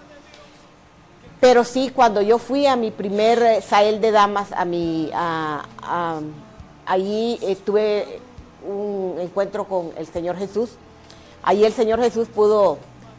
Pero 1.45 1.63
sí, 1.63 1.93
cuando 1.95 2.23
yo 2.23 2.39
fui 2.39 2.67
a 2.67 2.75
mi 2.75 2.91
primer 2.91 3.43
eh, 3.43 3.61
Sael 3.61 4.01
de 4.01 4.13
Damas, 4.13 4.49
a 4.53 4.65
eh, 6.97 7.57
tuve 7.67 8.21
un 8.67 9.19
encuentro 9.21 9.67
con 9.67 9.91
el 9.99 10.07
Señor 10.07 10.39
Jesús. 10.39 10.71
Ahí 11.43 11.67
el 11.67 11.75
Señor 11.75 12.01
Jesús 12.01 12.29
pudo 12.35 12.79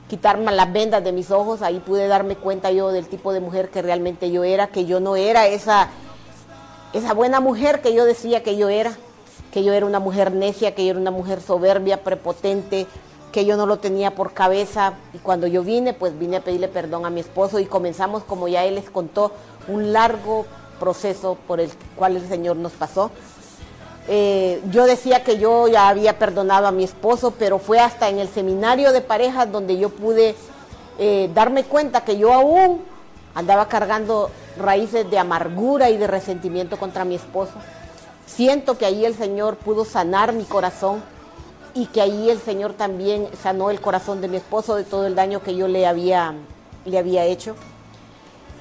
quitarme 0.09 0.51
las 0.53 0.73
vendas 0.73 1.03
de 1.03 1.11
mis 1.11 1.29
ojos, 1.29 1.61
ahí 1.61 1.79
pude 1.85 2.07
darme 2.07 2.35
cuenta 2.35 2.71
yo 2.71 2.91
del 2.91 3.07
tipo 3.07 3.31
de 3.31 3.41
mujer 3.41 3.69
que 3.69 3.83
realmente 3.83 4.31
yo 4.31 4.43
era, 4.43 4.69
que 4.69 4.85
yo 4.85 4.99
no 4.99 5.15
era 5.15 5.45
esa 5.45 5.91
buena 7.13 7.39
mujer 7.41 7.83
que 7.83 7.93
yo 7.93 8.05
decía 8.05 8.41
que 8.41 8.57
yo 8.57 8.69
era, 8.69 8.97
que 9.51 9.63
yo 9.63 9.71
era 9.71 9.85
una 9.85 9.99
mujer 9.99 10.31
necia, 10.31 10.73
que 10.73 10.83
yo 10.83 10.89
era 10.89 10.99
una 10.99 11.11
mujer 11.11 11.41
soberbia, 11.41 12.01
prepotente, 12.01 12.87
que 13.35 13.43
yo 13.43 13.57
no 13.57 13.65
lo 13.65 13.79
tenía 13.79 14.15
por 14.15 14.31
cabeza. 14.31 14.93
Y 15.13 15.17
cuando 15.17 15.45
yo 15.45 15.61
vine, 15.61 15.91
pues 15.91 16.17
vine 16.17 16.37
a 16.37 16.39
pedirle 16.39 16.69
perdón 16.69 17.05
a 17.05 17.09
mi 17.09 17.19
esposo 17.19 17.59
y 17.59 17.65
comenzamos, 17.65 18.23
como 18.23 18.47
ya 18.47 18.63
él 18.63 18.75
les 18.75 18.89
contó, 18.89 19.33
un 19.67 19.91
largo 19.91 20.45
proceso 20.79 21.37
por 21.45 21.59
el 21.59 21.69
cual 21.97 22.15
el 22.15 22.25
Señor 22.29 22.55
nos 22.55 22.71
pasó. 22.71 23.11
Eh, 24.07 24.61
yo 24.71 24.85
decía 24.85 25.25
que 25.25 25.37
yo 25.37 25.67
ya 25.67 25.89
había 25.89 26.17
perdonado 26.17 26.65
a 26.65 26.71
mi 26.71 26.85
esposo, 26.85 27.31
pero 27.31 27.59
fue 27.59 27.77
hasta 27.77 28.07
en 28.07 28.19
el 28.19 28.29
seminario 28.29 28.93
de 28.93 29.01
parejas 29.01 29.51
donde 29.51 29.77
yo 29.77 29.89
pude 29.89 30.33
eh, 30.97 31.29
darme 31.33 31.65
cuenta 31.65 32.05
que 32.05 32.17
yo 32.17 32.31
aún 32.31 32.83
andaba 33.33 33.67
cargando 33.67 34.31
raíces 34.57 35.11
de 35.11 35.19
amargura 35.19 35.89
y 35.89 35.97
de 35.97 36.07
resentimiento 36.07 36.77
contra 36.77 37.03
mi 37.03 37.15
esposo. 37.15 37.55
Siento 38.25 38.77
que 38.77 38.85
ahí 38.85 39.03
el 39.03 39.13
Señor 39.13 39.57
pudo 39.57 39.83
sanar 39.83 40.31
mi 40.31 40.45
corazón 40.45 41.03
y 41.75 41.87
que 41.87 42.01
ahí 42.01 42.29
el 42.29 42.39
Señor 42.39 42.73
también 42.73 43.27
sanó 43.43 43.69
el 43.69 43.81
corazón 43.81 44.21
de 44.21 44.29
mi 44.29 44.37
esposo 44.37 44.75
de 44.75 44.85
todo 44.85 45.05
el 45.05 45.13
daño 45.13 45.43
que 45.43 45.55
yo 45.55 45.67
le 45.67 45.85
había, 45.85 46.33
le 46.85 46.97
había 46.97 47.25
hecho. 47.25 47.55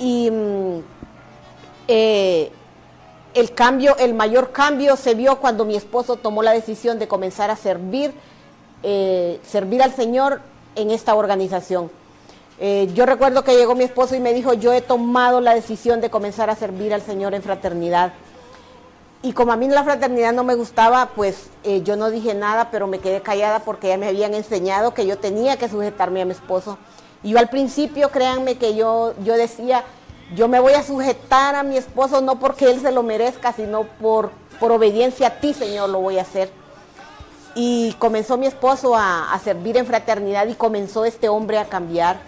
Y 0.01 0.29
mm, 0.33 0.81
eh, 1.87 2.51
el 3.35 3.55
cambio, 3.55 3.97
el 3.99 4.15
mayor 4.15 4.51
cambio 4.51 4.97
se 4.97 5.15
vio 5.15 5.39
cuando 5.39 5.65
mi 5.65 5.77
esposo 5.77 6.17
tomó 6.17 6.43
la 6.43 6.51
decisión 6.51 6.99
de 6.99 7.07
comenzar 7.07 7.51
a 7.51 7.57
servir, 7.57 8.13
eh, 8.83 9.41
servir 9.47 9.81
al 9.81 9.95
Señor 9.95 10.41
en 10.75 10.91
esta 10.91 11.15
organización. 11.15 11.93
Eh, 12.59 12.91
yo 12.95 13.07
recuerdo 13.07 13.45
que 13.45 13.57
llegó 13.57 13.77
mi 13.77 13.85
esposo 13.85 14.17
y 14.17 14.21
me 14.21 14.35
dijo, 14.35 14.55
yo 14.55 14.73
he 14.73 14.81
tomado 14.81 15.41
la 15.41 15.55
decisión 15.55 16.01
de 16.01 16.11
comenzar 16.11 16.51
a 16.51 16.57
servir 16.57 16.93
al 16.93 17.03
Señor 17.03 17.33
en 17.35 17.43
fraternidad. 17.43 18.13
Y 19.25 19.33
como 19.33 19.53
a 19.53 19.57
mí 19.57 19.67
la 19.69 19.83
fraternidad 19.83 20.35
no 20.35 20.45
me 20.45 20.55
gustaba, 20.55 21.09
pues 21.17 21.49
eh, 21.63 21.81
yo 21.83 21.97
no 21.97 22.11
dije 22.11 22.35
nada, 22.35 22.71
pero 22.71 22.87
me 22.87 22.99
quedé 22.99 23.23
callada 23.23 23.61
porque 23.61 23.89
ya 23.89 23.97
me 23.97 24.07
habían 24.07 24.35
enseñado 24.35 24.93
que 24.93 25.07
yo 25.07 25.17
tenía 25.17 25.57
que 25.57 25.67
sujetarme 25.67 26.21
a 26.21 26.27
mi 26.27 26.33
esposo. 26.33 26.77
Y 27.23 27.31
yo 27.31 27.39
al 27.39 27.49
principio, 27.49 28.11
créanme 28.11 28.59
que 28.59 28.75
yo, 28.75 29.15
yo 29.25 29.33
decía, 29.33 29.83
yo 30.37 30.47
me 30.47 30.61
voy 30.61 30.75
a 30.75 30.83
sujetar 30.83 31.55
a 31.55 31.63
mi 31.63 31.79
esposo 31.79 32.21
no 32.21 32.39
porque 32.39 32.71
él 32.71 32.83
se 32.83 32.93
lo 32.93 33.03
merezca, 33.03 33.55
sino 33.55 33.85
por, 33.85 34.31
por 34.61 34.73
obediencia 34.73 35.29
a 35.29 35.41
ti, 35.41 35.55
Señor, 35.55 35.89
lo 35.89 36.01
voy 36.01 36.19
a 36.19 36.23
hacer. 36.23 36.51
Y 37.55 37.95
comenzó 37.95 38.37
mi 38.37 38.45
esposo 38.45 38.95
a, 38.95 39.41
servir 39.43 39.79
en 39.79 39.87
fraternidad 39.87 40.47
y 40.49 40.55
comenzó 40.55 41.07
este 41.07 41.31
hombre 41.31 41.57
a 41.57 41.65
cambiar. 41.65 42.19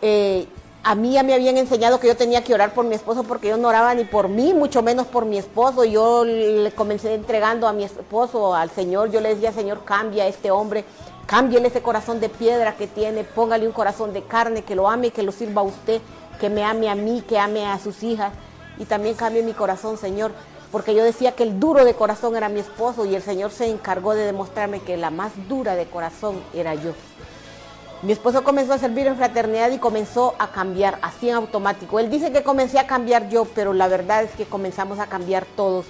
Eh, 0.00 0.46
a 0.82 0.94
mí 0.94 1.12
ya 1.12 1.22
me 1.22 1.34
habían 1.34 1.58
enseñado 1.58 2.00
que 2.00 2.06
yo 2.06 2.16
tenía 2.16 2.42
que 2.42 2.54
orar 2.54 2.72
por 2.72 2.86
mi 2.86 2.94
esposo 2.94 3.24
porque 3.24 3.48
yo 3.48 3.58
no 3.58 3.68
oraba 3.68 3.94
ni 3.94 4.04
por 4.04 4.28
mí, 4.28 4.54
mucho 4.54 4.82
menos 4.82 5.06
por 5.06 5.26
mi 5.26 5.36
esposo. 5.36 5.84
Yo 5.84 6.24
le 6.24 6.70
comencé 6.72 7.14
entregando 7.14 7.68
a 7.68 7.72
mi 7.72 7.84
esposo, 7.84 8.54
al 8.54 8.70
Señor, 8.70 9.10
yo 9.10 9.20
le 9.20 9.34
decía, 9.34 9.52
Señor, 9.52 9.84
cambia 9.84 10.24
a 10.24 10.26
este 10.26 10.50
hombre, 10.50 10.84
cámbiale 11.26 11.68
ese 11.68 11.82
corazón 11.82 12.18
de 12.18 12.30
piedra 12.30 12.76
que 12.76 12.86
tiene, 12.86 13.24
póngale 13.24 13.66
un 13.66 13.72
corazón 13.72 14.14
de 14.14 14.22
carne, 14.22 14.62
que 14.62 14.74
lo 14.74 14.88
ame, 14.88 15.10
que 15.10 15.22
lo 15.22 15.32
sirva 15.32 15.60
a 15.60 15.64
usted, 15.64 16.00
que 16.40 16.48
me 16.48 16.64
ame 16.64 16.88
a 16.88 16.94
mí, 16.94 17.22
que 17.28 17.38
ame 17.38 17.66
a 17.66 17.78
sus 17.78 18.02
hijas. 18.02 18.32
Y 18.78 18.86
también 18.86 19.14
cambie 19.14 19.42
mi 19.42 19.52
corazón, 19.52 19.98
Señor, 19.98 20.32
porque 20.72 20.94
yo 20.94 21.04
decía 21.04 21.32
que 21.32 21.42
el 21.42 21.60
duro 21.60 21.84
de 21.84 21.92
corazón 21.92 22.36
era 22.36 22.48
mi 22.48 22.60
esposo 22.60 23.04
y 23.04 23.14
el 23.14 23.22
Señor 23.22 23.50
se 23.50 23.68
encargó 23.68 24.14
de 24.14 24.24
demostrarme 24.24 24.80
que 24.80 24.96
la 24.96 25.10
más 25.10 25.32
dura 25.46 25.74
de 25.74 25.84
corazón 25.84 26.40
era 26.54 26.74
yo. 26.74 26.92
Mi 28.02 28.12
esposo 28.12 28.42
comenzó 28.42 28.72
a 28.72 28.78
servir 28.78 29.06
en 29.06 29.16
fraternidad 29.16 29.70
y 29.70 29.78
comenzó 29.78 30.34
a 30.38 30.48
cambiar, 30.52 30.98
así 31.02 31.28
en 31.28 31.36
automático. 31.36 31.98
Él 31.98 32.08
dice 32.08 32.32
que 32.32 32.42
comencé 32.42 32.78
a 32.78 32.86
cambiar 32.86 33.28
yo, 33.28 33.44
pero 33.44 33.74
la 33.74 33.88
verdad 33.88 34.22
es 34.22 34.30
que 34.30 34.46
comenzamos 34.46 34.98
a 34.98 35.06
cambiar 35.06 35.44
todos. 35.54 35.84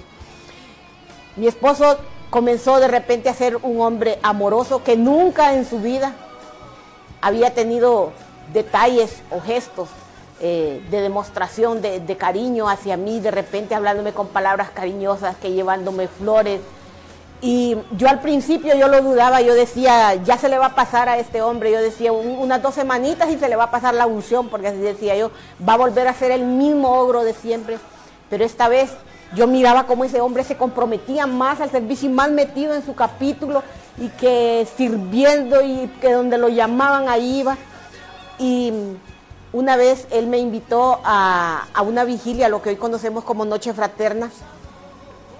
Mi 1.36 1.46
esposo 1.46 1.98
comenzó 2.28 2.80
de 2.80 2.88
repente 2.88 3.28
a 3.28 3.34
ser 3.34 3.56
un 3.62 3.80
hombre 3.80 4.18
amoroso 4.24 4.82
que 4.82 4.96
nunca 4.96 5.54
en 5.54 5.64
su 5.64 5.78
vida 5.78 6.14
había 7.20 7.54
tenido 7.54 8.12
detalles 8.52 9.22
o 9.30 9.40
gestos 9.40 9.88
eh, 10.40 10.84
de 10.90 11.02
demostración 11.02 11.80
de, 11.80 12.00
de 12.00 12.16
cariño 12.16 12.68
hacia 12.68 12.96
mí, 12.96 13.20
de 13.20 13.30
repente 13.30 13.76
hablándome 13.76 14.12
con 14.12 14.26
palabras 14.26 14.70
cariñosas, 14.70 15.36
que 15.36 15.52
llevándome 15.52 16.08
flores, 16.08 16.61
y 17.43 17.76
yo 17.97 18.09
al 18.09 18.20
principio 18.20 18.74
yo 18.74 18.88
lo 18.88 19.01
dudaba, 19.01 19.41
yo 19.41 19.55
decía, 19.55 20.14
ya 20.16 20.36
se 20.36 20.51
le 20.51 20.59
va 20.59 20.66
a 20.66 20.74
pasar 20.74 21.09
a 21.09 21.18
este 21.18 21.41
hombre, 21.41 21.72
yo 21.72 21.80
decía 21.80 22.12
unas 22.12 22.61
dos 22.61 22.74
semanitas 22.74 23.30
y 23.30 23.38
se 23.38 23.49
le 23.49 23.57
va 23.57 23.64
a 23.64 23.70
pasar 23.70 23.95
la 23.95 24.07
unción, 24.07 24.49
porque 24.49 24.68
así 24.68 24.78
decía 24.78 25.16
yo, 25.16 25.30
va 25.66 25.74
a 25.74 25.78
volver 25.78 26.07
a 26.07 26.14
ser 26.14 26.32
el 26.32 26.45
mismo 26.45 27.01
ogro 27.01 27.24
de 27.24 27.32
siempre. 27.32 27.78
Pero 28.28 28.45
esta 28.45 28.68
vez 28.68 28.91
yo 29.34 29.47
miraba 29.47 29.86
cómo 29.86 30.05
ese 30.05 30.20
hombre 30.20 30.45
se 30.45 30.59
comprometía 30.59 31.26
más 31.26 31.61
al 31.61 31.70
servicio 31.70 32.11
y 32.11 32.12
más 32.12 32.30
metido 32.30 32.74
en 32.74 32.84
su 32.84 32.95
capítulo 32.95 33.62
y 33.97 34.09
que 34.09 34.68
sirviendo 34.76 35.62
y 35.62 35.91
que 36.01 36.12
donde 36.12 36.36
lo 36.36 36.49
llamaban 36.49 37.09
ahí 37.09 37.41
iba. 37.41 37.57
Y 38.38 38.72
una 39.55 39.76
vez 39.76 40.07
él 40.11 40.26
me 40.26 40.38
invitó 40.38 41.01
a, 41.05 41.68
a 41.72 41.82
una 41.82 42.05
vigilia, 42.05 42.51
lo 42.51 42.61
que 42.61 42.68
hoy 42.68 42.76
conocemos 42.76 43.24
como 43.24 43.47
Noche 43.47 43.72
Fraterna, 43.72 44.30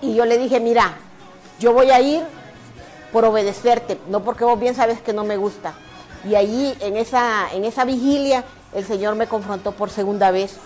y 0.01 0.15
yo 0.15 0.25
le 0.25 0.39
dije, 0.39 0.61
mira, 0.61 0.97
yo 1.61 1.73
voy 1.75 1.91
a 1.91 2.01
ir 2.01 2.23
por 3.13 3.25
obedecerte, 3.25 3.99
no 4.09 4.25
porque 4.25 4.45
vos 4.45 4.59
bien 4.59 4.75
sabes 4.75 5.01
que 5.01 5.13
no 5.13 5.25
me 5.25 5.37
gusta. 5.37 5.75
Y 6.29 6.35
ahí 6.35 6.77
en 6.81 6.97
esa, 6.97 7.53
en 7.53 7.65
esa 7.65 7.85
vigilia 7.85 8.45
el 8.75 8.85
Señor 8.85 9.15
me 9.15 9.27
confrontó 9.27 9.73
por 9.73 9.91
segunda 9.91 10.31
vez 10.31 10.57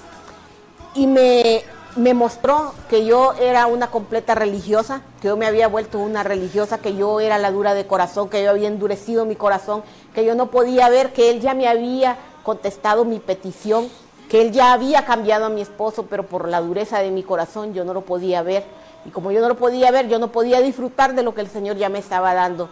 y 0.94 1.06
me, 1.06 1.62
me 1.96 2.14
mostró 2.14 2.74
que 2.88 3.04
yo 3.04 3.32
era 3.34 3.66
una 3.66 3.90
completa 3.90 4.34
religiosa, 4.34 5.02
que 5.20 5.28
yo 5.28 5.36
me 5.36 5.46
había 5.46 5.68
vuelto 5.68 5.98
una 5.98 6.22
religiosa, 6.22 6.78
que 6.78 6.94
yo 6.94 7.20
era 7.20 7.38
la 7.38 7.50
dura 7.50 7.74
de 7.74 7.86
corazón, 7.86 8.28
que 8.28 8.42
yo 8.44 8.50
había 8.50 8.68
endurecido 8.68 9.24
mi 9.24 9.36
corazón, 9.36 9.82
que 10.14 10.24
yo 10.24 10.34
no 10.34 10.50
podía 10.50 10.88
ver 10.88 11.12
que 11.12 11.30
Él 11.30 11.40
ya 11.40 11.54
me 11.54 11.66
había 11.66 12.18
contestado 12.44 13.04
mi 13.04 13.18
petición, 13.18 13.88
que 14.28 14.42
Él 14.42 14.52
ya 14.52 14.72
había 14.72 15.04
cambiado 15.04 15.46
a 15.46 15.50
mi 15.50 15.60
esposo, 15.60 16.06
pero 16.08 16.24
por 16.26 16.48
la 16.48 16.60
dureza 16.60 17.00
de 17.00 17.10
mi 17.10 17.24
corazón 17.24 17.74
yo 17.74 17.84
no 17.84 17.94
lo 17.94 18.02
podía 18.02 18.42
ver 18.42 18.64
y 19.04 19.10
como 19.10 19.30
yo 19.30 19.40
no 19.40 19.48
lo 19.48 19.56
podía 19.56 19.90
ver, 19.90 20.08
yo 20.08 20.18
no 20.18 20.32
podía 20.32 20.60
disfrutar 20.60 21.14
de 21.14 21.22
lo 21.22 21.34
que 21.34 21.40
el 21.40 21.48
Señor 21.48 21.76
ya 21.76 21.88
me 21.88 21.98
estaba 21.98 22.34
dando. 22.34 22.68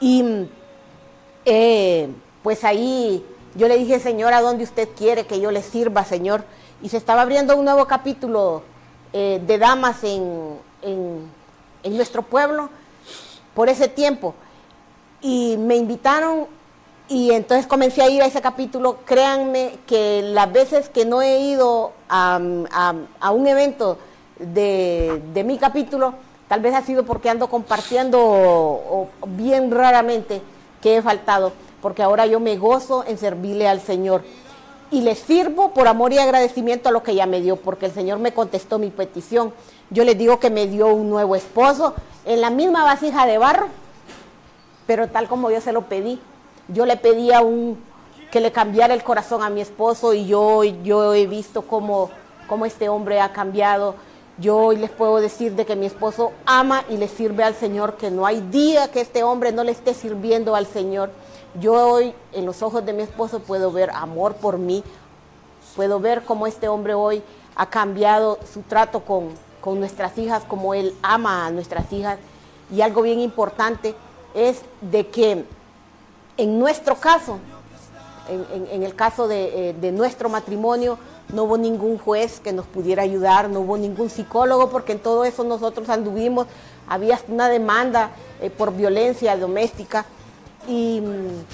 Y 0.00 0.48
eh, 1.44 2.08
pues 2.42 2.64
ahí 2.64 3.24
yo 3.54 3.68
le 3.68 3.76
dije, 3.76 4.00
Señor, 4.00 4.32
¿a 4.32 4.40
dónde 4.40 4.64
usted 4.64 4.88
quiere 4.96 5.26
que 5.26 5.40
yo 5.40 5.50
le 5.50 5.62
sirva, 5.62 6.04
Señor? 6.04 6.44
Y 6.82 6.88
se 6.88 6.96
estaba 6.96 7.22
abriendo 7.22 7.56
un 7.56 7.64
nuevo 7.64 7.86
capítulo 7.86 8.62
eh, 9.12 9.40
de 9.46 9.58
damas 9.58 10.02
en, 10.04 10.58
en 10.82 11.96
nuestro 11.96 12.22
pueblo 12.22 12.70
por 13.54 13.68
ese 13.68 13.88
tiempo. 13.88 14.34
Y 15.20 15.56
me 15.58 15.76
invitaron 15.76 16.46
y 17.08 17.32
entonces 17.32 17.66
comencé 17.66 18.02
a 18.02 18.08
ir 18.08 18.22
a 18.22 18.26
ese 18.26 18.40
capítulo. 18.40 18.98
Créanme 19.04 19.78
que 19.86 20.22
las 20.22 20.50
veces 20.50 20.88
que 20.88 21.04
no 21.04 21.20
he 21.20 21.40
ido 21.40 21.92
a, 22.08 22.40
a, 22.70 22.94
a 23.20 23.30
un 23.30 23.46
evento, 23.46 23.98
de, 24.42 25.44
mi 25.44 25.58
capítulo, 25.58 26.14
tal 26.48 26.60
vez 26.60 26.74
ha 26.74 26.82
sido 26.82 27.04
porque 27.04 27.30
ando 27.30 27.48
compartiendo 27.48 29.08
bien 29.26 29.70
raramente 29.70 30.42
que 30.80 30.96
he 30.96 31.02
faltado, 31.02 31.52
porque 31.80 32.02
ahora 32.02 32.26
yo 32.26 32.40
me 32.40 32.56
gozo 32.56 33.04
en 33.06 33.18
servirle 33.18 33.68
al 33.68 33.80
Señor. 33.80 34.22
Y 34.90 35.00
le 35.00 35.14
sirvo 35.14 35.70
por 35.70 35.88
amor 35.88 36.12
y 36.12 36.18
agradecimiento 36.18 36.88
a 36.88 36.92
lo 36.92 37.02
que 37.02 37.14
ya 37.14 37.24
me 37.26 37.40
dio, 37.40 37.56
porque 37.56 37.86
el 37.86 37.92
Señor 37.92 38.18
me 38.18 38.34
contestó 38.34 38.78
mi 38.78 38.90
petición. 38.90 39.52
Yo 39.90 40.04
le 40.04 40.14
digo 40.14 40.38
que 40.38 40.50
me 40.50 40.66
dio 40.66 40.88
un 40.88 41.08
nuevo 41.08 41.34
esposo 41.34 41.94
en 42.26 42.40
la 42.42 42.50
misma 42.50 42.84
vasija 42.84 43.26
de 43.26 43.38
barro, 43.38 43.68
pero 44.86 45.08
tal 45.08 45.28
como 45.28 45.50
yo 45.50 45.60
se 45.60 45.72
lo 45.72 45.82
pedí. 45.82 46.20
Yo 46.68 46.84
le 46.84 46.96
pedía 46.96 47.40
un, 47.40 47.78
que 48.30 48.40
le 48.40 48.52
cambiara 48.52 48.92
el 48.92 49.02
corazón 49.02 49.42
a 49.42 49.50
mi 49.50 49.60
esposo 49.60 50.12
y 50.14 50.26
yo, 50.26 50.64
yo 50.64 51.14
he 51.14 51.26
visto 51.26 51.62
cómo, 51.62 52.10
cómo 52.46 52.66
este 52.66 52.88
hombre 52.88 53.20
ha 53.20 53.32
cambiado 53.32 53.94
yo 54.42 54.56
hoy 54.56 54.76
les 54.76 54.90
puedo 54.90 55.20
decir 55.20 55.54
de 55.54 55.64
que 55.64 55.76
mi 55.76 55.86
esposo 55.86 56.32
ama 56.44 56.84
y 56.90 56.96
le 56.96 57.06
sirve 57.06 57.44
al 57.44 57.54
Señor, 57.54 57.96
que 57.96 58.10
no 58.10 58.26
hay 58.26 58.40
día 58.40 58.90
que 58.90 59.00
este 59.00 59.22
hombre 59.22 59.52
no 59.52 59.62
le 59.62 59.70
esté 59.70 59.94
sirviendo 59.94 60.56
al 60.56 60.66
Señor. 60.66 61.10
Yo 61.60 61.74
hoy 61.74 62.12
en 62.32 62.44
los 62.44 62.60
ojos 62.60 62.84
de 62.84 62.92
mi 62.92 63.02
esposo 63.02 63.38
puedo 63.38 63.70
ver 63.70 63.90
amor 63.90 64.34
por 64.34 64.58
mí, 64.58 64.82
puedo 65.76 66.00
ver 66.00 66.22
cómo 66.24 66.48
este 66.48 66.66
hombre 66.66 66.94
hoy 66.94 67.22
ha 67.54 67.66
cambiado 67.66 68.40
su 68.52 68.62
trato 68.62 69.04
con, 69.04 69.28
con 69.60 69.78
nuestras 69.78 70.18
hijas, 70.18 70.42
como 70.42 70.74
él 70.74 70.92
ama 71.02 71.46
a 71.46 71.50
nuestras 71.52 71.92
hijas. 71.92 72.18
Y 72.74 72.80
algo 72.80 73.02
bien 73.02 73.20
importante 73.20 73.94
es 74.34 74.62
de 74.80 75.06
que 75.06 75.44
en 76.36 76.58
nuestro 76.58 76.96
caso, 76.96 77.38
en, 78.28 78.82
el 78.82 78.94
caso 78.94 79.28
de, 79.28 79.70
eh, 79.70 79.74
de 79.74 79.92
nuestro 79.92 80.28
matrimonio, 80.28 80.98
no 81.32 81.44
hubo 81.44 81.56
ningún 81.56 81.98
juez 81.98 82.40
que 82.40 82.52
nos 82.52 82.66
pudiera 82.66 83.02
ayudar, 83.02 83.48
no 83.48 83.60
hubo 83.60 83.76
ningún 83.76 84.10
psicólogo, 84.10 84.70
porque 84.70 84.92
en 84.92 84.98
todo 84.98 85.24
eso 85.24 85.44
nosotros 85.44 85.88
anduvimos, 85.88 86.46
había 86.88 87.18
una 87.28 87.48
demanda 87.48 88.10
eh, 88.40 88.50
por 88.50 88.74
violencia 88.74 89.36
doméstica 89.36 90.04
y 90.68 91.00
mm, 91.00 91.44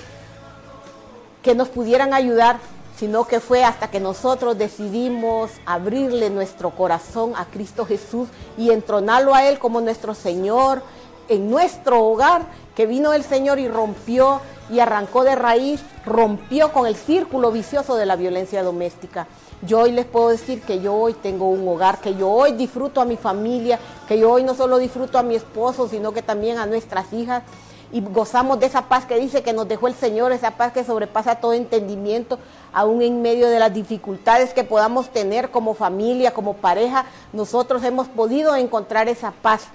que 1.42 1.54
nos 1.54 1.68
pudieran 1.68 2.12
ayudar, 2.12 2.58
sino 2.96 3.26
que 3.26 3.40
fue 3.40 3.64
hasta 3.64 3.90
que 3.90 4.00
nosotros 4.00 4.58
decidimos 4.58 5.50
abrirle 5.64 6.30
nuestro 6.30 6.70
corazón 6.70 7.34
a 7.36 7.44
Cristo 7.44 7.86
Jesús 7.86 8.28
y 8.56 8.70
entronarlo 8.70 9.34
a 9.34 9.44
Él 9.44 9.58
como 9.58 9.80
nuestro 9.80 10.14
Señor 10.14 10.82
en 11.28 11.50
nuestro 11.50 12.04
hogar, 12.04 12.46
que 12.74 12.86
vino 12.86 13.12
el 13.12 13.22
Señor 13.22 13.58
y 13.58 13.68
rompió 13.68 14.40
y 14.70 14.80
arrancó 14.80 15.24
de 15.24 15.34
raíz, 15.34 15.80
rompió 16.04 16.72
con 16.72 16.86
el 16.86 16.96
círculo 16.96 17.50
vicioso 17.52 17.96
de 17.96 18.06
la 18.06 18.16
violencia 18.16 18.62
doméstica. 18.62 19.26
Yo 19.62 19.80
hoy 19.80 19.92
les 19.92 20.06
puedo 20.06 20.28
decir 20.28 20.62
que 20.62 20.80
yo 20.80 20.94
hoy 20.94 21.14
tengo 21.14 21.48
un 21.48 21.66
hogar, 21.66 22.00
que 22.00 22.14
yo 22.14 22.30
hoy 22.30 22.52
disfruto 22.52 23.00
a 23.00 23.04
mi 23.04 23.16
familia, 23.16 23.78
que 24.06 24.18
yo 24.18 24.30
hoy 24.30 24.44
no 24.44 24.54
solo 24.54 24.78
disfruto 24.78 25.18
a 25.18 25.22
mi 25.22 25.34
esposo, 25.34 25.88
sino 25.88 26.12
que 26.12 26.22
también 26.22 26.58
a 26.58 26.66
nuestras 26.66 27.12
hijas. 27.12 27.42
Y 27.90 28.02
gozamos 28.02 28.60
de 28.60 28.66
esa 28.66 28.82
paz 28.82 29.06
que 29.06 29.18
dice 29.18 29.42
que 29.42 29.54
nos 29.54 29.66
dejó 29.66 29.88
el 29.88 29.94
Señor, 29.94 30.30
esa 30.32 30.52
paz 30.52 30.72
que 30.72 30.84
sobrepasa 30.84 31.36
todo 31.36 31.54
entendimiento, 31.54 32.38
aún 32.72 33.00
en 33.00 33.22
medio 33.22 33.48
de 33.48 33.58
las 33.58 33.72
dificultades 33.72 34.52
que 34.52 34.62
podamos 34.62 35.08
tener 35.08 35.50
como 35.50 35.74
familia, 35.74 36.32
como 36.34 36.54
pareja, 36.54 37.06
nosotros 37.32 37.82
hemos 37.82 38.06
podido 38.06 38.54
encontrar 38.56 39.08
esa 39.08 39.32
paz. 39.32 39.68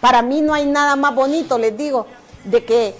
Para 0.00 0.22
mí 0.22 0.40
no 0.40 0.54
hay 0.54 0.66
nada 0.66 0.96
más 0.96 1.14
bonito, 1.14 1.58
les 1.58 1.76
digo, 1.76 2.06
de 2.44 2.64
que 2.64 2.94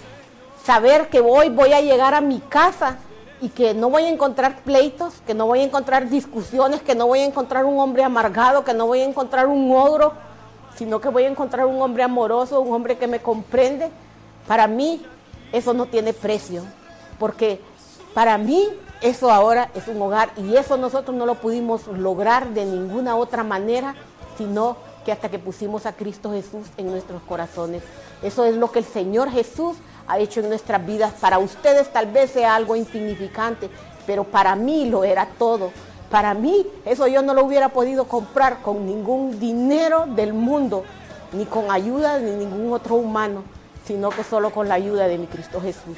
saber 0.65 1.09
que 1.09 1.21
hoy 1.21 1.49
voy 1.49 1.73
a 1.73 1.81
llegar 1.81 2.15
a 2.15 2.21
mi 2.21 2.41
casa 2.41 2.99
y 3.41 3.49
que 3.49 3.73
no 3.73 3.89
voy 3.89 4.05
a 4.05 4.09
encontrar 4.09 4.63
pleitos, 4.63 5.15
que 5.27 5.35
no 5.35 5.47
voy 5.47 5.61
a 5.61 5.65
encontrar 5.65 6.09
discusiones, 6.09 6.83
que 6.83 6.95
no 6.95 7.07
voy 7.07 7.21
a 7.21 7.25
encontrar 7.25 7.65
un 7.65 7.79
hombre 7.79 8.05
amargado, 8.05 8.65
que 8.65 8.75
no 8.75 8.87
voy 8.87 9.01
a 9.01 9.05
encontrar 9.05 9.47
un 9.47 9.73
ogro, 9.75 10.13
sino 10.77 11.01
que 11.01 11.09
voy 11.09 11.25
a 11.25 11.29
encontrar 11.29 11.67
un 11.67 11.81
hombre 11.81 12.03
amoroso, 12.03 12.61
un 12.61 12.75
hombre 12.75 12.99
que 12.99 13.07
me 13.07 13.21
comprende. 13.21 13.91
Para 14.47 14.67
mí 14.67 15.03
eso 15.53 15.73
no 15.73 15.87
tiene 15.87 16.13
precio, 16.13 16.65
porque 17.19 17.61
para 18.15 18.37
mí 18.37 18.69
eso 19.01 19.31
ahora 19.31 19.71
es 19.75 19.89
un 19.89 20.01
hogar 20.03 20.31
y 20.37 20.57
eso 20.57 20.77
nosotros 20.77 21.17
no 21.17 21.25
lo 21.25 21.37
pudimos 21.37 21.87
lograr 21.87 22.49
de 22.51 22.67
ninguna 22.67 23.17
otra 23.17 23.43
manera, 23.43 23.95
sino 24.37 24.77
que 25.05 25.13
hasta 25.13 25.31
que 25.31 25.39
pusimos 25.39 25.87
a 25.87 25.95
Cristo 25.95 26.33
Jesús 26.33 26.67
en 26.77 26.91
nuestros 26.91 27.23
corazones. 27.23 27.83
Eso 28.23 28.45
es 28.45 28.55
lo 28.57 28.71
que 28.71 28.81
el 28.81 28.85
Señor 28.85 29.31
Jesús 29.31 29.77
ha 30.11 30.19
hecho 30.19 30.41
en 30.41 30.49
nuestras 30.49 30.85
vidas. 30.85 31.13
Para 31.21 31.39
ustedes 31.39 31.93
tal 31.93 32.07
vez 32.07 32.31
sea 32.31 32.55
algo 32.55 32.77
insignificante, 32.77 33.71
pero 34.07 34.25
para 34.25 34.55
mí 34.57 34.89
lo 34.89 35.05
era 35.05 35.27
todo. 35.39 35.73
Para 36.11 36.35
mí 36.35 36.67
eso 36.85 37.07
yo 37.07 37.23
no 37.23 37.35
lo 37.35 37.45
hubiera 37.45 37.69
podido 37.69 38.05
comprar 38.05 38.63
con 38.63 38.87
ningún 38.87 39.39
dinero 39.39 40.07
del 40.07 40.33
mundo, 40.33 40.85
ni 41.33 41.45
con 41.45 41.71
ayuda 41.71 42.19
de 42.19 42.37
ningún 42.37 42.73
otro 42.73 42.97
humano, 42.97 43.45
sino 43.87 44.11
que 44.11 44.25
solo 44.25 44.51
con 44.51 44.69
la 44.69 44.75
ayuda 44.75 45.07
de 45.07 45.19
mi 45.19 45.27
Cristo 45.27 45.61
Jesús. 45.61 45.97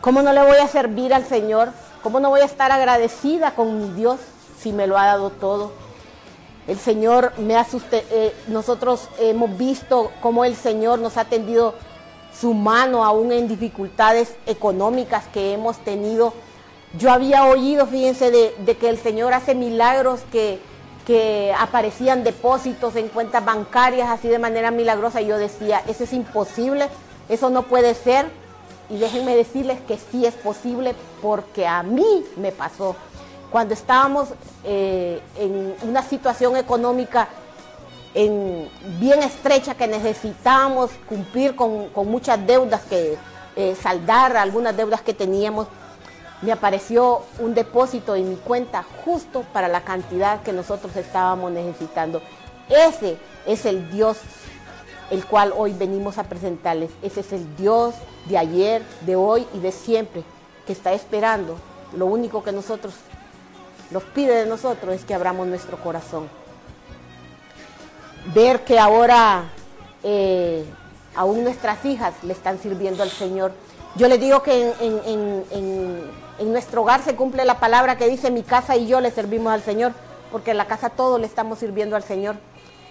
¿Cómo 0.00 0.22
no 0.22 0.32
le 0.32 0.42
voy 0.42 0.58
a 0.58 0.68
servir 0.68 1.12
al 1.12 1.24
Señor 1.24 1.70
¿Cómo 2.06 2.20
no 2.20 2.30
voy 2.30 2.40
a 2.40 2.44
estar 2.44 2.70
agradecida 2.70 3.56
con 3.56 3.80
mi 3.80 4.00
Dios 4.00 4.20
si 4.60 4.72
me 4.72 4.86
lo 4.86 4.96
ha 4.96 5.06
dado 5.06 5.30
todo? 5.30 5.72
El 6.68 6.78
Señor 6.78 7.32
me 7.36 7.56
ha 7.56 7.66
eh, 7.90 8.32
nosotros 8.46 9.08
hemos 9.18 9.58
visto 9.58 10.12
cómo 10.22 10.44
el 10.44 10.54
Señor 10.54 11.00
nos 11.00 11.16
ha 11.16 11.24
tendido 11.24 11.74
su 12.40 12.54
mano 12.54 13.04
aún 13.04 13.32
en 13.32 13.48
dificultades 13.48 14.34
económicas 14.46 15.24
que 15.32 15.52
hemos 15.52 15.78
tenido. 15.78 16.34
Yo 16.98 17.10
había 17.10 17.44
oído, 17.44 17.86
fíjense, 17.86 18.30
de, 18.30 18.76
que 18.76 18.88
el 18.88 18.98
Señor 18.98 19.32
hace 19.32 19.54
milagros 19.54 20.20
que, 20.30 20.60
aparecían 21.58 22.24
depósitos 22.24 22.96
en 22.96 23.06
cuentas 23.08 23.44
bancarias 23.44 24.10
así 24.10 24.26
de 24.26 24.40
manera 24.40 24.72
milagrosa. 24.72 25.20
Y 25.20 25.26
yo 25.26 25.38
decía, 25.38 25.80
eso 25.86 26.02
es 26.02 26.12
imposible, 26.12 26.88
eso 27.28 27.48
no 27.48 27.62
puede 27.62 27.94
ser. 27.94 28.26
Y 28.90 28.98
déjenme 28.98 29.36
decirles 29.36 29.78
que 29.86 29.98
sí 29.98 30.26
es 30.26 30.34
posible 30.34 30.94
porque 31.22 31.66
a 31.66 31.84
mí 31.84 32.24
me 32.36 32.50
pasó 32.50 32.96
cuando 33.50 33.74
estábamos 33.74 34.28
eh, 34.64 35.20
en 35.38 35.74
una 35.82 36.02
situación 36.02 36.56
económica 36.56 37.28
bien 38.98 39.22
estrecha 39.22 39.74
que 39.74 39.86
necesitábamos 39.86 40.90
cumplir 41.06 41.54
con, 41.54 41.90
muchas 42.06 42.44
deudas 42.46 42.82
que 42.82 43.18
eh, 43.56 43.76
saldar 43.80 44.36
algunas 44.36 44.76
deudas 44.76 45.02
que 45.02 45.12
teníamos, 45.12 45.68
me 46.40 46.52
apareció 46.52 47.22
un 47.38 47.54
depósito 47.54 48.14
en 48.14 48.30
mi 48.30 48.36
cuenta 48.36 48.84
justo 49.04 49.44
para 49.52 49.68
la 49.68 49.82
cantidad 49.82 50.42
que 50.42 50.52
nosotros 50.52 50.96
estábamos 50.96 51.52
necesitando. 51.52 52.22
Ese 52.68 53.18
es 53.46 53.66
el 53.66 53.90
Dios 53.90 54.18
el 55.10 55.24
cual 55.24 55.52
hoy 55.56 55.72
venimos 55.72 56.18
a 56.18 56.24
presentarles. 56.24 56.90
Ese 57.02 57.20
es 57.20 57.32
el 57.32 57.56
Dios 57.56 57.94
de 58.26 58.38
ayer, 58.38 58.82
de 59.02 59.16
hoy 59.16 59.46
y 59.54 59.60
de 59.60 59.72
siempre, 59.72 60.24
que 60.66 60.72
está 60.72 60.92
esperando. 60.92 61.56
Lo 61.96 62.06
único 62.06 62.42
que 62.42 62.52
nosotros 62.52 62.94
nos 63.90 64.02
pide 64.02 64.34
de 64.34 64.46
nosotros 64.46 64.94
es 64.94 65.04
que 65.04 65.14
abramos 65.14 65.46
nuestro 65.46 65.78
corazón. 65.78 66.28
Ver 68.34 68.64
que 68.64 68.78
ahora 68.78 69.44
eh, 70.02 70.64
aún 71.14 71.44
nuestras 71.44 71.84
hijas 71.84 72.14
le 72.22 72.32
están 72.32 72.58
sirviendo 72.58 73.02
al 73.02 73.10
Señor. 73.10 73.52
Yo 73.96 74.08
les 74.08 74.20
digo 74.20 74.42
que 74.42 74.72
en, 74.80 76.52
nuestro 76.52 76.82
hogar 76.82 77.02
se 77.02 77.16
cumple 77.16 77.44
la 77.44 77.58
palabra 77.58 77.96
que 77.96 78.08
dice 78.08 78.30
mi 78.30 78.42
casa 78.42 78.76
y 78.76 78.86
yo 78.86 79.00
le 79.00 79.10
servimos 79.10 79.52
al 79.52 79.62
Señor, 79.62 79.92
porque 80.30 80.50
en 80.50 80.58
la 80.58 80.66
casa 80.66 80.90
todos 80.90 81.18
le 81.18 81.26
estamos 81.26 81.58
sirviendo 81.58 81.96
al 81.96 82.02
Señor 82.02 82.36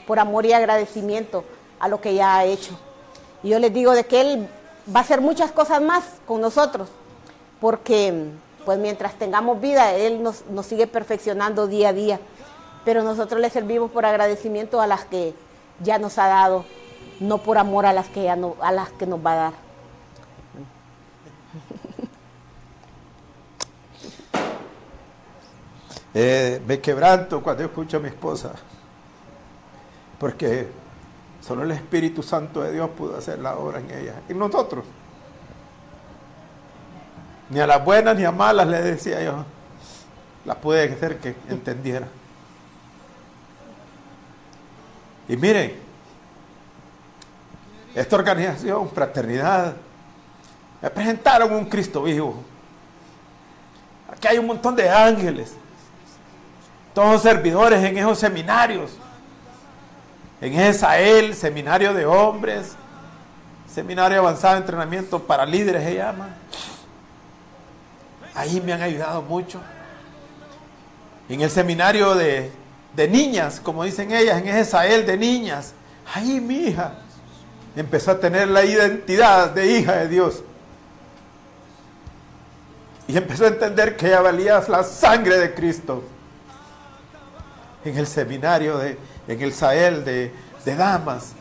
por 0.08 0.20
amor 0.20 0.46
y 0.46 0.54
agradecimiento 0.54 1.44
a 1.80 1.88
lo 1.88 2.02
que 2.02 2.16
ya 2.16 2.38
ha 2.38 2.46
hecho. 2.46 2.78
Y 3.44 3.50
yo 3.50 3.60
les 3.60 3.72
digo 3.72 3.92
de 3.92 4.06
que 4.06 4.22
Él 4.22 4.48
va 4.94 5.02
a 5.02 5.04
hacer 5.04 5.22
muchas 5.22 5.52
cosas 5.52 5.82
más 5.82 6.04
con 6.26 6.42
nosotros, 6.42 6.90
porque 7.62 8.32
pues 8.66 8.80
mientras 8.80 9.14
tengamos 9.14 9.62
vida, 9.62 9.94
Él 9.94 10.24
nos, 10.24 10.44
sigue 10.66 10.88
perfeccionando 10.88 11.68
día 11.68 11.90
a 11.90 11.94
día. 11.94 12.20
Pero 12.86 13.04
nosotros 13.04 13.42
le 13.42 13.50
servimos 13.50 13.90
por 13.92 14.06
agradecimiento 14.06 14.80
a 14.80 14.88
las 14.88 15.06
que 15.06 15.34
ya 15.82 15.98
nos 15.98 16.18
ha 16.20 16.28
dado, 16.28 16.66
no 17.20 17.40
por 17.40 17.58
amor 17.58 17.86
a 17.88 17.94
las 17.94 18.08
que, 18.08 18.24
ya 18.24 18.36
no, 18.36 18.56
a 18.62 18.72
las 18.72 18.90
que 18.92 19.08
nos 19.08 19.26
va 19.26 19.34
a 19.34 19.36
dar. 19.36 19.54
Eh, 26.18 26.62
me 26.66 26.80
quebranto 26.80 27.44
cuando 27.44 27.66
escucho 27.66 27.98
a 27.98 28.00
mi 28.00 28.08
esposa, 28.08 28.54
porque 30.18 30.70
solo 31.42 31.64
el 31.64 31.72
Espíritu 31.72 32.24
Santo 32.24 32.62
de 32.62 32.72
Dios 32.72 32.90
pudo 32.92 33.18
hacer 33.18 33.40
la 33.40 33.58
obra 33.58 33.80
en 33.80 33.92
ella. 33.92 34.14
Y 34.30 34.34
nosotros. 34.34 34.86
Ni 37.50 37.60
a 37.60 37.68
las 37.68 37.84
buenas 37.84 38.18
ni 38.18 38.24
a 38.24 38.32
malas 38.32 38.66
le 38.66 38.82
decía 38.82 39.22
yo. 39.22 39.44
La 40.46 40.56
pude 40.56 40.86
hacer 40.86 41.18
que 41.18 41.36
entendiera. 41.50 42.08
Y 45.28 45.36
miren, 45.38 45.74
esta 47.96 48.16
organización, 48.16 48.90
fraternidad, 48.90 49.76
me 50.82 50.90
presentaron 50.90 51.54
un 51.54 51.66
Cristo 51.66 52.04
vivo. 52.04 52.44
Aquí 54.12 54.28
hay 54.28 54.38
un 54.38 54.48
montón 54.48 54.76
de 54.76 54.90
ángeles, 54.90 55.56
todos 56.94 57.22
servidores 57.22 57.84
en 57.84 57.98
esos 57.98 58.20
seminarios, 58.20 58.92
en 60.42 60.54
ese 60.60 61.34
seminario 61.34 61.94
de 61.94 62.06
hombres, 62.06 62.76
seminario 63.68 64.20
avanzado 64.20 64.56
de 64.56 64.60
entrenamiento 64.62 65.20
para 65.20 65.46
líderes 65.46 65.84
se 65.84 65.96
llama. 65.96 66.30
Ahí 68.34 68.62
me 68.62 68.74
han 68.74 68.82
ayudado 68.82 69.22
mucho. 69.22 69.60
En 71.28 71.42
el 71.42 71.50
seminario 71.50 72.14
de, 72.14 72.52
niñas, 73.08 73.60
como 73.60 73.84
dicen 73.84 74.12
ellas, 74.12 74.42
en 74.42 74.48
ese 74.48 74.72
Sael 74.72 75.06
de 75.06 75.18
niñas. 75.18 75.74
Ahí 76.14 76.40
mi 76.40 76.56
hija 76.56 76.94
empezó 77.76 78.12
a 78.12 78.20
tener 78.20 78.48
la 78.48 78.64
identidad 78.64 79.52
de 79.52 79.68
hija 79.68 79.94
de 79.98 80.08
Dios. 80.08 80.44
Y 83.08 83.18
empezó 83.18 83.46
a 83.46 83.50
entender 83.50 83.96
que 83.96 84.08
ella 84.08 84.22
valía 84.22 84.64
la 84.68 84.84
sangre 84.84 85.38
de 85.38 85.54
Cristo. 85.54 86.04
En 87.84 87.98
el 87.98 88.08
seminario, 88.08 88.78
de, 88.78 88.98
en 89.28 89.42
el 89.42 89.54
Sael 89.54 90.04
de, 90.04 90.34
de 90.64 90.76
damas. 90.76 91.34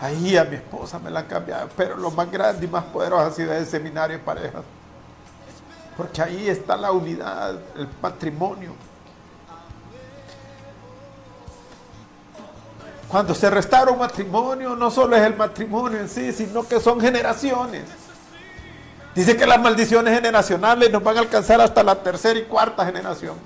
Ahí 0.00 0.36
a 0.36 0.44
mi 0.44 0.56
esposa 0.56 0.98
me 0.98 1.10
la 1.10 1.20
han 1.20 1.26
cambiado. 1.26 1.68
Pero 1.76 1.96
lo 1.96 2.10
más 2.10 2.30
grande 2.30 2.66
y 2.66 2.68
más 2.68 2.84
poderoso 2.84 3.22
ha 3.22 3.30
sido 3.30 3.52
el 3.52 3.66
seminario 3.66 4.18
de 4.18 4.24
parejas. 4.24 4.64
Porque 5.96 6.20
ahí 6.20 6.48
está 6.48 6.76
la 6.76 6.90
unidad, 6.90 7.56
el 7.76 7.86
patrimonio. 7.86 8.72
Cuando 13.08 13.34
se 13.34 13.48
restaura 13.50 13.92
un 13.92 13.98
matrimonio, 13.98 14.74
no 14.74 14.90
solo 14.90 15.16
es 15.16 15.22
el 15.22 15.36
matrimonio 15.36 16.00
en 16.00 16.08
sí, 16.08 16.32
sino 16.32 16.66
que 16.66 16.80
son 16.80 17.00
generaciones. 17.00 17.82
Dice 19.14 19.36
que 19.36 19.46
las 19.46 19.60
maldiciones 19.60 20.14
generacionales 20.14 20.90
nos 20.90 21.02
van 21.02 21.16
a 21.16 21.20
alcanzar 21.20 21.60
hasta 21.60 21.82
la 21.82 22.02
tercera 22.02 22.38
y 22.38 22.44
cuarta 22.44 22.84
generación. 22.84 23.36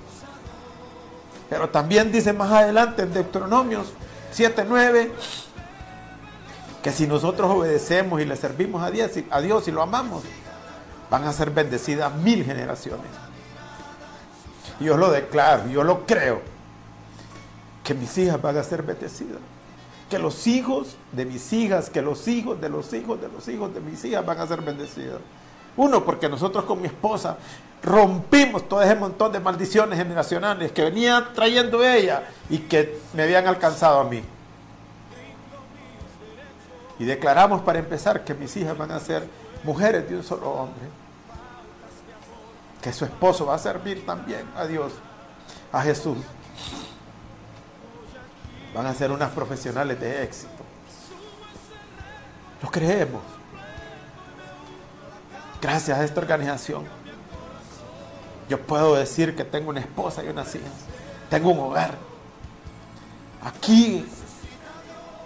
Pero 1.49 1.69
también 1.69 2.11
dice 2.11 2.33
más 2.33 2.51
adelante 2.51 3.03
en 3.03 3.13
Deuteronomios 3.13 3.87
7:9 4.33 5.11
que 6.81 6.91
si 6.91 7.07
nosotros 7.07 7.51
obedecemos 7.51 8.21
y 8.21 8.25
le 8.25 8.35
servimos 8.35 8.81
a 8.83 8.89
Dios, 8.89 9.11
a 9.29 9.41
Dios 9.41 9.67
y 9.67 9.71
lo 9.71 9.81
amamos, 9.81 10.23
van 11.09 11.25
a 11.25 11.33
ser 11.33 11.49
bendecidas 11.49 12.13
mil 12.15 12.45
generaciones. 12.45 13.07
yo 14.79 14.95
lo 14.95 15.11
declaro, 15.11 15.67
yo 15.67 15.83
lo 15.83 16.05
creo, 16.05 16.41
que 17.89 17.95
mis 17.95 18.15
hijas 18.19 18.39
van 18.39 18.55
a 18.55 18.61
ser 18.61 18.83
bendecidas. 18.83 19.39
Que 20.11 20.19
los 20.19 20.45
hijos 20.45 20.95
de 21.11 21.25
mis 21.25 21.51
hijas, 21.53 21.89
que 21.89 22.03
los 22.03 22.27
hijos 22.27 22.61
de 22.61 22.69
los 22.69 22.93
hijos 22.93 23.19
de 23.19 23.27
los 23.29 23.47
hijos 23.47 23.73
de 23.73 23.79
mis 23.79 24.05
hijas 24.05 24.23
van 24.23 24.39
a 24.39 24.45
ser 24.45 24.61
bendecidos. 24.61 25.19
Uno, 25.75 26.05
porque 26.05 26.29
nosotros 26.29 26.65
con 26.65 26.79
mi 26.79 26.85
esposa 26.85 27.37
rompimos 27.81 28.69
todo 28.69 28.83
ese 28.83 28.93
montón 28.93 29.31
de 29.31 29.39
maldiciones 29.39 29.97
generacionales 29.97 30.71
que 30.71 30.83
venía 30.83 31.29
trayendo 31.33 31.83
ella 31.83 32.29
y 32.47 32.59
que 32.59 32.99
me 33.15 33.23
habían 33.23 33.47
alcanzado 33.47 34.01
a 34.01 34.03
mí. 34.03 34.21
Y 36.99 37.05
declaramos 37.05 37.61
para 37.61 37.79
empezar 37.79 38.23
que 38.23 38.35
mis 38.35 38.55
hijas 38.55 38.77
van 38.77 38.91
a 38.91 38.99
ser 38.99 39.27
mujeres 39.63 40.07
de 40.07 40.15
un 40.15 40.23
solo 40.23 40.47
hombre, 40.51 40.85
que 42.83 42.93
su 42.93 43.03
esposo 43.03 43.47
va 43.47 43.55
a 43.55 43.57
servir 43.57 44.05
también 44.05 44.47
a 44.55 44.67
Dios, 44.67 44.91
a 45.71 45.81
Jesús. 45.81 46.17
Van 48.73 48.85
a 48.85 48.93
ser 48.93 49.11
unas 49.11 49.31
profesionales 49.31 49.99
de 49.99 50.23
éxito. 50.23 50.63
Lo 52.61 52.69
creemos. 52.69 53.21
Gracias 55.61 55.97
a 55.97 56.03
esta 56.03 56.21
organización, 56.21 56.85
yo 58.47 58.61
puedo 58.61 58.95
decir 58.95 59.35
que 59.35 59.43
tengo 59.43 59.69
una 59.69 59.81
esposa 59.81 60.23
y 60.23 60.29
unas 60.29 60.53
hijas. 60.55 60.71
Tengo 61.29 61.49
un 61.51 61.59
hogar. 61.59 61.95
Aquí 63.43 64.05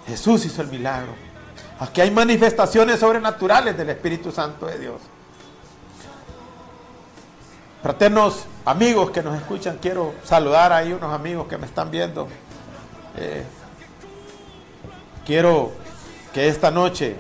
Jesús 0.07 0.45
hizo 0.45 0.61
el 0.61 0.69
milagro. 0.69 1.13
Aquí 1.79 2.01
hay 2.01 2.11
manifestaciones 2.11 2.99
sobrenaturales 2.99 3.77
del 3.77 3.89
Espíritu 3.89 4.31
Santo 4.31 4.65
de 4.65 4.79
Dios. 4.79 5.01
Fraternos 7.81 8.45
amigos 8.65 9.11
que 9.11 9.21
nos 9.21 9.35
escuchan, 9.35 9.77
quiero 9.81 10.13
saludar 10.23 10.71
ahí 10.71 10.93
unos 10.93 11.13
amigos 11.13 11.47
que 11.47 11.57
me 11.57 11.65
están 11.65 11.91
viendo. 11.91 12.27
Eh, 13.18 13.43
quiero 15.26 15.72
que 16.34 16.47
esta 16.47 16.72
noche, 16.72 17.16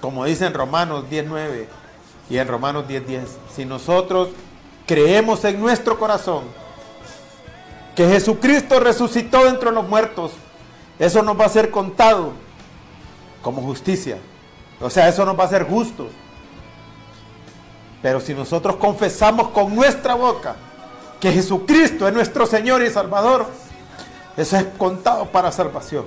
como 0.00 0.24
dice 0.24 0.46
en 0.46 0.54
Romanos 0.54 1.08
19 1.08 1.68
y 2.28 2.38
en 2.38 2.48
Romanos 2.48 2.86
10:10, 2.86 3.38
si 3.54 3.64
nosotros 3.64 4.28
creemos 4.86 5.44
en 5.44 5.60
nuestro 5.60 5.98
corazón 5.98 6.44
que 7.94 8.06
Jesucristo 8.08 8.80
resucitó 8.80 9.48
entre 9.48 9.70
los 9.72 9.88
muertos, 9.88 10.32
eso 10.98 11.22
nos 11.22 11.38
va 11.38 11.46
a 11.46 11.48
ser 11.48 11.70
contado 11.70 12.32
como 13.42 13.62
justicia. 13.62 14.18
O 14.80 14.90
sea, 14.90 15.08
eso 15.08 15.24
nos 15.24 15.38
va 15.38 15.44
a 15.44 15.48
ser 15.48 15.64
justo. 15.64 16.08
Pero 18.02 18.20
si 18.20 18.34
nosotros 18.34 18.76
confesamos 18.76 19.48
con 19.48 19.74
nuestra 19.74 20.14
boca 20.14 20.56
que 21.20 21.32
Jesucristo 21.32 22.08
es 22.08 22.14
nuestro 22.14 22.46
Señor 22.46 22.82
y 22.82 22.90
Salvador, 22.90 23.46
eso 24.40 24.56
es 24.56 24.64
contado 24.78 25.26
para 25.26 25.52
salvación. 25.52 26.06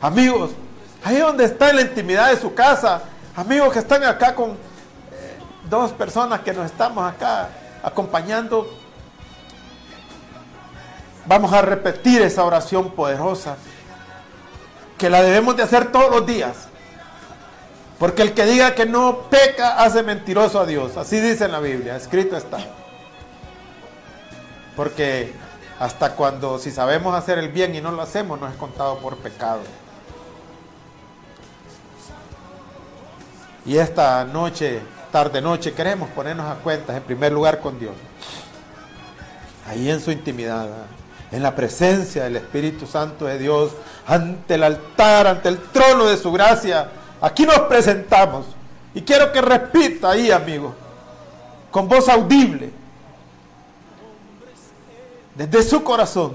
Amigos, 0.00 0.50
ahí 1.02 1.16
donde 1.18 1.44
está 1.44 1.70
en 1.70 1.76
la 1.76 1.82
intimidad 1.82 2.30
de 2.30 2.36
su 2.38 2.54
casa, 2.54 3.02
amigos 3.34 3.72
que 3.72 3.78
están 3.78 4.04
acá 4.04 4.34
con 4.34 4.50
eh, 4.50 4.56
dos 5.68 5.92
personas 5.92 6.40
que 6.40 6.52
nos 6.52 6.66
estamos 6.66 7.10
acá 7.10 7.48
acompañando, 7.82 8.68
vamos 11.26 11.52
a 11.52 11.62
repetir 11.62 12.20
esa 12.22 12.44
oración 12.44 12.90
poderosa 12.90 13.56
que 14.98 15.08
la 15.08 15.22
debemos 15.22 15.56
de 15.56 15.62
hacer 15.62 15.90
todos 15.90 16.10
los 16.10 16.26
días. 16.26 16.68
Porque 17.98 18.22
el 18.22 18.34
que 18.34 18.44
diga 18.44 18.74
que 18.74 18.86
no 18.86 19.22
peca 19.30 19.82
hace 19.82 20.02
mentiroso 20.02 20.60
a 20.60 20.66
Dios. 20.66 20.96
Así 20.96 21.18
dice 21.18 21.46
en 21.46 21.52
la 21.52 21.60
Biblia, 21.60 21.96
escrito 21.96 22.36
está. 22.36 22.58
Porque 24.76 25.32
hasta 25.78 26.14
cuando 26.14 26.58
si 26.58 26.70
sabemos 26.70 27.14
hacer 27.14 27.38
el 27.38 27.48
bien 27.48 27.74
y 27.74 27.80
no 27.80 27.92
lo 27.92 28.02
hacemos, 28.02 28.40
no 28.40 28.48
es 28.48 28.56
contado 28.56 28.98
por 28.98 29.16
pecado. 29.16 29.60
Y 33.64 33.76
esta 33.76 34.24
noche, 34.24 34.80
tarde 35.12 35.40
noche, 35.40 35.72
queremos 35.74 36.08
ponernos 36.10 36.50
a 36.50 36.56
cuentas 36.56 36.96
en 36.96 37.02
primer 37.02 37.32
lugar 37.32 37.60
con 37.60 37.78
Dios. 37.78 37.92
Ahí 39.68 39.90
en 39.90 40.00
su 40.00 40.10
intimidad, 40.10 40.66
en 41.30 41.42
la 41.42 41.54
presencia 41.54 42.24
del 42.24 42.36
Espíritu 42.36 42.86
Santo 42.86 43.26
de 43.26 43.38
Dios, 43.38 43.72
ante 44.06 44.54
el 44.54 44.64
altar, 44.64 45.26
ante 45.26 45.50
el 45.50 45.58
trono 45.58 46.06
de 46.06 46.16
su 46.16 46.32
gracia. 46.32 46.88
Aquí 47.20 47.44
nos 47.44 47.60
presentamos. 47.60 48.46
Y 48.94 49.02
quiero 49.02 49.30
que 49.30 49.42
repita 49.42 50.10
ahí, 50.10 50.30
amigo, 50.32 50.74
con 51.70 51.86
voz 51.86 52.08
audible, 52.08 52.70
desde 55.38 55.62
su 55.62 55.82
corazón, 55.84 56.32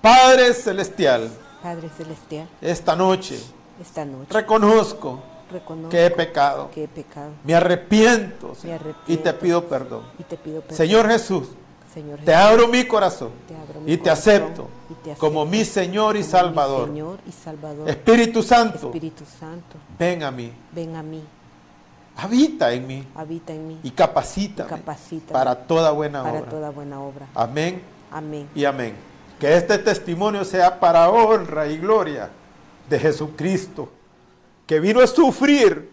Padre 0.00 0.52
Celestial, 0.54 1.30
Padre 1.62 1.90
Celestial, 1.96 2.48
esta 2.62 2.96
noche, 2.96 3.38
esta 3.80 4.04
noche 4.04 4.32
reconozco, 4.32 5.20
reconozco 5.50 5.90
que 5.90 6.06
he 6.06 6.10
pecado, 6.10 6.70
que 6.72 6.84
he 6.84 6.88
pecado 6.88 7.30
me 7.44 7.54
arrepiento, 7.54 8.54
Me 8.62 8.70
y 8.70 8.72
arrepiento. 8.72 9.22
te 9.22 9.32
pido 9.34 9.64
perdón. 9.68 10.02
y 10.18 10.22
te 10.24 10.36
pido 10.38 10.60
perdón. 10.62 10.76
Señor 10.78 11.08
Jesús, 11.08 11.48
Señor 11.92 12.18
te 12.20 12.32
Jesús, 12.32 12.40
abro 12.50 12.68
mi 12.68 12.84
corazón 12.86 13.30
te 13.46 13.54
abro 13.54 13.80
mi 13.82 13.92
y 13.92 13.96
te 13.98 14.02
corazón 14.04 14.32
acepto 14.34 14.68
y 14.88 14.94
te 14.94 15.10
acepto 15.12 15.20
como 15.20 15.44
mi 15.44 15.64
Señor 15.66 16.16
y 16.16 16.20
como 16.20 16.24
mi 16.26 16.30
Salvador. 16.32 16.88
Señor 16.88 17.18
y 17.28 17.32
Salvador. 17.32 17.90
Espíritu 17.90 18.42
Santo, 18.42 18.86
Espíritu 18.86 19.24
Santo, 19.38 19.76
ven 19.98 20.22
a 20.22 20.30
mí, 20.30 20.50
ven 20.72 20.96
a 20.96 21.02
mí, 21.02 21.22
habita 22.22 22.72
en 22.72 22.86
mí 22.86 23.06
habita 23.14 23.52
en 23.52 23.68
mí 23.68 23.80
y 23.82 23.90
capacita 23.90 24.66
para 25.32 25.54
toda 25.54 25.90
buena 25.92 26.22
para 26.22 26.40
obra. 26.40 26.50
toda 26.50 26.70
buena 26.70 27.00
obra. 27.00 27.26
Amén 27.34 27.82
Amén. 28.10 28.48
y 28.54 28.64
amén. 28.64 28.94
Que 29.38 29.56
este 29.56 29.78
testimonio 29.78 30.44
sea 30.44 30.78
para 30.78 31.08
honra 31.08 31.66
y 31.68 31.78
gloria 31.78 32.28
de 32.88 32.98
Jesucristo, 32.98 33.88
que 34.66 34.80
vino 34.80 35.00
a 35.00 35.06
sufrir, 35.06 35.90